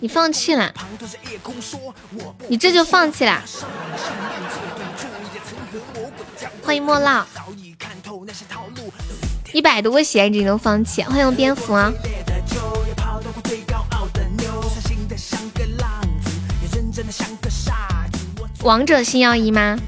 [0.00, 0.74] 你放弃了？
[2.48, 3.40] 你这就放弃了？
[6.64, 7.24] 欢迎莫浪。
[9.52, 11.92] 一百多个喜爱值都放弃，欢迎蝙蝠啊！
[18.64, 19.78] 王者星耀一吗？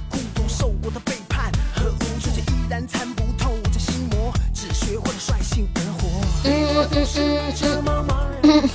[6.93, 7.55] 嗯嗯
[7.85, 8.09] 嗯
[8.43, 8.71] 嗯。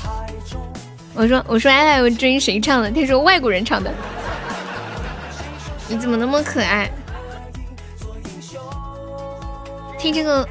[1.14, 2.92] 我说我说爱我追谁唱的？
[2.92, 3.94] 他说外国人唱的。
[5.88, 6.90] 你怎么那么可爱？
[9.98, 10.48] 听这个，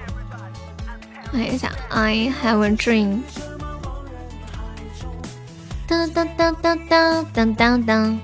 [1.32, 3.20] 看一下，I have a dream。
[5.86, 8.20] 当当当当当当当当。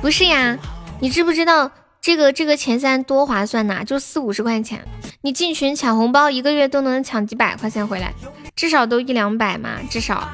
[0.00, 0.56] 不是呀，
[1.00, 1.70] 你知不知道
[2.00, 3.84] 这个这个前三多划算呐？
[3.84, 4.86] 就四五十块钱，
[5.28, 8.14] 你进群抢红包，一个月都能抢几百块钱回来，
[8.56, 10.26] 至少都一两百嘛，至少。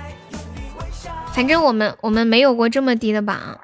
[1.32, 3.58] 反正我们我们没有过这么低的榜。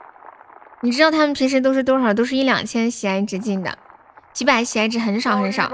[0.81, 2.13] 你知道他们平时都是多少？
[2.13, 3.79] 都是一两千喜爱值进的，
[4.33, 5.71] 几百喜爱值很少很少。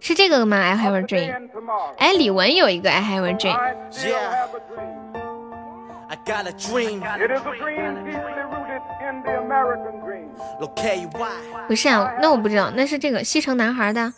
[0.00, 1.50] 是这个吗？I have a dream。
[1.98, 3.58] 哎，李玟有一个 I have a dream。
[11.68, 14.12] 不是啊，那我不知道，那是这个西城男孩的。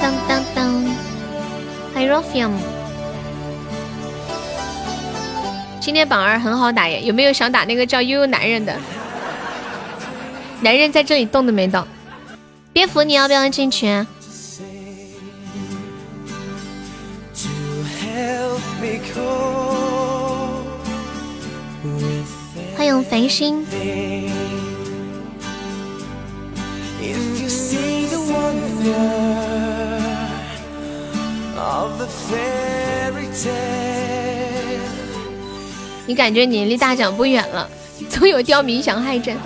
[0.00, 0.84] 当当当，
[1.94, 2.52] 欢迎 Rofium。
[5.80, 8.74] 今天榜二很好打耶，有没有想打那个叫悠悠男人的？
[10.60, 11.86] 男人在这里动都没动。
[12.72, 14.06] 蝙蝠，你要不要进群？
[22.82, 23.64] 欢迎繁星。
[36.06, 37.70] 你感觉你离大奖不远了，
[38.10, 39.36] 总有刁民想害朕。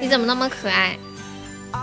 [0.00, 0.98] 你怎么那么可爱？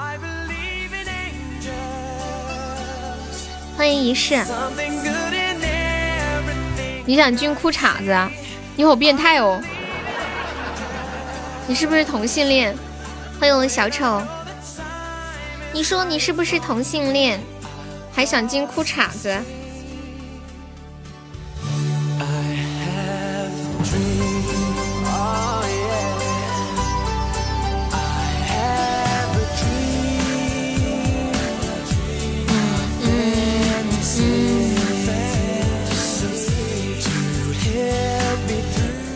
[3.78, 4.36] 欢迎一世，
[7.12, 8.32] 你想进裤衩子啊？
[8.78, 9.62] 你好变态哦！
[11.68, 12.74] 你是不是同性恋？
[13.38, 14.22] 欢迎我小丑。
[15.74, 17.38] 你说你是不是同性恋？
[18.14, 19.38] 还想进裤衩子？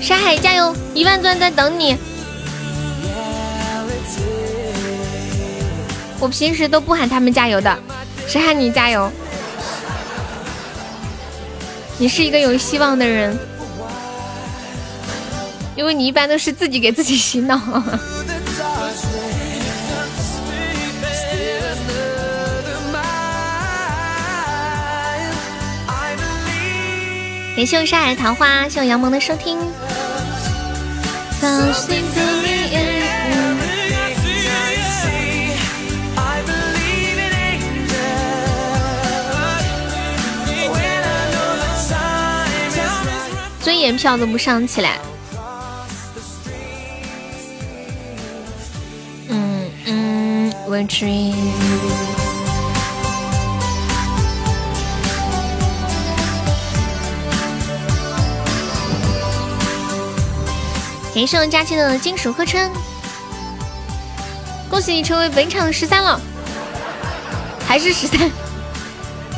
[0.06, 1.98] 沙海加油，一万钻在等你。
[6.20, 7.76] 我平时都不喊他们加油的，
[8.28, 9.12] 谁喊你加油？
[11.98, 13.36] 你是一个有希望的人，
[15.76, 17.60] 因为你一般都是自己给自己洗脑。
[27.58, 29.58] 感谢我沙海桃花，谢我杨萌的收听。
[43.62, 45.00] 尊严票都不上起来。
[49.28, 52.25] 嗯嗯，我 dream。
[61.16, 62.70] 感谢佳期的金属合成，
[64.70, 66.20] 恭喜你成为本场十三了，
[67.66, 68.30] 还是十三？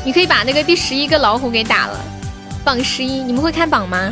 [0.03, 2.03] 你可以把那个第十一个老虎给打了，
[2.63, 4.11] 榜十一，你们会看榜吗？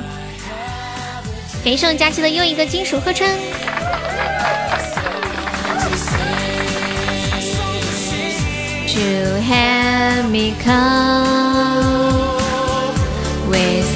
[1.63, 3.27] 感谢佳期的又一个金属合成。
[8.93, 10.77] To have me come
[13.49, 13.87] with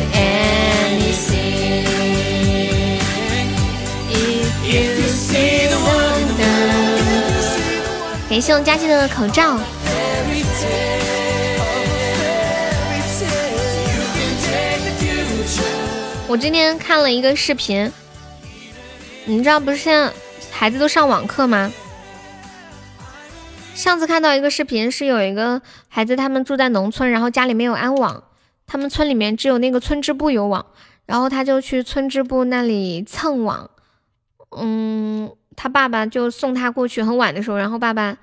[8.39, 9.59] 感谢我佳琪的口罩。
[16.25, 17.91] 我今天看了一个视频，
[19.25, 20.09] 你知道不是现在
[20.49, 21.69] 孩子都上网课吗？
[23.75, 28.23] 上次看到一个视频，是有一个孩子他们住在农村，然后家里没有安网，
[28.65, 30.65] 他们村里面只有那个村支部有网，
[31.05, 33.69] 然后他就去村支部那里蹭网。
[34.57, 38.17] 嗯，他爸爸就送他过去，很晚的时候，然后爸爸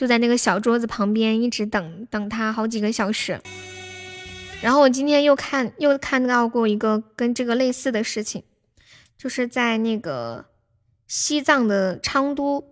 [0.00, 3.38] 就在那个小桌子旁边一直等等他好几个小时。
[4.62, 8.42] 然后我今天又看又看到过一个跟这个类似的事情，
[9.18, 10.46] 就是在那个
[11.06, 12.64] 西藏的昌都，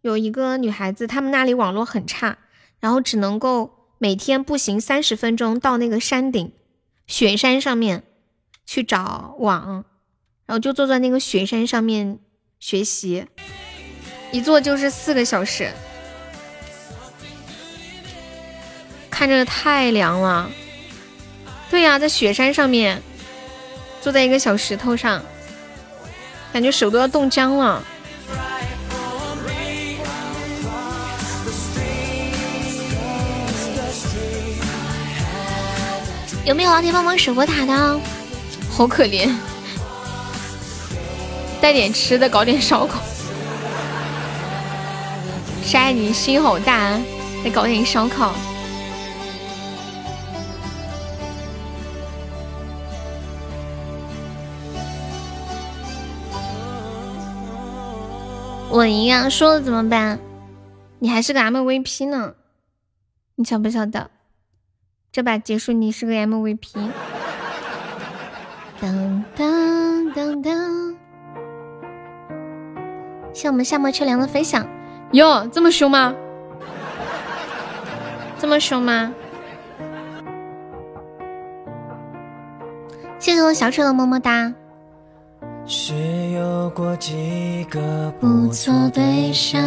[0.00, 2.38] 有一个女孩子，他们那里网络很差，
[2.80, 6.52] 然后只能够每天步行三十分钟到那个山顶
[7.06, 8.02] 雪山上面
[8.66, 9.84] 去找网，
[10.46, 12.18] 然后就坐在那个雪山上面
[12.58, 13.26] 学习，
[14.32, 15.70] 一坐就是四个小时，
[19.12, 20.50] 看着太凉了。
[21.70, 23.00] 对呀，在雪山上面，
[24.00, 25.22] 坐在一个小石头上，
[26.52, 27.84] 感觉手都要冻僵了。
[36.44, 38.00] 有没有老铁帮忙守过塔的？
[38.68, 39.30] 好可怜，
[41.60, 43.00] 带点吃的，搞点烧烤。
[45.64, 46.98] 晒你心好大，
[47.44, 48.34] 再搞点烧烤。
[58.72, 59.28] 稳赢啊！
[59.28, 60.18] 输了怎么办？
[60.98, 62.34] 你还是个 MVP 呢，
[63.34, 64.10] 你晓不晓得？
[65.12, 66.90] 这把结束你是个 MVP。
[68.80, 70.96] 当当当当！
[73.34, 74.66] 谢我们夏末秋凉的分享。
[75.12, 76.14] 哟，这么凶吗？
[78.38, 79.12] 这么凶吗？
[83.18, 84.54] 谢谢我小丑的么么哒。
[85.66, 85.94] 是
[86.30, 89.62] 有过几个不错对象。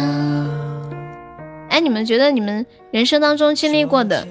[1.68, 4.26] 哎，你们觉得你们人生当中经历过的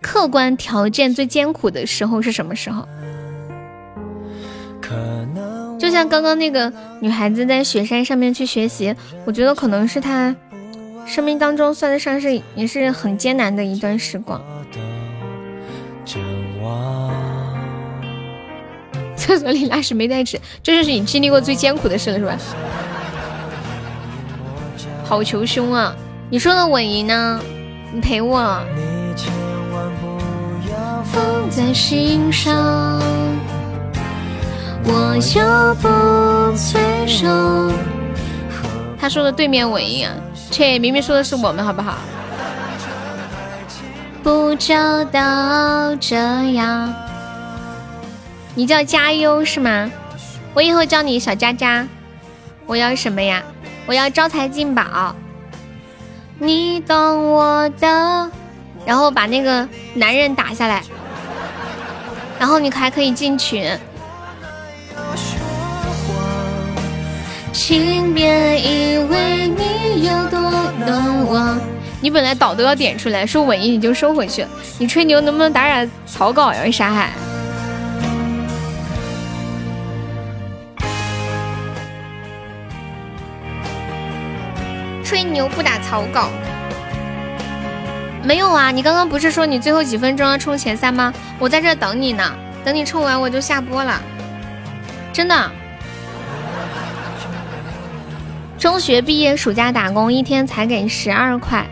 [0.00, 2.86] 客观条件最艰苦的时候是什么时候？
[5.78, 8.94] 就像刚刚那个女孩子在雪山上面去学习，
[9.26, 10.34] 我觉得可能是她
[11.04, 14.40] 生命当中算得上是也是很艰难的一段时光。
[19.24, 22.36] 厕所里拉屎没带纸， 这就是你经历过最艰苦的事了，是吧？
[25.02, 25.94] 好求凶啊！
[26.30, 27.40] 你说的稳赢呢？
[27.92, 28.60] 你陪我。
[31.12, 33.00] 放在心上，
[34.84, 35.40] 我就
[35.80, 37.72] 不催收。
[38.98, 40.12] 他说的对面稳赢啊，
[40.50, 41.96] 切，明明说的是我们，好不好？
[44.22, 46.16] 不找到这
[46.52, 46.92] 样。
[48.54, 49.90] 你叫加优是吗？
[50.54, 51.86] 我以后叫你小佳佳。
[52.66, 53.42] 我要什么呀？
[53.86, 55.14] 我要招财进宝。
[56.38, 58.30] 你懂我的。
[58.86, 60.82] 然后把那个男人打下来，
[62.38, 63.76] 然后你还可以进群。
[67.50, 70.38] 请别以为你有多
[70.86, 71.58] 懂我。
[72.02, 74.46] 你本来岛都要点出来，说稳赢你就收回去。
[74.78, 76.70] 你吹牛能不能打点草稿呀？
[76.70, 77.10] 啥海。
[85.14, 86.28] 吹牛不打草稿，
[88.24, 88.72] 没有啊！
[88.72, 91.14] 你刚刚不是说你最后几分钟要冲前三吗？
[91.38, 92.34] 我在这等你呢，
[92.64, 94.02] 等你冲完我就下播了，
[95.12, 95.50] 真的。
[98.58, 101.64] 中学毕业暑假打工，一天才给十二块，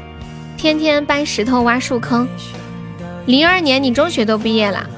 [0.57, 2.29] 天天搬石头挖树坑。
[3.27, 4.89] 零二年你中学都毕业了，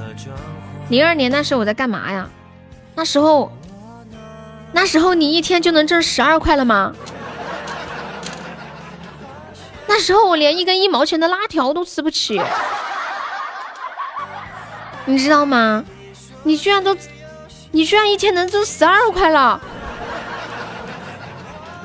[0.90, 2.28] 零二年那时候我在干嘛呀？
[2.94, 3.50] 那时候，
[4.70, 6.92] 那时候你一天就能挣十二块了吗？
[9.96, 12.42] 那时候我连一根一毛钱的辣条都吃不起，
[15.04, 15.84] 你知道吗？
[16.42, 16.96] 你居然都，
[17.70, 19.60] 你居然一天能挣十二块了，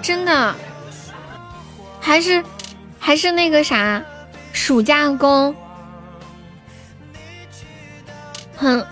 [0.01, 0.55] 真的，
[2.01, 2.43] 还是
[2.97, 4.01] 还是那个啥，
[4.53, 5.55] 暑假工，
[8.57, 8.87] 很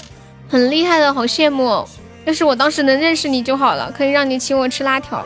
[0.47, 1.87] 很厉害的，好羡慕。
[2.25, 5.25] 要是我当时能认识你就好了，可以让你请我吃辣条。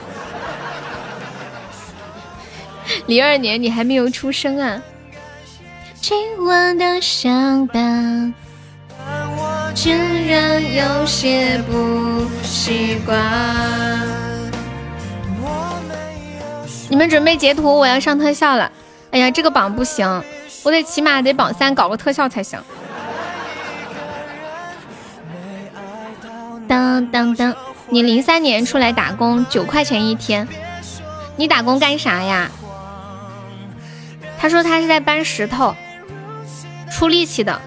[3.07, 4.81] 零二年你还没有出生啊！
[5.99, 8.33] 今晚的相伴，
[9.75, 9.95] 竟
[10.27, 13.19] 然有些不习惯。
[16.89, 18.71] 你们准备截图，我要上特效了。
[19.11, 20.23] 哎呀，这个榜不行，
[20.63, 22.59] 我得起码得榜三搞个特效才行。
[26.67, 27.55] 当当当！
[27.89, 30.47] 你零三年出来打工，九块钱一天，
[31.35, 32.49] 你打工干啥呀？
[34.41, 35.75] 他说他是在搬石头，
[36.91, 37.61] 出力气的。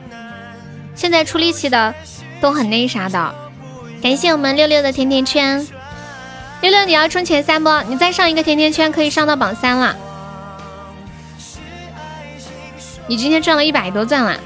[0.97, 1.95] 现在出力气的
[2.41, 3.33] 都很那啥的。
[4.03, 5.65] 感谢我们六六的甜甜圈，
[6.61, 7.71] 六六你要冲前三不？
[7.83, 9.95] 你再上一个甜甜圈可以上到榜三了。
[13.07, 14.37] 你今天赚了一百多钻了。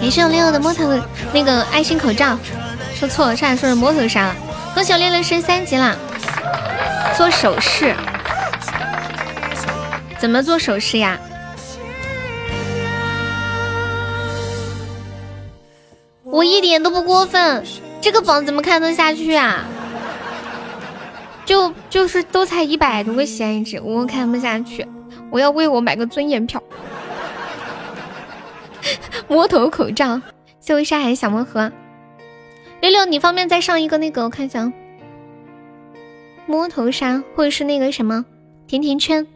[0.00, 0.88] 感谢我六六的摸头
[1.32, 2.38] 那个爱心口罩，
[2.94, 4.36] 说错了，差点说是摸头杀了。
[4.72, 5.98] 恭喜我六六升三级了，
[7.16, 7.92] 做首饰，
[10.24, 11.20] 怎么做首饰呀？
[16.22, 17.62] 我一点都不过分，
[18.00, 19.66] 这个榜怎么看得下去啊？
[21.44, 24.88] 就就是都才一百多个喜爱值，我看不下去。
[25.30, 26.62] 我要为我买个尊严票。
[29.28, 30.18] 摸头口罩，
[30.58, 31.70] 谢谢沙海小魔盒。
[32.80, 34.24] 六六，你方便再上一个那个？
[34.24, 34.72] 我看一下，
[36.46, 38.24] 摸头杀或者是那个什么
[38.66, 39.26] 甜甜圈。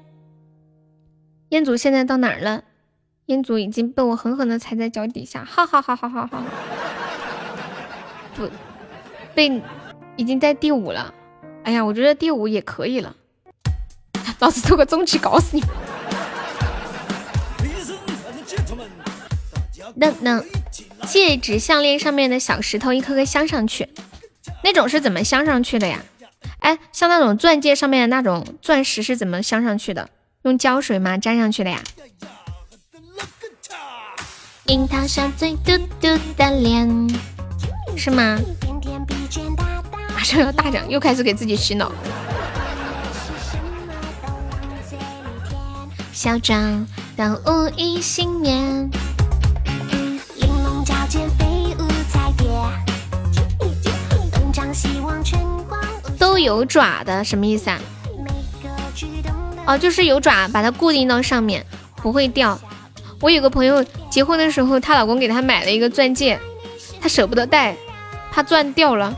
[1.50, 2.64] 彦祖现在到哪儿了？
[3.26, 6.44] 彦祖已经被我狠狠的踩在脚底下，哈哈哈哈哈哈！
[8.36, 8.50] 不，
[9.34, 9.62] 被
[10.16, 11.14] 已经在第五了。
[11.64, 13.16] 哎呀，我觉得第五也可以了。
[14.40, 15.62] 老子做个中期搞死你！
[19.94, 20.44] 那那
[21.06, 23.88] 戒指项链上面的小石头一颗颗镶上去，
[24.62, 26.00] 那种是怎么镶上去的呀？
[26.60, 30.10] 哎，像那种钻戒上面的那种钻石是怎么镶上去的？
[30.42, 31.18] 用胶水吗？
[31.18, 31.80] 粘上去的呀？
[34.66, 36.88] 樱桃小嘴嘟嘟的脸，
[37.96, 38.38] 是吗？
[40.14, 41.90] 马上要大涨，又开始给自己洗脑。
[46.12, 46.86] 嚣张
[47.16, 48.90] 到无一幸免。
[56.18, 57.78] 都有爪的什么意思啊？
[59.68, 61.62] 哦，就是有爪，把它固定到上面，
[61.96, 62.58] 不会掉。
[63.20, 66.40] 我有个朋友结婚的时候，她老公给她买了一个钻戒，
[67.02, 67.76] 她舍不得戴，
[68.32, 69.14] 怕钻掉了，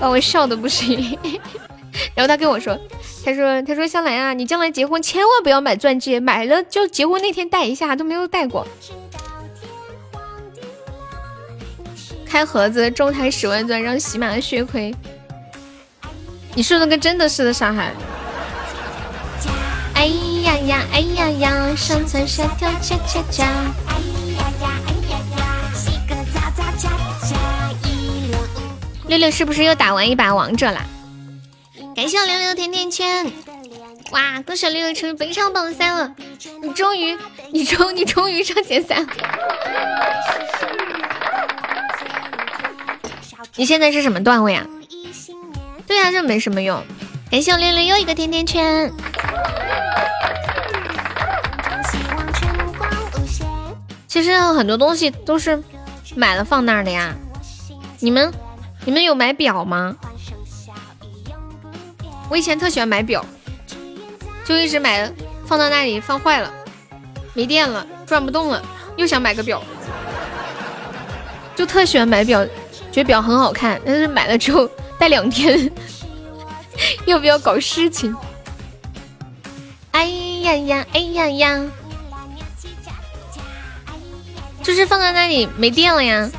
[0.00, 1.16] 把我笑的不行。
[2.16, 2.76] 然后他跟我说，
[3.24, 8.66] 他说他说香兰啊，你将来结婚千万不要买钻戒，买了就结婚那天戴一下，都没有戴过。
[12.26, 14.92] 开盒子中台十万钻，让喜马血亏。
[16.54, 17.92] 你说的跟真的似的，上海。
[20.68, 23.44] 呀，哎呀呀，上蹿下跳恰恰恰。
[23.44, 23.94] 哎
[24.36, 26.90] 呀呀，哎呀呀，洗个澡澡恰
[27.26, 27.36] 恰。
[29.06, 30.84] 六六是不是又打完一把王者啦？
[31.96, 33.32] 感谢我六六甜甜圈。
[34.10, 36.14] 哇，恭喜六六成为本场榜三了！
[36.62, 37.16] 你终于，
[37.50, 39.06] 你终，你终于上前三。
[43.56, 44.66] 你现在是什么段位啊？
[45.86, 46.84] 对啊，这没什么用。
[47.30, 48.92] 感谢我六六又一个甜甜圈。
[54.18, 55.62] 其实很多东西都是
[56.16, 57.14] 买了放那儿的呀。
[58.00, 58.32] 你们，
[58.84, 59.96] 你们有买表吗？
[62.28, 63.24] 我以前特喜欢买表，
[64.44, 65.08] 就一直买
[65.46, 66.52] 放到那里放坏了，
[67.32, 68.60] 没电了，转不动了，
[68.96, 69.62] 又想买个表，
[71.54, 72.44] 就特喜欢买表。
[72.90, 74.68] 觉得表很好看，但是买了之后
[74.98, 75.70] 戴两天，
[77.06, 78.16] 要不要搞事情？
[79.92, 80.06] 哎
[80.42, 81.64] 呀呀，哎呀呀，
[84.62, 86.30] 就是放在那里没电了呀。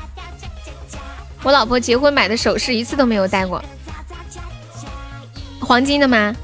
[1.44, 3.64] 我老婆结婚买的首饰一次都没有戴过，
[5.62, 6.36] 黄金的吗？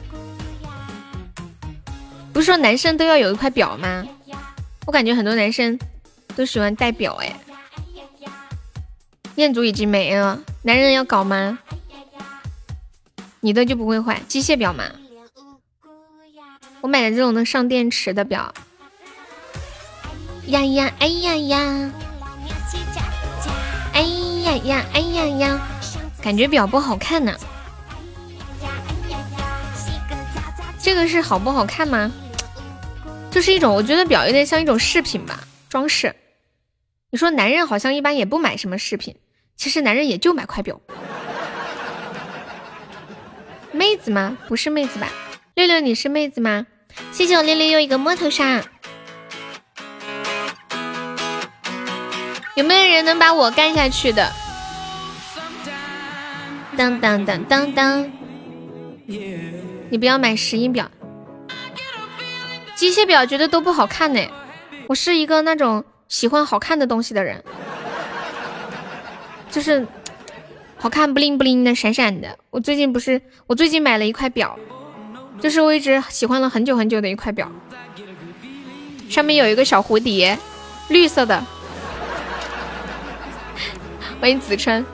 [2.31, 4.03] 不是说男生都要有一块表吗？
[4.85, 5.77] 我感觉很多男生
[6.35, 7.34] 都喜欢戴表哎。
[9.35, 11.60] 彦祖已经没了，男人要搞吗？
[13.41, 14.85] 你的就不会坏，机械表吗？
[16.81, 18.53] 我买的这种能上电池的表。
[20.47, 21.91] 呀呀，哎呀呀，
[23.93, 25.67] 哎呀呀，哎呀呀，
[26.22, 27.35] 感觉表不好看呢。
[30.80, 32.11] 这个是好不好看吗？
[33.31, 36.15] 就是一种，我觉得表有点像一种饰品吧，装饰。
[37.09, 39.15] 你说男人好像一般也不买什么饰品。
[39.57, 40.80] 其实男人也就买块表，
[43.72, 44.38] 妹子吗？
[44.47, 45.07] 不是妹子吧？
[45.55, 46.67] 六六你是妹子吗？
[47.11, 48.61] 谢谢我六六又一个摸头杀，
[52.56, 54.32] 有没有人能把我干下去的？
[56.77, 58.11] 当当当当当！
[59.90, 60.90] 你不要买石英表，
[62.76, 64.22] 机械表觉得都不好看呢。
[64.88, 67.44] 我是一个那种喜欢好看的东西的人。
[69.52, 69.86] 就是
[70.77, 72.38] 好看，不灵不灵的，闪闪的。
[72.52, 74.57] 我最近不是，我最近买了一块表，
[75.41, 77.52] 就是我一直喜欢了很久很久的一块表。
[79.10, 80.38] 上面有一个小蝴蝶，
[80.88, 81.45] 绿色的。
[84.20, 84.86] 欢迎子琛。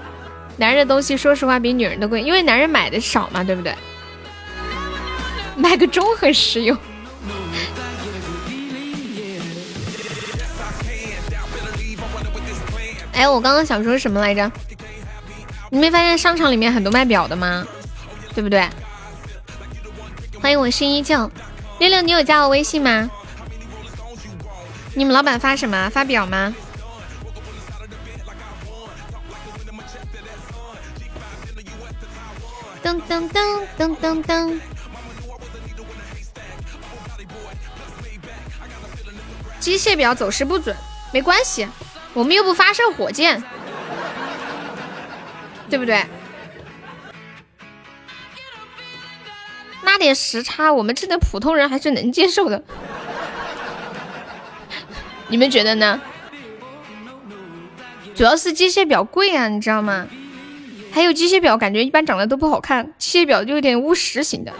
[0.57, 3.73] 男人的东西，说实话比女人的贵，因为男人买的少嘛，对不对？
[5.55, 6.77] 买个钟很实用。
[13.13, 14.51] 哎，我刚刚想说什么来着？
[15.69, 17.65] 你没发现商场里面很多卖表的吗？
[18.33, 18.67] 对不对？
[20.41, 21.31] 欢迎我心依旧，
[21.79, 23.09] 六六，你有加我微信吗？
[24.93, 25.89] 你们老板发什么？
[25.89, 26.53] 发表吗？
[32.91, 34.59] 噔噔噔噔噔噔！
[39.59, 40.75] 机械表走时不准，
[41.13, 41.65] 没关系，
[42.13, 43.41] 我们又不发射火箭，
[45.69, 46.05] 对不对？
[49.83, 52.61] 那点时差，我们这的普通人还是能接受的。
[55.27, 56.01] 你们觉得呢？
[58.13, 60.07] 主要是机械表贵啊，你知道吗？
[60.91, 64.51] 还有机械表，感觉一般长得都不好看，机械表就有点务实型的，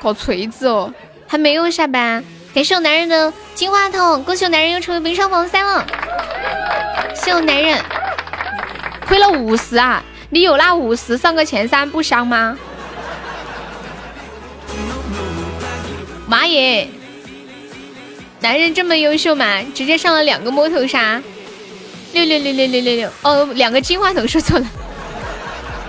[0.00, 0.92] 搞锤子哦。
[1.26, 2.22] 还没有下班，
[2.54, 5.86] 感谢我男人的金话筒，恭喜我男人又成为微商榜三了。
[7.14, 7.82] 谢我男人，
[9.06, 10.04] 亏了五十啊！
[10.28, 12.58] 你有那五十上个前三不香吗？
[16.26, 16.88] 妈耶！
[18.40, 21.22] 男人这么优秀嘛，直接上了两个摸头杀。
[22.12, 24.66] 六六六六六六六哦，两个金话筒说错了。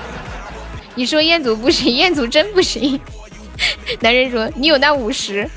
[0.96, 3.00] 你说彦祖不行，彦祖真不行。
[4.02, 5.50] 男人说你有那五十，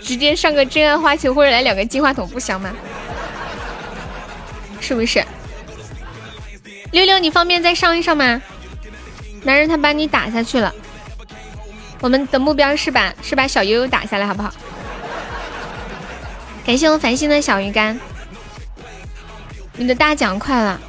[0.00, 2.72] 直接上个真爱花球或者来两个金话筒不香吗？
[4.80, 5.22] 是不是？
[6.92, 8.40] 六六，你方便再上一上吗？
[9.42, 10.74] 男人他把你打下去了。
[12.00, 14.52] 我们的目标是把是把小悠悠打下来，好不好？
[16.64, 17.98] 感谢我繁星的小鱼干。
[19.78, 20.80] 你的大奖快了，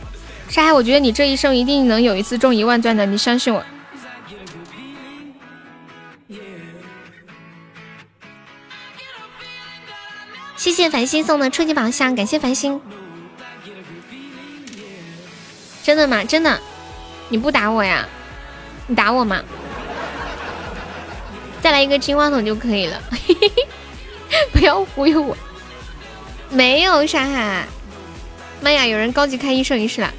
[0.49, 3.63] 沙海，我觉得你这一生一定能有一次中一万钻的，你相信我。
[10.55, 12.81] 谢谢繁星送的初级宝箱，感谢繁星。
[15.83, 16.23] 真的吗？
[16.23, 16.59] 真的？
[17.29, 18.07] 你不打我呀？
[18.87, 19.43] 你打我吗？
[21.61, 23.01] 再来一个金话筒就可以了，
[24.51, 25.35] 不要忽悠我。
[26.49, 27.67] 没有沙海。
[28.61, 28.85] 妈呀！
[28.85, 30.13] 有人高级开一生一世了。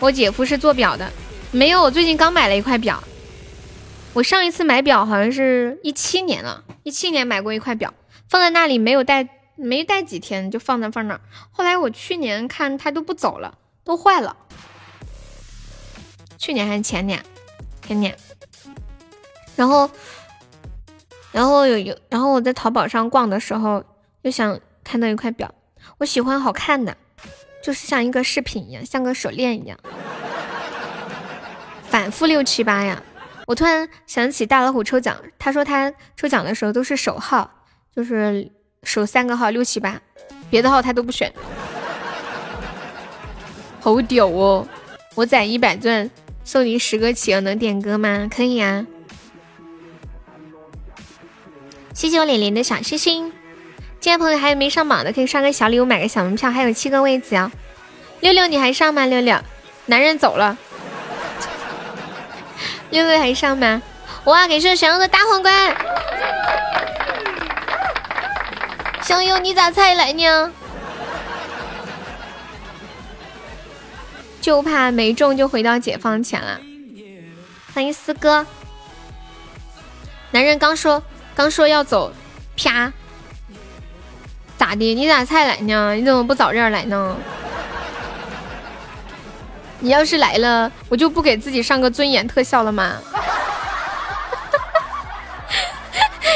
[0.00, 1.10] 我姐夫是做表的，
[1.50, 1.82] 没有。
[1.82, 3.02] 我最近刚买了一块表。
[4.12, 7.92] 我上一次买表好像是一七年了，一七年买过一块表，
[8.28, 11.18] 放在那里没有戴，没戴几天就放在放那。
[11.50, 14.36] 后来我去年看它都不走了，都坏了。
[16.36, 17.24] 去年还是前年？
[17.86, 18.16] 前年。
[19.56, 19.90] 然后，
[21.32, 23.82] 然后有有，然后我在淘宝上逛的时候，
[24.22, 25.52] 就想看到一块表。
[25.98, 26.96] 我喜欢好看的，
[27.62, 29.78] 就是像一个饰品一样，像个手链一样，
[31.88, 33.02] 反复六七八呀。
[33.46, 37.50] 我突然想起大老虎抽奖，他说他抽奖的时候都是首号，
[37.96, 38.50] 就是
[38.82, 40.00] 首三个号六七八，
[40.50, 41.32] 别的号他都不选。
[43.80, 44.68] 好屌哦！
[45.14, 46.10] 我攒一百钻
[46.44, 48.28] 送你十个企鹅，能点歌吗？
[48.30, 48.86] 可以啊。
[51.94, 53.32] 谢谢我脸脸的小星星。
[54.08, 57.52] 进来朋友还有没上榜的，可以刷个小礼物，买个小门票，还有七个位子哦。
[58.20, 59.04] 六六你还上吗？
[59.04, 59.38] 六六，
[59.84, 60.56] 男人走了。
[62.88, 63.82] 六六还上吗？
[64.24, 65.76] 哇，感谢小优的大皇冠。
[69.02, 70.54] 小优你咋才来呢？
[74.40, 76.58] 就怕没中就回到解放前了。
[77.74, 78.46] 欢迎四哥。
[80.30, 81.02] 男人刚说
[81.34, 82.10] 刚说要走，
[82.56, 82.90] 啪。
[84.58, 84.94] 咋的？
[84.94, 85.94] 你咋才来呢？
[85.94, 87.16] 你怎么不早点来呢？
[89.78, 92.96] 你要是来了，我就不给自己上个尊严特效了吗？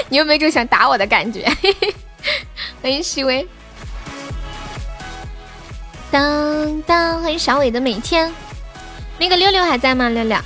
[0.09, 1.45] 你有没有就想打我的感觉？
[2.81, 3.47] 欢迎细微。
[6.11, 8.33] 当当，欢迎小伟的每天。
[9.19, 10.09] 那个六六还在吗？
[10.09, 10.39] 六六？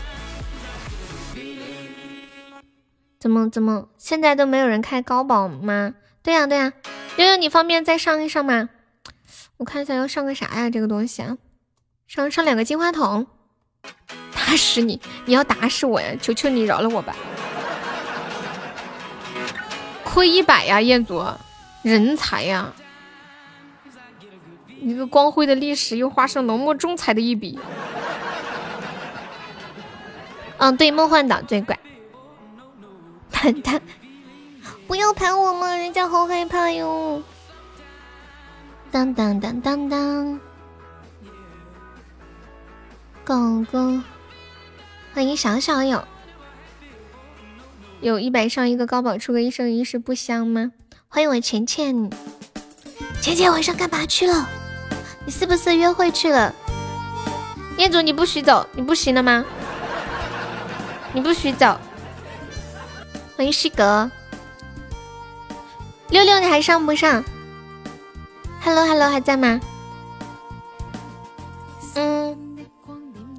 [3.18, 5.92] 怎么怎么现在都没有人开高保吗？
[6.22, 6.72] 对呀对呀。
[7.16, 8.68] 悠悠，你方便再上一上吗？
[9.56, 10.68] 我看一下要上个啥呀？
[10.68, 11.38] 这个东西啊，
[12.06, 13.26] 上上两个金话筒，
[14.34, 15.00] 打死你！
[15.24, 16.14] 你要打死我呀！
[16.20, 17.16] 求求你饶了我吧！
[20.04, 21.24] 亏一百呀，彦祖，
[21.82, 22.72] 人才呀！
[24.80, 27.58] 一个光辉的历史又画上浓墨重彩的一笔。
[30.58, 31.78] 嗯，对，梦幻岛最怪。
[33.30, 33.80] 笨蛋，
[34.86, 37.20] 不要盘我嘛，人家好害怕哟。
[38.92, 40.40] 当当当当当，
[43.24, 43.34] 狗
[43.72, 44.00] 狗，
[45.12, 46.04] 欢迎小小友。
[48.00, 50.70] 有一百上一个高保，出个一生一世不香吗？
[51.08, 52.08] 欢迎我钱钱，
[53.20, 54.48] 钱钱晚上干嘛去了？
[55.24, 56.54] 你是不是约会去了？
[57.76, 59.44] 业主你不许走，你不行了吗？
[61.12, 61.76] 你不许走。
[63.36, 64.10] 欢迎西格，
[66.10, 67.24] 六六你还上不上
[68.60, 69.60] ？Hello Hello 还在吗？
[71.94, 72.36] 嗯，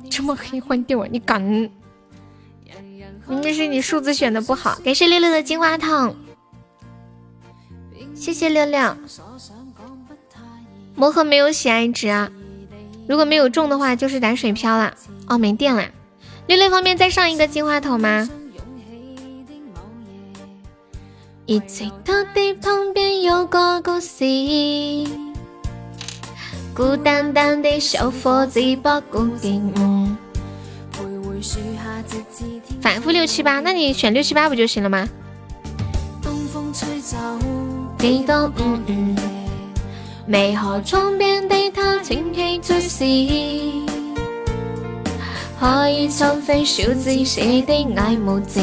[0.10, 1.07] 这么黑换掉啊？
[1.10, 1.41] 你敢？
[1.41, 4.80] 明明是你数字选的不好。
[4.84, 6.15] 感谢六六的金花筒，
[8.15, 8.95] 谢谢六六。
[10.95, 12.31] 魔盒没有喜爱值啊，
[13.07, 14.94] 如果没有中的话就是打水漂了。
[15.27, 15.84] 哦，没电了。
[16.48, 18.29] 六六方便再上一个金花筒吗？
[21.48, 24.26] 一起到地旁边有个故事，
[26.76, 29.74] 孤单单的小伙子不固定。
[32.82, 35.08] 反复六七八，那你选六七八不就行了吗？
[36.22, 37.16] 东风吹走
[37.98, 38.52] 几多？
[38.58, 39.16] 嗯嗯，
[40.26, 43.06] 美好窗边的他清气出事，
[45.58, 48.60] 可以抽飞小字写的爱慕字，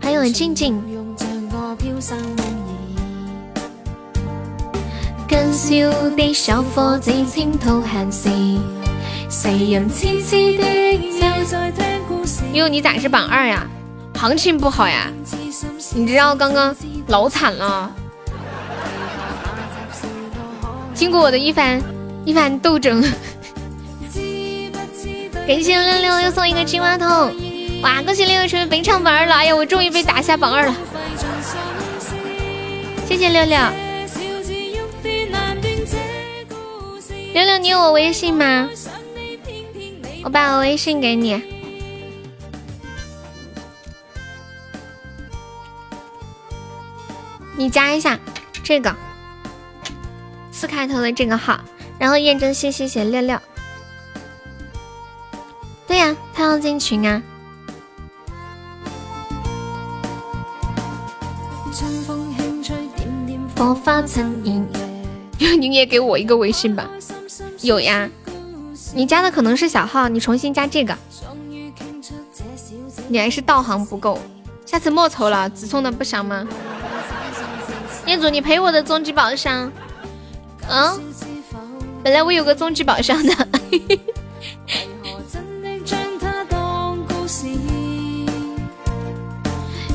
[0.00, 0.80] 还有静静。
[1.76, 2.16] 静静。
[5.28, 8.28] 更小的小伙子倾吐闲事，
[9.28, 10.64] 谁人痴痴的
[10.98, 12.42] 就在听故事。
[12.52, 13.66] 哟，你咋是榜二呀？
[14.16, 15.10] 行情不好呀？
[15.94, 16.74] 你知道刚刚
[17.08, 17.90] 老惨了。
[20.94, 21.82] 经过我的一番
[22.24, 23.02] 一番斗争，
[25.46, 27.34] 感谢六六又送一个青蛙桶，
[27.82, 28.00] 哇！
[28.02, 30.74] 恭喜六六成为本场榜二了，哎呀，我终于被打下榜二了。
[33.06, 33.58] 谢谢六六，
[37.32, 38.68] 六六，你有我微信吗？
[40.24, 41.42] 我把我微信给你，
[47.56, 48.18] 你加一下
[48.62, 48.96] 这个
[50.50, 51.60] 四开头的这个号，
[51.98, 53.38] 然后验证信息写六六。
[55.86, 57.22] 对呀，他要进群啊。
[63.56, 64.66] 火花成烟，
[65.60, 66.88] 你也给我一个微信吧。
[67.62, 68.08] 有呀，
[68.94, 70.96] 你加的可能是小号，你重新加这个。
[73.08, 74.18] 你还是道行不够，
[74.66, 76.46] 下次莫抽了，只充的不香吗？
[78.06, 79.70] 业主，你赔我的终极宝箱。
[80.68, 81.00] 嗯，
[82.02, 83.48] 本来我有个终极宝箱的。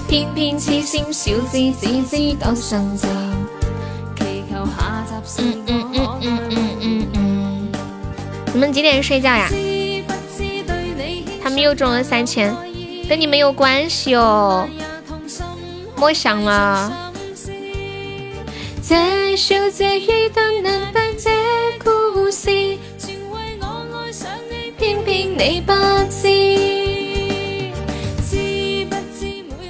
[0.09, 3.05] 偏偏痴心小子只知道生字。
[5.37, 7.71] 嗯嗯嗯嗯嗯嗯嗯，
[8.51, 9.47] 你们几点睡觉呀？
[11.43, 12.51] 他们又中了三千，
[13.07, 14.67] 跟你们有关系哦，
[15.95, 16.91] 莫想了。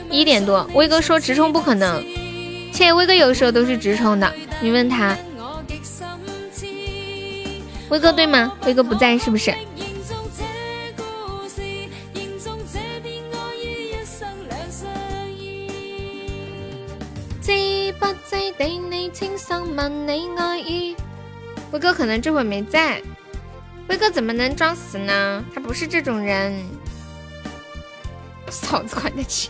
[0.09, 2.03] 一点多，威哥说直充不可能，
[2.73, 5.17] 且威哥有时候都是直充的，你问他。
[7.89, 8.51] 威哥对吗？
[8.65, 9.53] 威哥不在是不是？
[21.71, 23.01] 威哥可能这会没在。
[23.87, 25.43] 威哥怎么能装死呢？
[25.53, 26.53] 他不是这种人。
[28.49, 29.49] 嫂子管得起。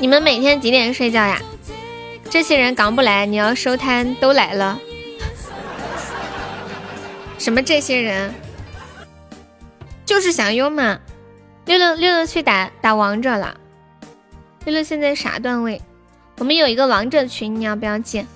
[0.00, 1.40] 你们每天几点睡觉呀？
[2.30, 4.80] 这些人刚不来，你要收摊都来了。
[7.38, 8.32] 什么这些人？
[10.06, 10.98] 就是想用嘛。
[11.66, 13.60] 六六六六去打打王者了。
[14.64, 15.82] 六六现在啥段位？
[16.38, 18.26] 我们有一个王者群，你要不要进？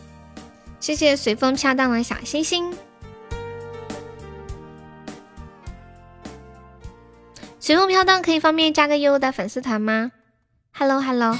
[0.80, 2.76] 谢谢随风飘荡的小星星。
[7.58, 10.12] 随风飘荡，可以方便加个悠悠的粉丝团吗
[10.76, 11.38] ？Hello Hello，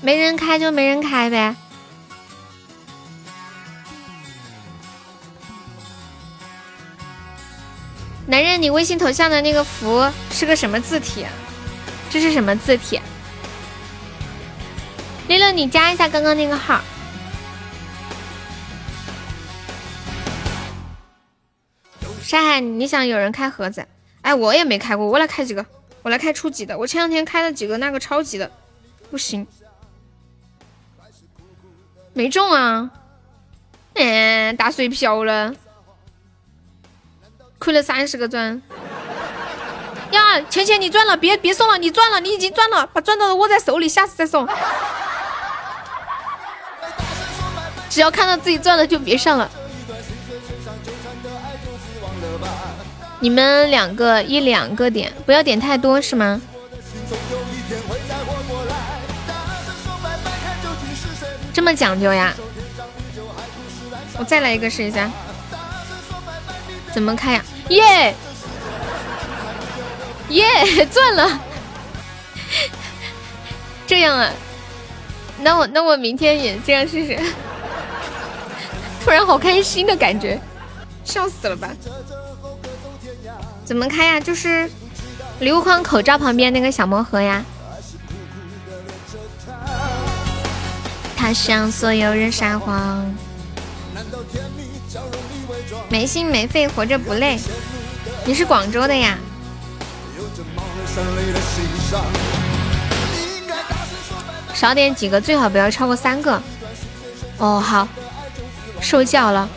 [0.00, 1.56] 没人开就没人开呗。
[8.28, 11.26] 男人，你微信头像的那个福是个什么字体？
[12.08, 13.00] 这是什么字体？
[15.28, 16.80] 六六，你加一下刚刚那个号。
[22.22, 23.86] 山海，你想有人开盒子？
[24.22, 25.64] 哎，我也没开过，我来开几个，
[26.06, 26.78] 我来开初级的。
[26.78, 28.48] 我前两天开了几个那个超级的，
[29.10, 29.44] 不行，
[32.12, 32.88] 没中啊！
[33.94, 35.52] 嗯，打水漂了，
[37.58, 38.62] 亏了三十个钻。
[40.12, 44.48] 呀，钱钱你赚了，别别送了，你赚了，你已经赚了，把赚到的握在手里，下次再送。
[47.90, 49.50] 只要看到自己赚了，就别上了。
[53.20, 56.40] 你们两个一两个点，不要点太多是吗？
[61.52, 62.34] 这么讲究呀？
[64.18, 65.10] 我再来一个试一下，
[66.92, 67.44] 怎么开呀？
[67.68, 68.14] 耶
[70.28, 71.40] 耶，赚了！
[73.86, 74.30] 这样啊？
[75.40, 77.18] 那我那我明天也这样试试。
[79.02, 80.40] 突然好开心的感觉，
[81.04, 81.70] 笑死了吧？
[83.66, 84.20] 怎么开呀？
[84.20, 84.70] 就是
[85.40, 87.44] 礼物框口罩旁边那个小魔盒呀。
[91.16, 93.04] 他向所有人撒谎，
[95.88, 97.36] 没心没肺活着不累。
[98.24, 99.18] 你是广州的呀？
[104.54, 106.40] 少点几个，最好不要超过三个。
[107.38, 107.88] 哦，好，
[108.80, 109.48] 受教了。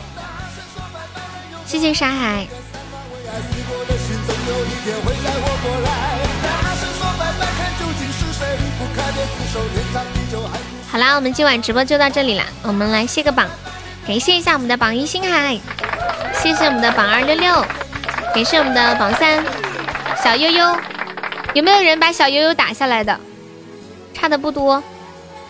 [1.64, 2.48] 谢谢沙海。
[10.90, 13.48] 好啦，我们今晚直播就到这里啦，我们来卸个榜，
[14.06, 15.58] 感谢一下我们的榜一星海，
[16.34, 17.64] 谢谢我们的榜二六六，
[18.34, 19.44] 感谢我们的榜三
[20.22, 20.76] 小悠悠，
[21.54, 23.18] 有没有人把小悠悠打下来的？
[24.12, 24.82] 差的不多，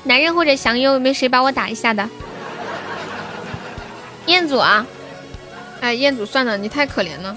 [0.05, 2.07] 男人或者祥优，有没有谁把我打一下的？
[4.27, 4.87] 彦祖啊，
[5.81, 7.35] 哎，彦祖算了，你太可怜了。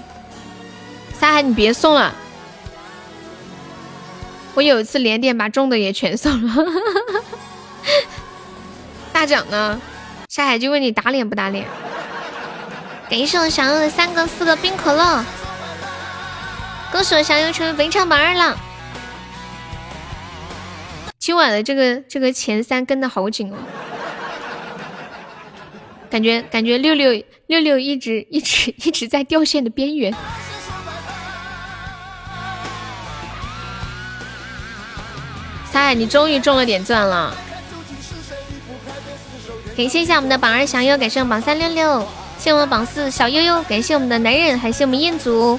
[1.20, 2.14] 沙海，你别送了。
[4.54, 6.54] 我有一次连点把中的也全送了。
[9.12, 9.80] 大奖呢？
[10.28, 11.66] 沙海就问你打脸不打脸？
[13.08, 15.24] 感谢我小优的三个四个冰可乐。
[16.90, 18.58] 恭喜我小优成为本场榜二了。
[21.18, 23.56] 今晚的这个这个前三跟的好紧哦。
[26.10, 27.12] 感觉感觉六六
[27.46, 30.14] 六六一直一直一直在掉线的边缘。
[35.74, 37.36] 嗨，你终于中了点钻了！
[39.76, 42.06] 感谢一下我们的榜二祥优，感谢我们榜三六六，
[42.38, 45.58] 谢我们榜四小悠悠，感谢我们的男人，还谢我们彦祖，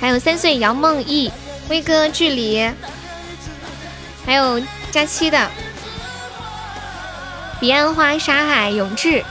[0.00, 1.28] 还有三岁姚梦逸，
[1.68, 2.70] 威哥距离，
[4.24, 4.62] 还有
[4.92, 5.50] 佳期的
[7.58, 9.24] 彼岸花沙海永志，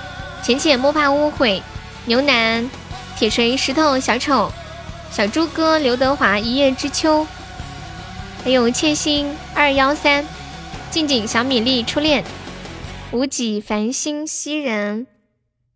[0.44, 1.64] 浅浅莫怕误会，
[2.04, 2.70] 牛腩
[3.18, 4.52] 铁锤石头小丑
[5.10, 7.26] 小猪哥刘德华一叶知秋。
[8.48, 10.26] 还有千心二幺三，
[10.90, 12.24] 静静小米粒初恋，
[13.11, 15.06] 无极繁星西人，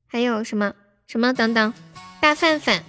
[0.08, 0.72] 还有什么
[1.06, 1.74] 什么等等，
[2.22, 2.83] 大范范，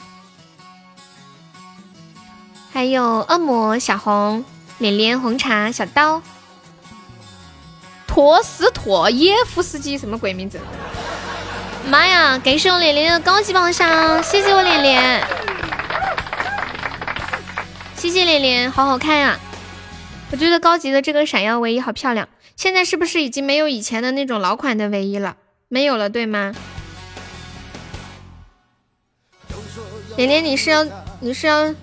[2.73, 4.45] 还有恶魔小红，
[4.79, 6.23] 脸脸红茶小刀，
[8.07, 10.61] 托斯托耶夫斯基什么鬼名字？
[11.89, 12.39] 妈呀！
[12.39, 15.27] 感谢我脸脸的高级榜上，谢谢我脸脸，
[17.97, 19.37] 谢谢脸脸，好好看啊！
[20.33, 25.37] 我觉得高级的这个闪耀卫衣好漂亮，现在是不是已经没有以前的那种老款的卫衣了？
[25.69, 26.55] 没有了，对吗？
[30.17, 30.87] 连连，你是要
[31.21, 31.75] 你是要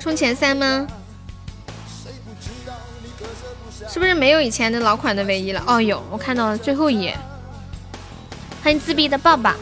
[0.00, 0.86] 冲前三吗？
[3.86, 5.62] 是不是没有以前的老款的卫衣了？
[5.66, 7.14] 哦，有，我看到了最后一页。
[8.62, 9.52] 欢迎自闭的抱抱。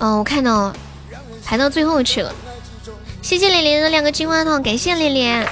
[0.00, 0.76] 哦，我看到了
[1.44, 2.34] 排到最后去了。
[3.22, 5.46] 谢谢连连的两个金话筒，感谢连连。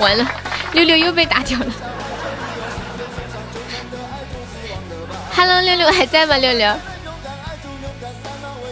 [0.00, 0.26] 完了，
[0.72, 1.66] 六六又被打掉了。
[5.36, 6.36] Hello，六六还在吗？
[6.38, 6.74] 六六，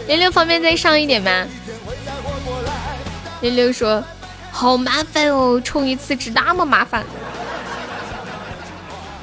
[0.07, 1.45] 六六方便再上一点吗？
[3.41, 4.03] 六六说
[4.51, 7.03] ：“好麻烦哦，充一次值那么麻烦。”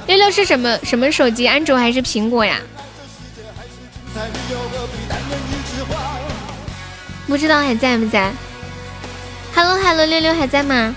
[0.07, 1.47] 六六是什么什么手机？
[1.47, 2.61] 安卓还是苹果呀？
[7.29, 8.33] 不知道还在不在
[9.55, 10.97] ？Hello Hello，六六还在吗？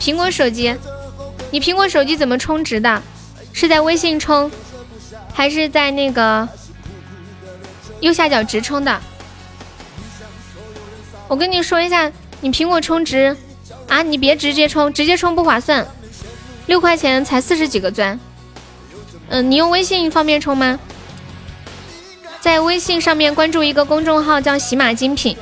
[0.00, 0.74] 苹果手机，
[1.50, 3.02] 你苹果手机怎么充值的？
[3.52, 4.50] 是在微信充，
[5.34, 6.48] 还是在那个
[8.00, 9.00] 右下角直充的？
[11.28, 13.36] 我跟你说一下，你苹果充值
[13.88, 15.86] 啊，你别直接充，直接充不划算，
[16.64, 18.18] 六块钱才四十几个钻。
[19.28, 20.80] 嗯，你用微信方便充吗？
[22.44, 25.34] 在微信上面关注一个公众号叫喜马精品，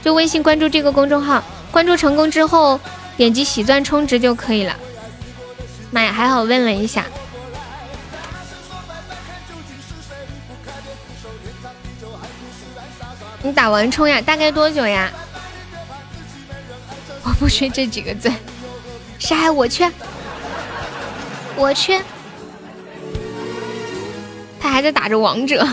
[0.00, 2.78] 就微信关注这个公众号，关注成功之后
[3.16, 4.76] 点击喜钻充值就可以了。
[5.90, 7.04] 妈呀，还好问了一下。
[13.42, 14.20] 你打完充呀？
[14.20, 15.10] 大概多久呀？
[17.24, 18.32] 我不缺这几个钻，
[19.18, 19.90] 啥我缺，
[21.56, 22.00] 我缺。
[24.62, 25.66] 他还在打着王者，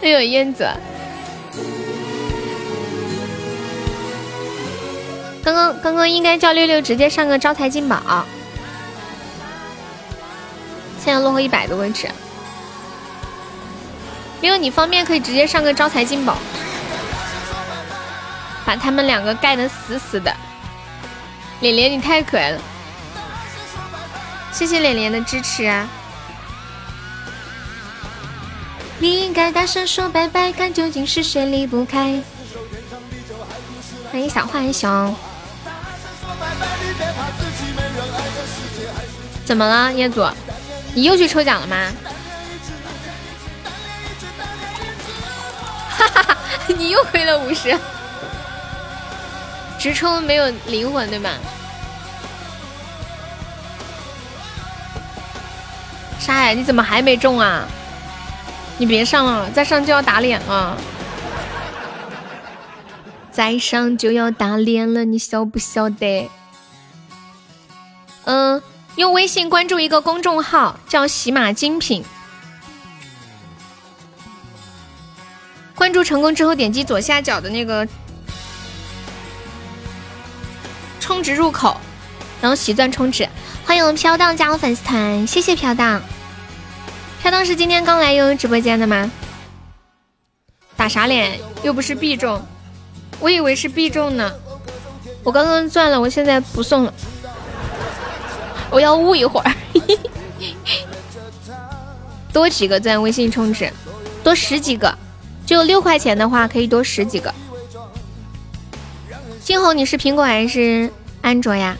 [0.00, 0.66] 哎呦燕子，
[5.44, 8.24] 刚刚刚刚应该叫六六直接上个招财进宝，
[10.98, 12.08] 现在落后一百个位置。
[14.40, 16.38] 六六你方便可以直接上个招财进宝，
[18.64, 20.34] 把他们两个盖的死死的。
[21.60, 22.60] 脸脸你太可爱了，
[24.52, 25.86] 谢谢脸脸的支持啊。
[29.02, 32.22] 你应该大声说拜拜，看究竟是谁离不开。
[34.12, 35.12] 欢迎小浣熊。
[39.44, 40.24] 怎么了，业主？
[40.94, 41.76] 你又去抽奖了吗？
[45.98, 46.36] 哈哈哈，
[46.68, 47.76] 你又亏了五十。
[49.80, 51.30] 直充没有灵魂对吧？
[56.20, 57.66] 沙海，你怎么还没中啊？
[58.78, 60.76] 你别上了，再上就要打脸了。
[63.30, 66.30] 再上就要打脸了，你晓不晓得？
[68.24, 68.62] 嗯，
[68.96, 72.04] 用微信关注一个公众号，叫喜马精品。
[75.74, 77.88] 关注成功之后，点击左下角的那个
[81.00, 81.80] 充值入口，
[82.40, 83.28] 然后喜钻充值。
[83.64, 86.02] 欢迎飘荡加入粉丝团，谢谢飘荡。
[87.22, 89.08] 他当时今天刚来悠悠直播间的吗？
[90.76, 91.38] 打啥脸？
[91.62, 92.44] 又不是必中，
[93.20, 94.32] 我以为是必中呢。
[95.22, 96.92] 我刚刚赚了，我现在不送了，
[98.70, 99.54] 我要悟一会儿。
[102.32, 103.72] 多几个钻微信充值，
[104.24, 104.98] 多十几个，
[105.46, 107.32] 就六块钱的话可以多十几个。
[109.44, 111.76] 金红，你是苹果还是安卓呀？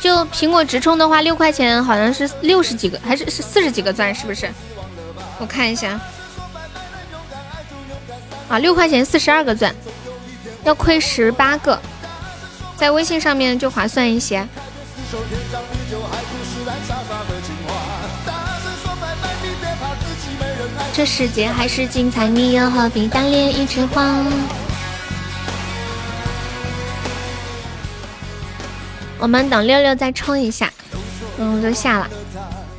[0.00, 4.50] 就苹果直充的话，六块钱好像是六十几个，还是是四十几个钻，是不是？
[5.38, 6.00] 我看一下，
[8.48, 9.74] 啊，六块钱四十二个钻，
[10.64, 11.80] 要亏十八个，
[12.76, 14.46] 在微信上面就划算一些。
[20.92, 24.24] 这世界还是精彩，你又何必单恋一枝花？
[29.20, 30.72] 我们等六六再充一下，
[31.36, 32.08] 嗯，就下了。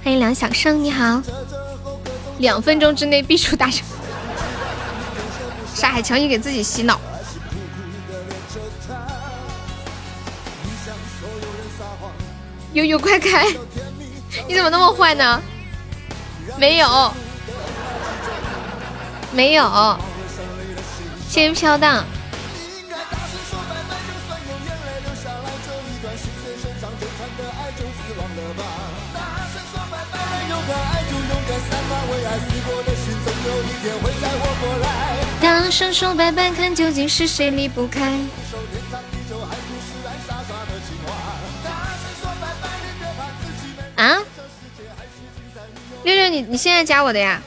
[0.04, 1.22] 欢迎梁小生，你好。
[2.40, 3.86] 两分钟之内必出大奖。
[5.76, 7.00] 沙海强行给自己洗脑。
[12.74, 13.46] 悠悠快开！
[14.48, 15.40] 你怎么那么坏呢？
[16.58, 17.14] 没有，
[19.32, 19.98] 没有。
[21.30, 22.04] 先飘荡。
[35.72, 38.20] 大声说拜拜，看究竟是谁离不开。
[43.96, 44.20] 啊？
[46.04, 47.42] 六六，你你现在加我的呀？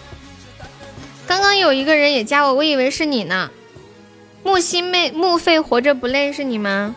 [1.26, 3.50] 刚刚有一个人也加我，我以为是你呢。
[4.42, 6.96] 木心妹，木费活着不累是你吗？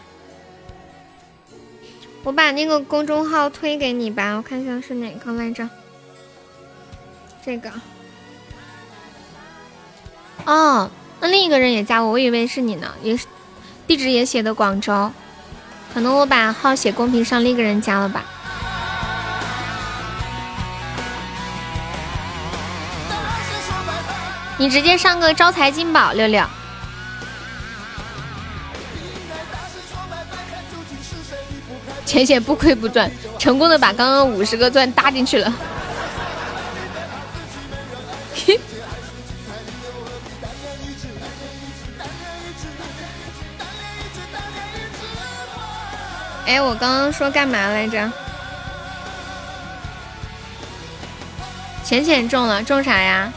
[2.24, 5.70] 我把那个公众号推给你吧，我看一下是哪个来着。
[7.46, 7.70] 这个。
[10.46, 10.90] 哦，
[11.20, 13.26] 那另一个人也加我，我以为是你呢，也是
[13.88, 15.12] 地址也写的广州，
[15.94, 18.24] 可能我把号写公屏上，另一个人加了吧。
[24.60, 26.44] 你直接上个招财进宝，六六。
[32.06, 35.54] 浅浅不亏不赚，成功的把刚刚五十个钻搭进去了。
[46.48, 48.10] 哎，我刚刚说干嘛来着？
[51.84, 53.32] 浅浅中了，中啥呀？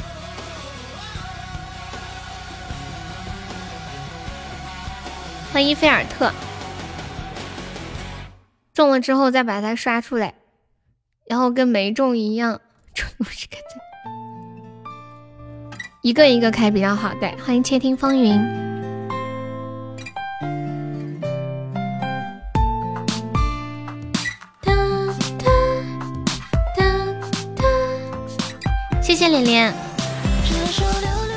[5.53, 6.33] 欢迎菲尔特。
[8.73, 10.35] 中了之后再把它刷出来，
[11.27, 12.61] 然后跟没中一样，
[12.95, 13.81] 中五十个赞。
[16.03, 17.13] 一个一个开比较好。
[17.21, 18.70] 对，欢迎窃听风云。
[29.31, 29.75] 连连，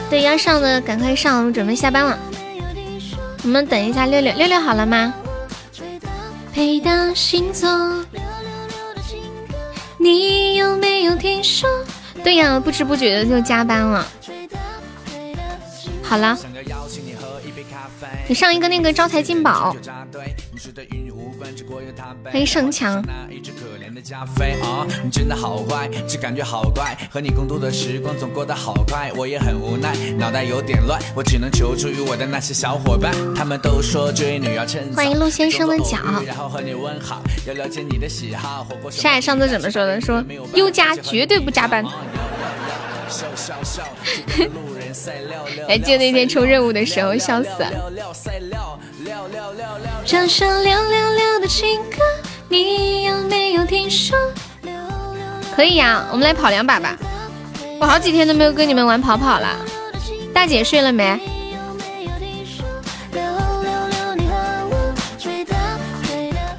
[0.09, 2.17] 对要上的赶快上，我们准备下班了。
[3.43, 5.13] 我们等一下六六六六好了吗？
[6.53, 7.69] 陪的星座，
[9.97, 11.69] 你有没有听说？
[12.23, 14.07] 对呀，不知不觉的就加班了。
[16.01, 16.37] 好了。
[18.27, 19.75] 你上一个那个招财进宝，
[22.25, 23.03] 欢迎盛强。
[25.03, 26.97] 你真的好坏，只感觉好怪。
[27.11, 31.01] 和你共度的时光总过得好快，我也很无奈，脑袋有点乱。
[31.15, 34.95] 我只能求助于我的那些小伙伴，他们都说追女要趁早。
[34.97, 35.97] 欢迎陆先生的脚。
[38.91, 40.01] 山海上次怎么说的？
[40.01, 40.23] 说
[40.53, 41.83] 优家绝对不加班。
[45.67, 47.91] 还记得那天抽任务的时候，笑死了。
[50.05, 51.97] 这首六六六的情歌，
[52.49, 54.17] 你有没有听说？
[55.55, 56.97] 可以呀，我们来跑两把吧。
[57.79, 59.57] 我好几天都没有跟你们玩跑跑了。
[60.33, 61.19] 大姐睡了没？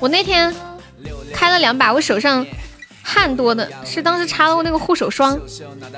[0.00, 0.54] 我那天
[1.32, 2.46] 开了两把，我手上。
[3.07, 5.39] 汗多的是当时擦了我那个护手霜，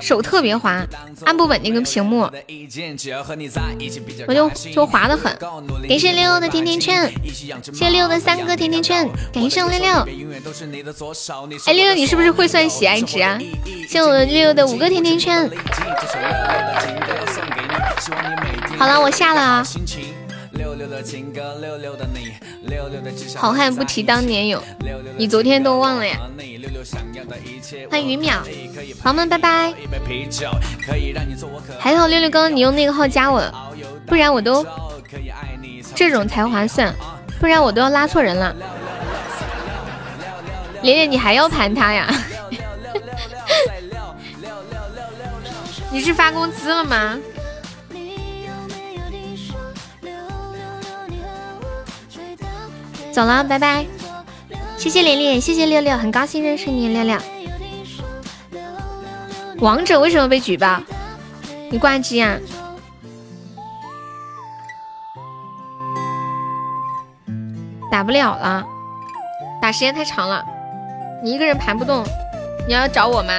[0.00, 0.84] 手特别滑，
[1.24, 2.28] 按不稳那个屏幕，
[4.26, 5.34] 我就就滑的很。
[5.88, 9.88] 感谢六六的甜甜圈，谢谢六六的三个甜甜圈，感谢六六。
[11.64, 13.38] 哎，六六你是不是会算喜爱值啊？
[13.88, 15.48] 谢我六六的五个甜甜圈。
[18.76, 19.66] 好了，我下了啊。
[23.36, 24.62] 好汉不提当年勇，
[25.16, 26.18] 你昨天都忘了呀？
[27.90, 28.40] 欢迎于淼，
[29.02, 29.74] 朋友们拜拜。
[31.78, 33.72] 还好六六刚刚你用那个号加我了，
[34.06, 34.64] 不然我都
[35.94, 36.94] 这种才划算，
[37.38, 38.54] 不然我都要拉错人了。
[40.82, 42.08] 连连你还要盘他呀？
[45.90, 47.18] 你是发工资了吗？
[53.16, 53.86] 走了，拜拜！
[54.76, 57.18] 谢谢连连，谢谢六六，很高兴认识你，六六。
[59.60, 60.82] 王者为什么被举报？
[61.70, 62.36] 你挂机啊？
[67.90, 68.62] 打不了了，
[69.62, 70.44] 打时间太长了，
[71.24, 72.04] 你一个人盘不动，
[72.68, 73.32] 你要找我吗？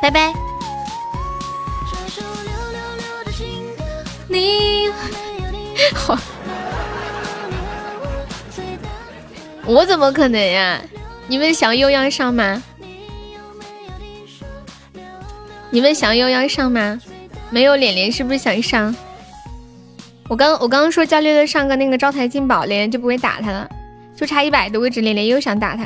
[0.00, 0.32] 拜拜。
[4.26, 4.88] 你。
[5.94, 6.18] 好，
[9.66, 10.80] 我怎么可能呀？
[11.26, 12.62] 你们想又要上吗？
[15.70, 17.00] 你们想又要上吗？
[17.50, 18.94] 没有脸脸是不是想上？
[20.28, 23.68] 我刚我刚刚说叫六六上个那个招财进宝，脸脸就不会打他了，
[24.16, 25.84] 就差一百的位置，脸脸又想打他。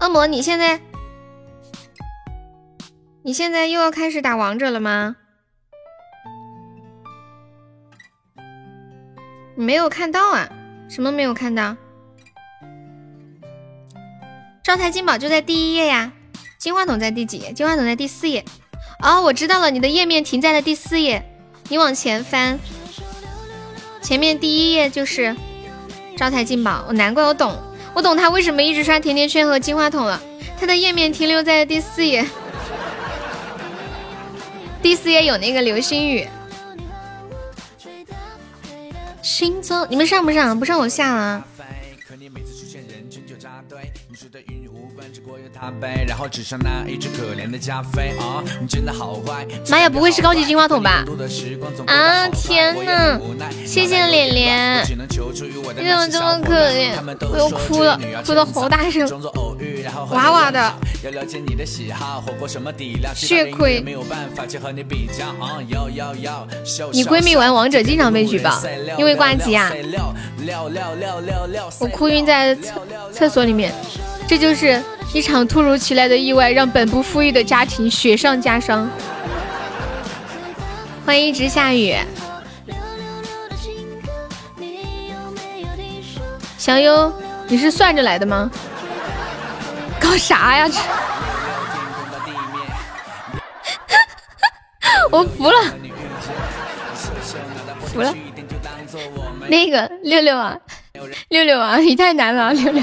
[0.00, 0.80] 恶魔，你现在？
[3.26, 5.16] 你现在又要开始打王者了吗？
[9.56, 10.50] 你没有看到啊？
[10.90, 11.74] 什么没有看到？
[14.62, 16.12] 招财进宝就在第一页呀，
[16.58, 17.50] 金话筒在第几页？
[17.54, 18.44] 金话筒在第四页。
[19.02, 21.24] 哦，我知道了，你的页面停在了第四页，
[21.70, 22.58] 你往前翻，
[24.02, 25.34] 前面第一页就是
[26.14, 26.84] 招财进宝。
[26.88, 27.56] 我难怪我懂，
[27.94, 30.20] 我懂他为什么一直刷甜甜圈和金话筒了，
[30.60, 32.22] 他的页面停留在了第四页。
[34.84, 36.28] 第四页有那个流星雨，
[39.22, 40.60] 星座你们上不上？
[40.60, 41.42] 不上我下了
[45.54, 45.72] 了。
[49.68, 51.04] 妈呀，不会是高级金话筒吧？
[51.86, 53.18] 啊天哪！
[53.64, 54.82] 谢谢脸脸，
[55.76, 56.92] 你怎么这么可怜？
[57.30, 59.08] 我又哭了，哭的好大声，
[60.10, 60.72] 哇哇的。
[63.14, 63.84] 血亏。
[66.92, 68.60] 你闺蜜玩王者经常被举报，
[68.98, 69.70] 因为挂机啊。
[71.78, 72.72] 我哭晕在厕
[73.12, 73.72] 厕所里面，
[74.26, 78.90] 这就是一场突如其来的意外，让本不富裕的家庭雪上加霜。
[81.04, 81.94] 欢迎一直下雨，
[86.56, 87.12] 小优，
[87.46, 88.50] 你是算着来的吗？
[90.00, 90.68] 搞啥呀？
[95.10, 95.58] 我服了，
[97.86, 98.12] 服了。
[99.46, 100.58] 那个六六啊，
[101.28, 102.82] 六六啊，你太难了，六六。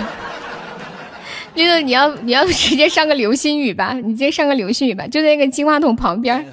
[1.53, 3.93] 六六，你要 你要不直接上个流星雨吧？
[3.93, 6.45] 你直接上个流星雨吧，就在那个金话筒旁边。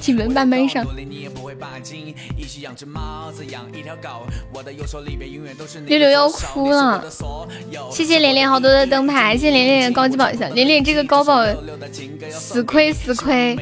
[0.00, 0.84] 请们慢慢上。
[5.86, 7.04] 六六要哭了，
[7.90, 11.44] 谢谢连连好多的灯牌，谢谢连连高级宝箱，连连这个高宝
[12.30, 13.56] 死亏死亏，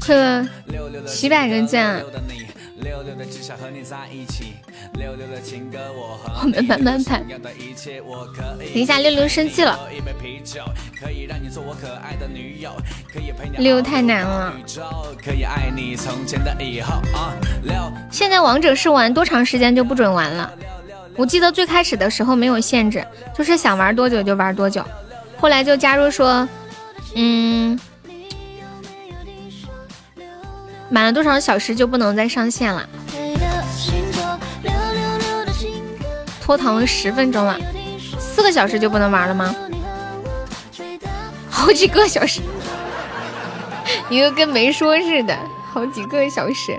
[0.00, 0.46] 亏了
[1.06, 2.02] 七百个赞。
[6.42, 7.22] 我们 慢慢拍。
[7.22, 9.78] 等一下，六六生气了。
[13.58, 14.52] 六太难了。
[18.10, 20.52] 现在王者是玩多长时间就不准玩了？
[21.16, 24.84] 我记得最开始的时候没有限制，就是想玩多久就玩多久。
[25.38, 26.48] 后来就加入说，
[27.14, 27.78] 嗯。
[30.92, 32.86] 满了多少小时就不能再上线了？
[36.38, 37.58] 拖堂十分钟了，
[38.20, 39.54] 四个小时就不能玩了吗？
[41.48, 42.42] 好几个小时，
[44.10, 45.34] 一个跟没说似的，
[45.72, 46.78] 好几个小时。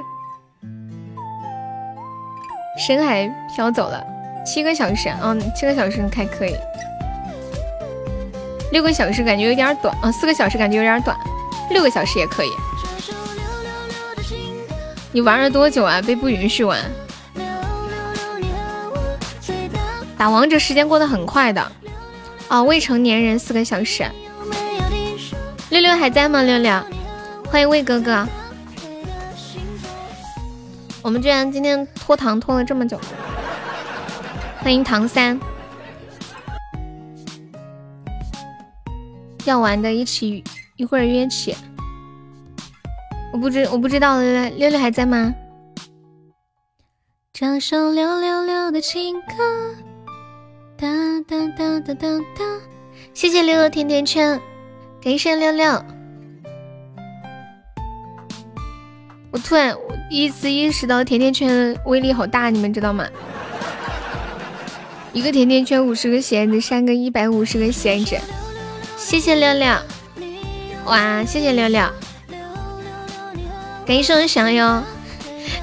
[2.78, 4.04] 深海飘走了，
[4.46, 6.56] 七个小时，嗯，七个小时还可以。
[8.72, 11.18] 六个小时感觉有点短，啊，四个小时感觉有点短，
[11.72, 12.52] 六个小时也可以。
[15.16, 16.02] 你玩了多久啊？
[16.02, 16.82] 被不允许玩。
[20.18, 21.72] 打王者时间过得很快的。
[22.48, 24.04] 哦，未成年人四个小时。
[25.70, 26.42] 六六还在吗？
[26.42, 26.84] 六六，
[27.48, 28.28] 欢迎魏哥哥。
[31.04, 33.00] 我们居然今天拖堂拖了这么久。
[34.62, 35.40] 欢迎唐三。
[39.46, 40.44] 要玩的一起，
[40.76, 41.56] 一会儿约起。
[43.34, 45.34] 我不知我不知道，六六还在吗？
[47.34, 49.76] 唱首六六六的情歌，
[50.78, 50.88] 哒
[51.28, 52.46] 哒哒哒哒哒。
[53.12, 54.40] 谢谢六六甜甜圈，
[55.02, 55.84] 感谢六六。
[59.32, 59.76] 我突然
[60.12, 63.04] 第一次意识到甜甜圈威力好大，你们知道吗？
[65.12, 68.16] 一个甜甜圈五十个鞋子，三个一百五十个鞋子。
[68.96, 69.76] 谢谢六六，
[70.86, 71.84] 哇，谢谢六六。
[73.86, 74.84] 感谢我想要，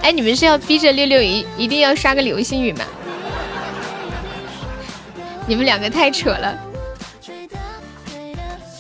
[0.03, 2.85] 哎，你们是要逼着六六一一定要刷个流星雨吗？
[5.47, 6.59] 你们两个太扯了，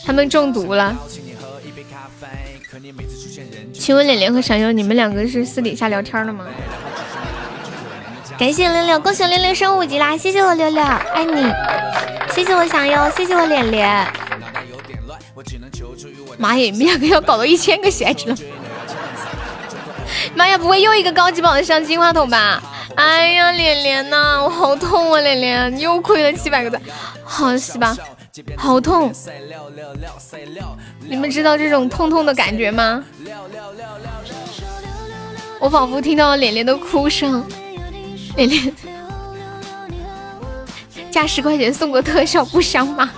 [0.05, 0.97] 他们中毒了。
[3.73, 6.45] 请问脸脸和闪耀，你们两个是私底下聊天了吗？
[8.39, 10.17] 感谢六六，恭喜六六升五级啦！
[10.17, 11.53] 谢谢我六六，爱你。
[12.33, 14.07] 谢谢我想要，谢谢我脸脸。
[16.39, 18.37] 妈耶，你们两个要搞到一千个喜爱值了。
[20.35, 22.63] 妈呀，不会又一个高级宝箱金话筒吧？
[22.97, 26.81] 哎呀，脸脸呐，我好痛啊，脸脸，你又亏了七百个赞，
[27.25, 27.97] 好是吧？
[28.57, 29.13] 好痛！
[31.01, 33.05] 你们知道这种痛痛的感觉吗？
[35.59, 37.45] 我仿佛听到了脸脸的哭声，
[38.37, 38.75] 脸脸，
[41.11, 43.11] 加十块钱送个特效不香吗？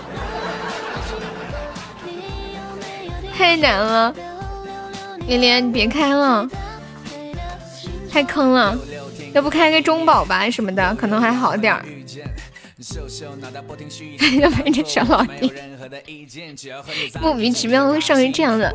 [3.36, 4.14] 太难了，
[5.26, 6.48] 脸脸你别开了。
[8.12, 8.78] 太坑了，
[9.32, 11.82] 要不开个中宝吧什么的，可能还好点儿。
[14.40, 15.50] 要不然这小老弟
[17.20, 18.70] 莫名其妙会上成这样的。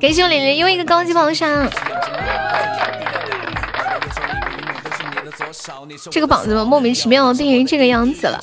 [0.00, 1.66] 感谢我脸脸又一个高级宝箱，
[6.10, 8.38] 这个榜子莫名其妙的变成这个样子了，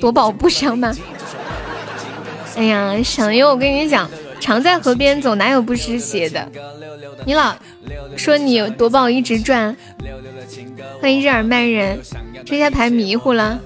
[0.00, 0.94] 夺宝不香吗？
[2.56, 4.10] 哎呀，小优，我跟你讲，
[4.42, 6.50] 常在河边走，哪有不湿鞋的？
[7.24, 7.54] 你老
[8.16, 9.74] 说你夺宝一直赚，
[11.00, 12.00] 欢迎日耳曼人，
[12.44, 13.60] 这下牌迷糊了。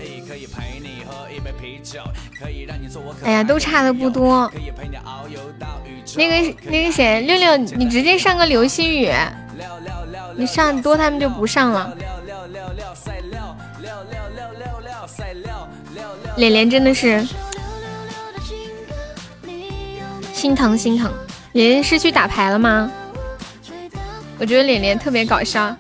[3.25, 4.53] 哎呀，都差的不多。
[6.15, 9.11] 那个那个谁，六六，你直接上个流星雨，
[10.37, 11.97] 你上多他们就不上了。
[16.37, 17.27] 脸脸真的是
[20.37, 21.11] 心疼心疼，
[21.53, 22.93] 脸脸是去打牌了吗？
[24.39, 25.75] 我觉得脸脸特别搞笑，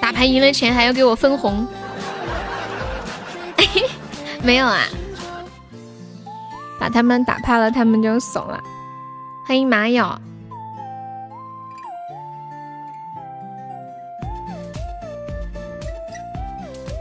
[0.00, 1.68] 打牌赢了钱还要给我分红，
[4.42, 4.80] 没有啊？
[6.80, 8.58] 把他们打怕了，他们就怂了。
[9.46, 10.18] 欢迎马友，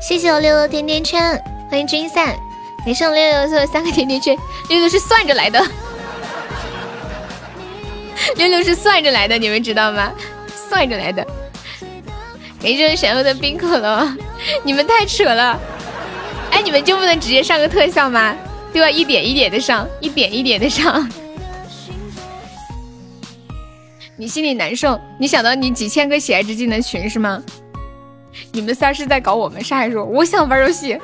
[0.02, 2.36] 谢谢我六六甜甜圈，欢迎君散，
[2.86, 4.38] 给上六六送了三个甜甜圈，
[4.70, 5.64] 六六是算着来的。
[8.36, 10.12] 六六是算着来的，你们知道吗？
[10.70, 11.26] 算着来的。
[12.62, 14.16] 没这位闪耀的冰可乐，
[14.64, 15.60] 你们太扯了。
[16.52, 18.36] 哎，你们就不能直接上个特效吗？
[18.74, 21.10] 都要一点一点的上，一点一点的上。
[24.16, 27.42] 你心里难受，你想到你几千个喜爱值进的群是吗？
[28.52, 29.64] 你们仨是在搞我们？
[29.64, 30.98] 啥海说我想玩游戏，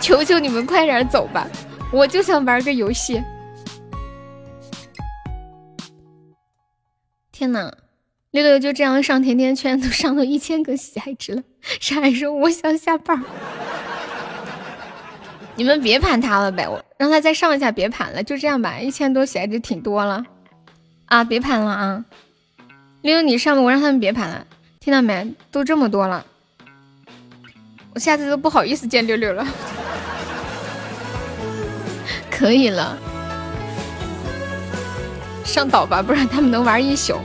[0.00, 1.46] 求求你们快点走吧，
[1.92, 3.22] 我就想玩个游戏。
[7.30, 7.72] 天哪，
[8.30, 11.42] 六六就这样上甜甜圈，都上到一千个喜爱值了。
[11.62, 13.22] 傻海说：“我想下班。
[15.56, 18.78] ”你们别盘他了呗，我让他再上一下，别盘了，就这样吧。
[18.78, 20.24] 一千多喜爱值挺多了
[21.06, 22.04] 啊，别盘了啊。
[23.02, 24.46] 六六你上吧，我让他们别盘了，
[24.80, 25.34] 听到没？
[25.50, 26.24] 都这么多了，
[27.94, 29.46] 我下次都不好意思见六六了。
[32.40, 32.96] 可以了。
[35.44, 37.20] 上岛吧，不然他们能玩一宿。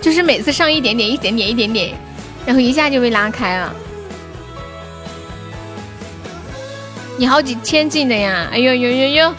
[0.00, 1.94] 就是每次上一点点，一点点，一点点，
[2.46, 3.74] 然后一下就被拉开了。
[7.18, 8.48] 你好几千进的呀！
[8.50, 9.34] 哎呦呦呦呦！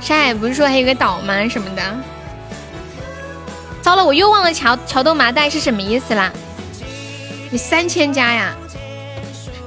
[0.00, 1.48] 山海不是说还有个岛吗？
[1.48, 1.82] 什么的？
[3.80, 6.32] 糟了，我又忘了桥桥豆麻袋是什么意思啦！
[7.50, 8.54] 你三千加呀？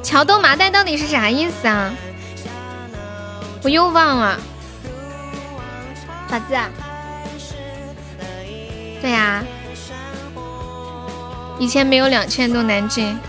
[0.01, 1.93] 桥豆麻袋到底是啥意思啊？
[3.61, 4.39] 我又忘了，
[6.29, 6.69] 啥子啊？
[9.01, 9.43] 对呀，
[11.59, 13.19] 以前没有两千多难进，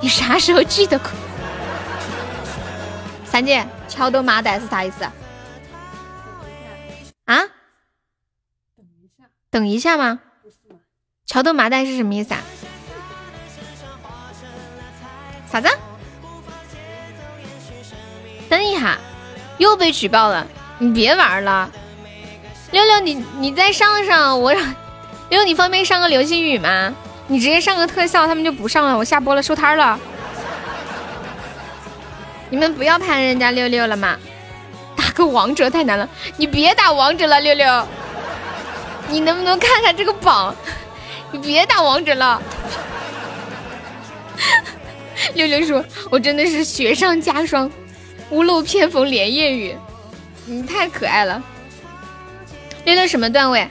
[0.00, 1.10] 你啥时候记得过？
[3.24, 5.04] 三姐，桥豆麻袋是啥意思？
[7.24, 7.40] 啊？
[9.50, 10.20] 等一下吗？
[11.26, 12.40] 桥豆麻袋是什么意思啊？
[15.50, 15.68] 啥子？
[18.48, 18.98] 等一下，
[19.58, 20.46] 又被举报了！
[20.78, 21.70] 你别玩了，
[22.70, 24.62] 六六，你你再上上，我让
[25.30, 26.92] 六六，你方便上个流星雨吗？
[27.28, 29.98] 你直接上个特效，他们就不上了，我下播了，收摊了。
[32.50, 34.18] 你们不要攀人家六六了吗？
[34.96, 37.88] 打个王者太难了，你别打王者了，六六，
[39.08, 40.54] 你能不能看看这个榜？
[41.32, 42.40] 你别打王者了。
[45.34, 47.70] 六六说：“我真的是雪上加霜，
[48.30, 49.76] 屋漏偏逢连夜雨。”
[50.44, 51.42] 你太可爱了。
[52.84, 53.68] 六六什么段位？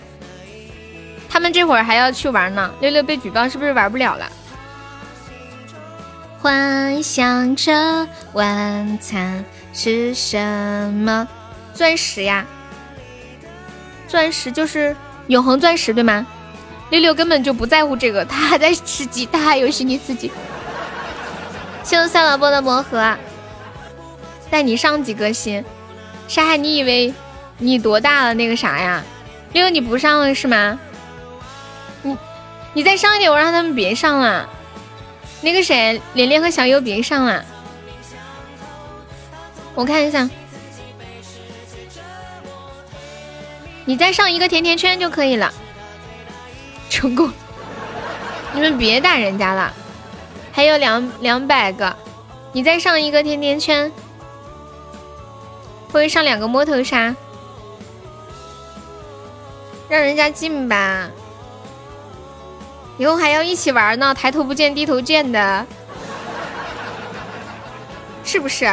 [1.30, 2.74] 他们这会儿还要去玩呢。
[2.80, 4.32] 六六被举报是不是玩不了了？
[6.40, 10.40] 幻想着晚餐是什
[10.94, 11.28] 么？
[11.74, 12.46] 钻石呀，
[14.08, 14.96] 钻石就是
[15.28, 16.26] 永恒钻石对吗？
[16.92, 20.30] 六六根本就不在乎这个，他还在吃鸡，他还有心理刺激。
[21.84, 23.18] 谢谢赛老波的魔盒，
[24.50, 25.64] 带你上几个星。
[26.28, 27.14] 沙海，你以为
[27.58, 28.34] 你多大了？
[28.34, 29.02] 那个啥呀？
[29.54, 30.78] 六六，你不上了是吗？
[32.04, 32.18] 你
[32.74, 34.48] 你再上一点，我让他们别上了。
[35.40, 37.44] 那个谁，连连和小优别上了。
[39.76, 40.30] 我看一下，
[43.86, 45.54] 你再上一个甜甜圈就可以了。
[46.92, 47.32] 成功！
[48.54, 49.74] 你们别打人家了。
[50.52, 51.96] 还有两两百个，
[52.52, 53.90] 你再上一个甜甜圈，
[55.94, 57.16] 或者上两个摸头杀，
[59.88, 61.10] 让人家进吧。
[62.98, 65.66] 以后还要一起玩呢，抬头不见低头见的，
[68.26, 68.70] 是不是？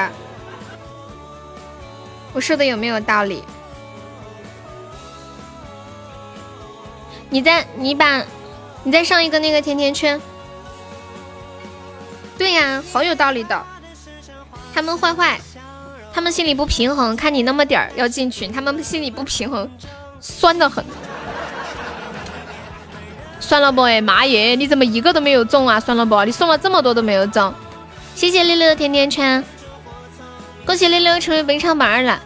[2.33, 3.45] 我说的有没有道理？
[7.31, 8.23] 你再你把，
[8.85, 10.21] 你再上一个那个甜甜圈。
[12.39, 13.63] 对呀，好有道理的。
[14.73, 15.41] 他们坏坏，
[16.15, 19.69] 他们心里不平衡，看你那么点儿要进群，他们心里不平衡，
[20.21, 20.85] 酸的很。
[23.41, 25.81] 算了不哎，妈耶，你怎么一个都没有中啊？
[25.81, 27.53] 算了不，你送了这么多都没有中。
[28.15, 29.45] 谢谢六六的甜甜圈，
[30.65, 32.21] 恭喜六六成为本场榜二了。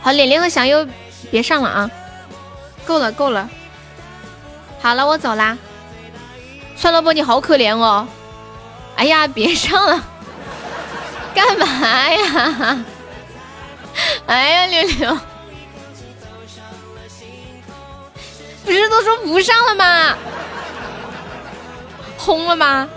[0.00, 0.86] 好，脸脸和小优
[1.30, 1.90] 别上了啊，
[2.86, 3.48] 够了够了。
[4.82, 5.56] 好了，我走啦。
[6.76, 8.08] 算了不，你好可怜哦。
[8.96, 10.02] 哎呀，别上了，
[11.32, 11.66] 干嘛
[12.10, 12.84] 呀？
[14.26, 15.18] 哎呀，六六，
[18.64, 20.16] 不是都说不上了吗？
[22.18, 22.88] 轰了吗？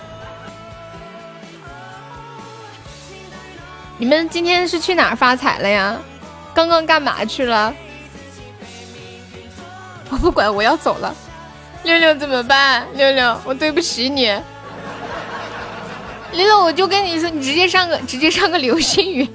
[3.97, 5.97] 你们今天是去哪儿发财了呀？
[6.53, 7.73] 刚刚干嘛去了？
[10.09, 11.15] 我不管，我要走了。
[11.85, 12.85] 六六怎么办？
[12.95, 14.25] 六六，我对不起你。
[16.33, 19.29] 六六，我就跟你说，你直接上个，直接上个流星雨，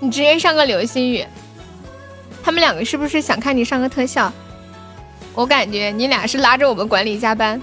[0.00, 1.24] 你直接上个流星雨。
[2.42, 4.30] 他们两个是不是想看你上个特效？
[5.34, 7.62] 我感觉你俩是拉着我们管理加班。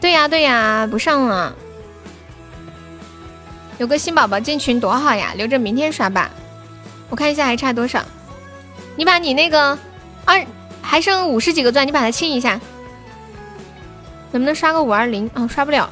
[0.00, 1.54] 对呀对呀，不上了。
[3.78, 6.30] 有个新宝宝进群多好呀，留着明天刷吧。
[7.10, 8.02] 我看一下还差多少。
[8.96, 9.78] 你把你那个
[10.24, 10.44] 二
[10.92, 12.60] 还剩五十几个钻，你把它清一下。
[14.30, 15.30] 能不能刷个五二零？
[15.34, 15.88] 哦，刷不了。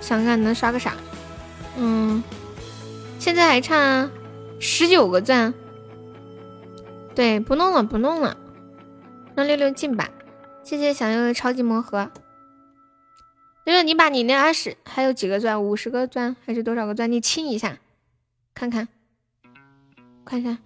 [0.00, 0.94] 想看能刷个啥？
[1.76, 2.24] 嗯，
[3.18, 4.08] 现在还差
[4.58, 5.52] 十九个钻。
[7.14, 8.38] 对，不弄了，不弄了，
[9.34, 10.08] 让六六进吧。
[10.64, 12.10] 谢谢小优的超级魔盒。
[13.64, 15.62] 六六，你把你那二十还有几个钻？
[15.62, 17.12] 五十个钻还是多少个钻？
[17.12, 17.76] 你清一下，
[18.54, 18.88] 看看，
[20.24, 20.56] 看一下，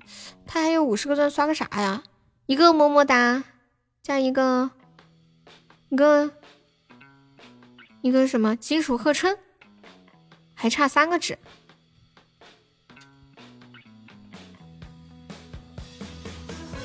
[0.47, 2.05] 他还有五十个钻，刷个啥呀？
[2.53, 3.43] 一个么么哒，
[4.03, 4.71] 加一个，
[5.89, 6.31] 一个，
[8.03, 9.39] 一个什么金属贺春？
[10.53, 11.39] 还差三个纸，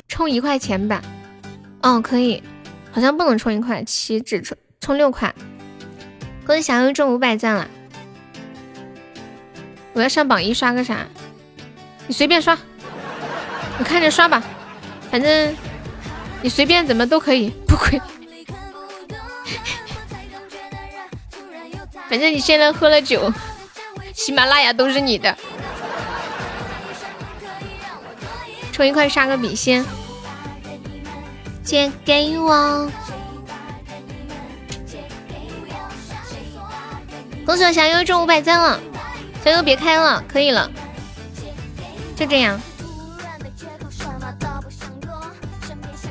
[0.07, 1.03] 充一块钱吧。
[1.83, 2.41] 哦，可以，
[2.89, 5.35] 好像不能充一块，七只充充六块。
[6.45, 7.69] 恭喜小优中五百钻了！
[9.91, 11.05] 我要上榜一刷个啥？
[12.07, 12.57] 你随便刷，
[13.77, 14.41] 你看着刷吧，
[15.09, 15.55] 反正
[16.41, 17.99] 你随便怎么都可以， 不亏。
[22.09, 23.33] 反正你现在喝了酒，
[24.13, 25.35] 喜马拉雅都是你的。
[28.71, 29.83] 充一块刷个笔先，
[31.63, 32.91] 借给我。
[37.45, 38.79] 恭喜我小优中五百赞了，
[39.43, 40.69] 小优别开了，可以了，
[42.15, 42.61] 就这样。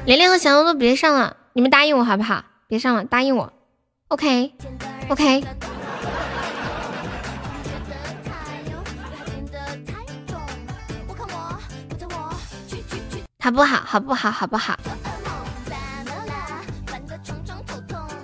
[0.06, 2.44] 连连和小优都别上了，你们答应我好不好？
[2.68, 3.52] 别上了，答应我。
[4.06, 5.44] OK，OK。
[13.42, 13.82] 好不好？
[13.84, 14.30] 好不好？
[14.30, 14.78] 好不好？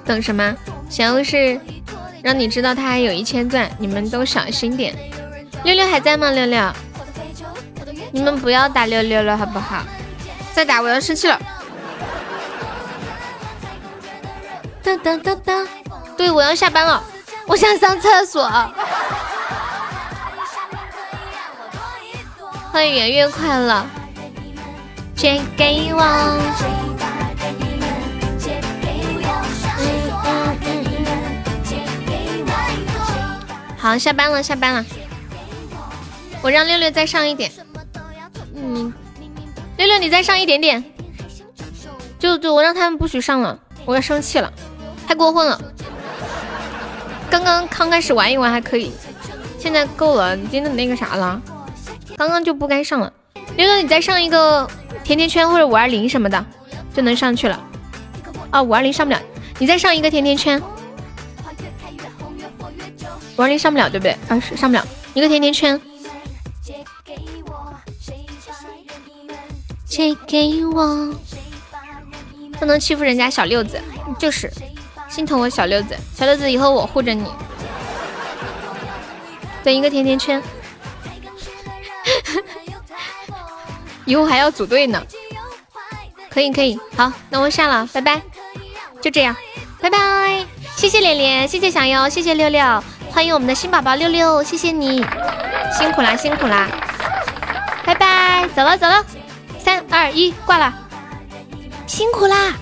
[0.04, 0.56] 等什么？
[0.88, 1.60] 小优是。
[2.22, 4.96] 让你知道他还有一千钻，你们都小心点。
[5.64, 6.30] 六六还在吗？
[6.30, 6.72] 六六，
[8.12, 9.82] 你们不要打六六了，好不好？
[10.54, 11.36] 再打我要生气了。
[14.82, 15.66] 噔噔噔噔，
[16.16, 17.02] 对我要下班了，
[17.46, 18.42] 我想上厕所。
[22.72, 23.86] 欢迎圆圆快乐，
[25.14, 26.00] 借给我。
[33.78, 34.84] 好，下班了，下班了。
[36.40, 37.52] 我让六六再上一点。
[38.54, 38.92] 嗯，
[39.76, 40.84] 六六你再上一点点。
[42.18, 44.52] 就就我让他们不许上了，我要生气了，
[45.12, 45.60] 太过分了。
[47.30, 48.90] 刚刚刚开始玩一玩还可以，
[49.58, 51.38] 现在够了，已经那个啥了。
[52.16, 53.12] 刚刚就不该上了。
[53.58, 54.66] 六六你再上一个
[55.04, 56.42] 甜甜圈或者五二零什么的
[56.94, 57.62] 就能上去了。
[58.50, 59.20] 啊，五二零上不了，
[59.58, 60.58] 你再上一个甜甜圈。
[63.36, 64.16] 五二零上不了，对不对？
[64.30, 64.82] 啊，是上不了。
[65.12, 65.78] 一个甜甜圈，
[69.84, 71.14] 借给我。
[72.58, 73.78] 不能欺负人家小六子，
[74.18, 74.50] 就是
[75.12, 75.94] 心疼我小六子。
[76.16, 77.30] 小六子，以后我护着你。
[79.62, 80.42] 等一个甜甜圈，
[84.06, 85.04] 以后还要组队呢。
[86.30, 88.22] 可以可以，好，那我下了，拜拜。
[89.02, 89.36] 就这样，
[89.82, 90.46] 拜拜。
[90.76, 92.64] 谢谢连连，谢谢小优，谢谢六六。
[93.10, 95.04] 欢迎我们的新宝宝六六，谢谢你，
[95.78, 96.66] 辛苦啦辛苦啦，
[97.84, 99.04] 拜拜，走了走了，
[99.58, 100.72] 三二一，挂了，
[101.86, 102.54] 辛苦啦。